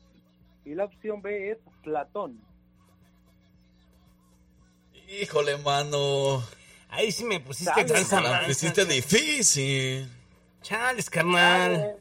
[0.65, 2.41] y la opción B es Platón.
[5.09, 6.41] Híjole, mano.
[6.89, 8.49] Ahí sí me pusiste Dale, tranza mansa.
[8.49, 10.09] hiciste difícil.
[10.63, 11.99] Chales, carnal.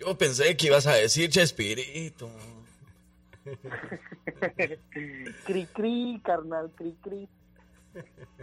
[0.00, 2.30] Yo pensé que ibas a decir Chespirito.
[5.44, 7.28] cri cri, carnal, cri cri.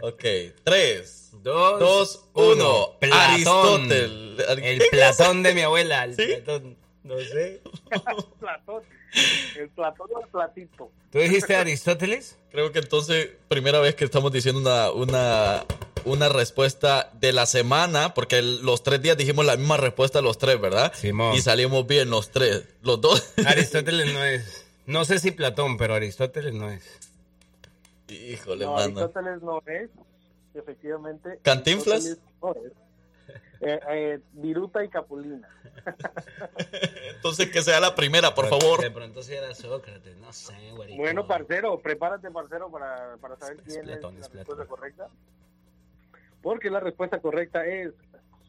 [0.00, 0.24] Ok,
[0.62, 2.52] 3, Dos, 2, uno.
[2.52, 2.98] 1.
[3.00, 3.18] Platón.
[3.18, 4.48] Aristóteles.
[4.62, 6.04] El Platón de mi abuela.
[6.04, 6.76] El Platón.
[7.02, 7.60] No sé.
[8.40, 8.82] Platón.
[9.56, 10.92] El Platón o el platito.
[11.10, 12.36] ¿Tú dijiste Aristóteles?
[12.50, 15.64] Creo que entonces, primera vez que estamos diciendo una, una,
[16.04, 20.38] una respuesta de la semana, porque el- los tres días dijimos la misma respuesta los
[20.38, 20.92] tres, ¿verdad?
[20.94, 21.34] Simón.
[21.34, 23.32] Y salimos bien los tres, los dos.
[23.46, 24.66] Aristóteles no es.
[24.86, 26.82] No sé si Platón, pero Aristóteles no es.
[28.08, 28.84] Híjole, No, mano.
[28.84, 29.90] Aristóteles no es,
[30.54, 31.38] efectivamente.
[31.42, 32.16] ¿Cantinflas?
[32.42, 32.72] No es.
[33.60, 35.48] Eh, eh, Viruta y Capulina.
[37.14, 38.92] Entonces que sea la primera, por De favor.
[38.92, 40.96] pronto era Sócrates, no sé, güey.
[40.96, 45.08] Bueno, parcero, prepárate, parcero, para, para saber quién Platón, es es la respuesta correcta.
[46.42, 47.90] Porque la respuesta correcta es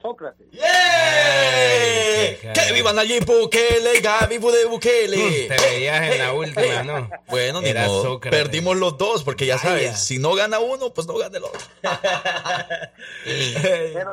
[0.01, 0.47] Sócrates.
[0.53, 2.39] ¡Eh!
[2.53, 3.99] ¡Que viva Nayib Bukele!
[3.99, 5.47] ¡Gaby de Bukele!
[5.49, 7.09] Te veías en la última, ¿no?
[7.27, 8.03] Bueno, ni modo.
[8.03, 8.39] Sócrates.
[8.39, 11.59] Perdimos los dos, porque ya sabes, si no gana uno, pues no gana el otro.
[13.25, 14.11] Pero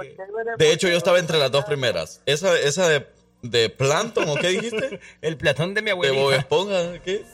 [0.58, 2.20] De hecho, yo estaba entre las dos primeras.
[2.26, 3.06] Esa, esa de,
[3.42, 5.00] de Planton, ¿o qué dijiste?
[5.22, 6.14] El Platón de mi De abuela.
[6.14, 7.24] Bob Esponja, ¿qué?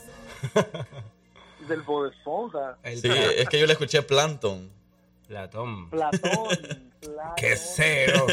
[1.67, 2.77] del Bob Esponja.
[2.83, 4.71] Sí, es que yo le escuché Planton.
[5.27, 5.89] Platón.
[5.89, 6.21] Platón.
[6.99, 7.33] Platón.
[7.37, 8.25] Qué cero.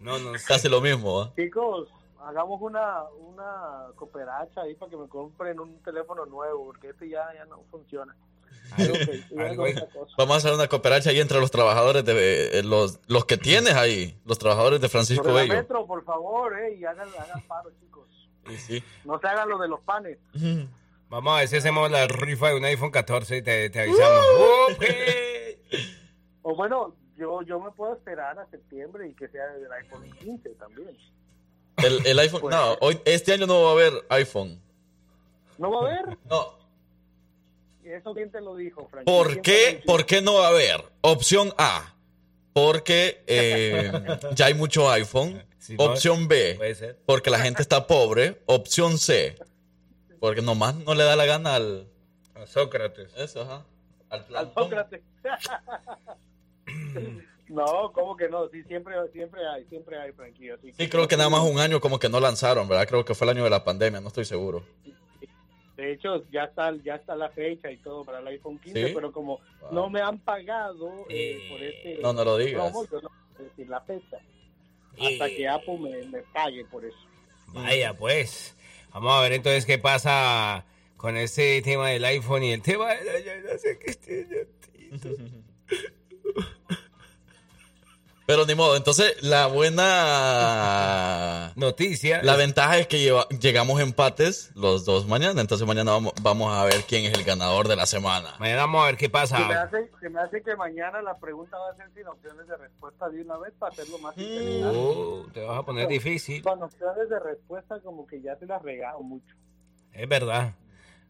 [0.00, 0.44] No, no sé.
[0.46, 1.32] Casi lo mismo, ¿ah?
[1.36, 1.88] Chicos,
[2.20, 7.26] hagamos una, una cooperacha ahí para que me compren un teléfono nuevo, porque este ya,
[7.34, 8.14] ya no funciona.
[10.16, 13.74] Vamos a hacer una cooperacha ahí entre los trabajadores de eh, los, los que tienes
[13.74, 15.54] ahí, los trabajadores de Francisco la Bello.
[15.54, 18.08] metro, por favor, eh, y hagan, hagan paro, chicos.
[18.48, 18.84] Sí, sí.
[19.04, 20.18] No se hagan lo de los panes.
[21.08, 24.24] Vamos a ver si hacemos la rifa de un iPhone 14 y te, te avisamos.
[24.72, 24.84] Ok.
[26.46, 30.50] O bueno, yo, yo me puedo esperar a septiembre y que sea del iPhone 15
[30.50, 30.96] también.
[31.78, 34.60] El, el iPhone, Pues- no, hoy, este año no va a haber iPhone.
[35.58, 36.18] ¿No va a haber?
[36.28, 36.58] No.
[37.82, 39.04] ¿Y eso quién te lo dijo, Frank?
[39.06, 39.42] ¿Por ¿Quién te
[39.78, 39.82] qué?
[39.86, 40.84] ¿Por qué no va a haber?
[41.00, 41.94] Opción A,
[42.52, 43.90] porque eh,
[44.34, 45.42] ya hay mucho iPhone.
[45.78, 46.98] Opción B, Puede ser.
[47.06, 48.42] porque la gente está pobre.
[48.44, 49.34] Opción C,
[50.20, 51.88] porque nomás no le da la gana al...
[52.34, 53.14] A Sócrates.
[53.16, 53.64] Eso, ajá.
[54.10, 54.52] Al Al.
[54.52, 55.00] Sócrates.
[57.46, 58.48] No, ¿cómo que no?
[58.48, 60.50] Sí, siempre, siempre hay, siempre hay, Frankie.
[60.50, 62.88] Así Sí, creo que nada más un año como que no lanzaron, ¿verdad?
[62.88, 64.64] Creo que fue el año de la pandemia, no estoy seguro.
[65.76, 68.92] De hecho, ya está, ya está la fecha y todo para el iPhone 15, ¿Sí?
[68.94, 69.40] pero como
[69.72, 71.98] no me han pagado eh, por este...
[72.00, 72.62] No, no lo digas.
[72.70, 74.16] promo, yo no puedo decir la fecha.
[74.98, 76.96] Hasta que Apple me, me pague por eso.
[77.48, 78.56] Vaya, pues.
[78.94, 80.64] Vamos a ver entonces qué pasa
[80.96, 84.48] con ese tema del iPhone y el tema de la- yo no sé qué estoy-
[88.26, 92.22] Pero ni modo, entonces la buena noticia.
[92.22, 96.64] La ventaja es que lleva- llegamos empates los dos mañana, entonces mañana vamos, vamos a
[96.64, 98.30] ver quién es el ganador de la semana.
[98.38, 99.62] Mañana vamos a ver qué Se me, pasa.
[99.64, 103.10] hace, se me hace que mañana la pregunta va a ser sin opciones de respuesta
[103.10, 104.78] de una vez para hacerlo más interesante.
[104.78, 106.42] Oh, te vas a poner difícil.
[106.42, 109.34] Con opciones de respuesta como que ya te las regalo mucho.
[109.92, 110.54] Es verdad.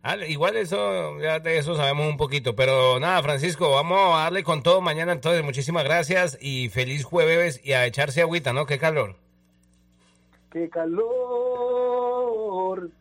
[0.07, 2.55] Ah, igual eso, ya de eso sabemos un poquito.
[2.55, 5.13] Pero nada, Francisco, vamos a darle con todo mañana.
[5.13, 8.67] Entonces, muchísimas gracias y feliz jueves y a echarse agüita, ¿no?
[8.67, 9.17] Qué calor.
[10.53, 11.01] ¡Qué calor!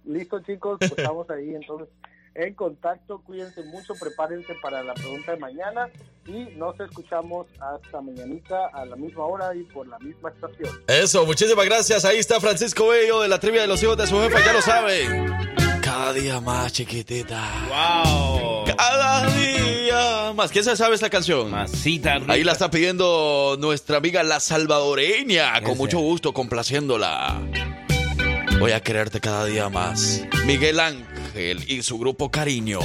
[0.05, 1.89] Listo, chicos, pues estamos ahí entonces
[2.35, 3.21] en contacto.
[3.25, 5.89] Cuídense mucho, prepárense para la pregunta de mañana
[6.25, 10.81] y nos escuchamos hasta mañanita a la misma hora y por la misma estación.
[10.87, 12.05] Eso, muchísimas gracias.
[12.05, 14.61] Ahí está Francisco Bello de la trivia de los hijos de su jefa, ya lo
[14.61, 15.72] sabe.
[15.93, 17.39] Cada día más, chiquitita.
[17.69, 18.65] ¡Wow!
[18.75, 20.49] Cada día más.
[20.49, 21.51] ¿Quién se sabe esta canción?
[21.51, 25.61] Masita Ahí la está pidiendo nuestra amiga la salvadoreña.
[25.61, 27.39] Con mucho gusto, complaciéndola.
[28.59, 30.23] Voy a quererte cada día más.
[30.47, 32.79] Miguel Ángel y su grupo Cariño.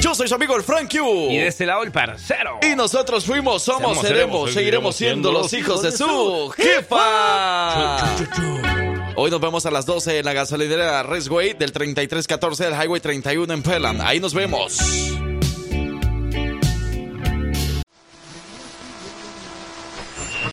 [0.00, 1.30] Yo soy su amigo el Frank Q.
[1.30, 2.58] Y de este lado el parcero.
[2.68, 7.96] Y nosotros fuimos, somos, seremos, seguiremos siendo los hijos de su jefa.
[9.16, 13.52] Hoy nos vemos a las 12 en la gasolinera Resway del 3314 del Highway 31
[13.52, 14.00] en Pelan.
[14.00, 14.78] Ahí nos vemos.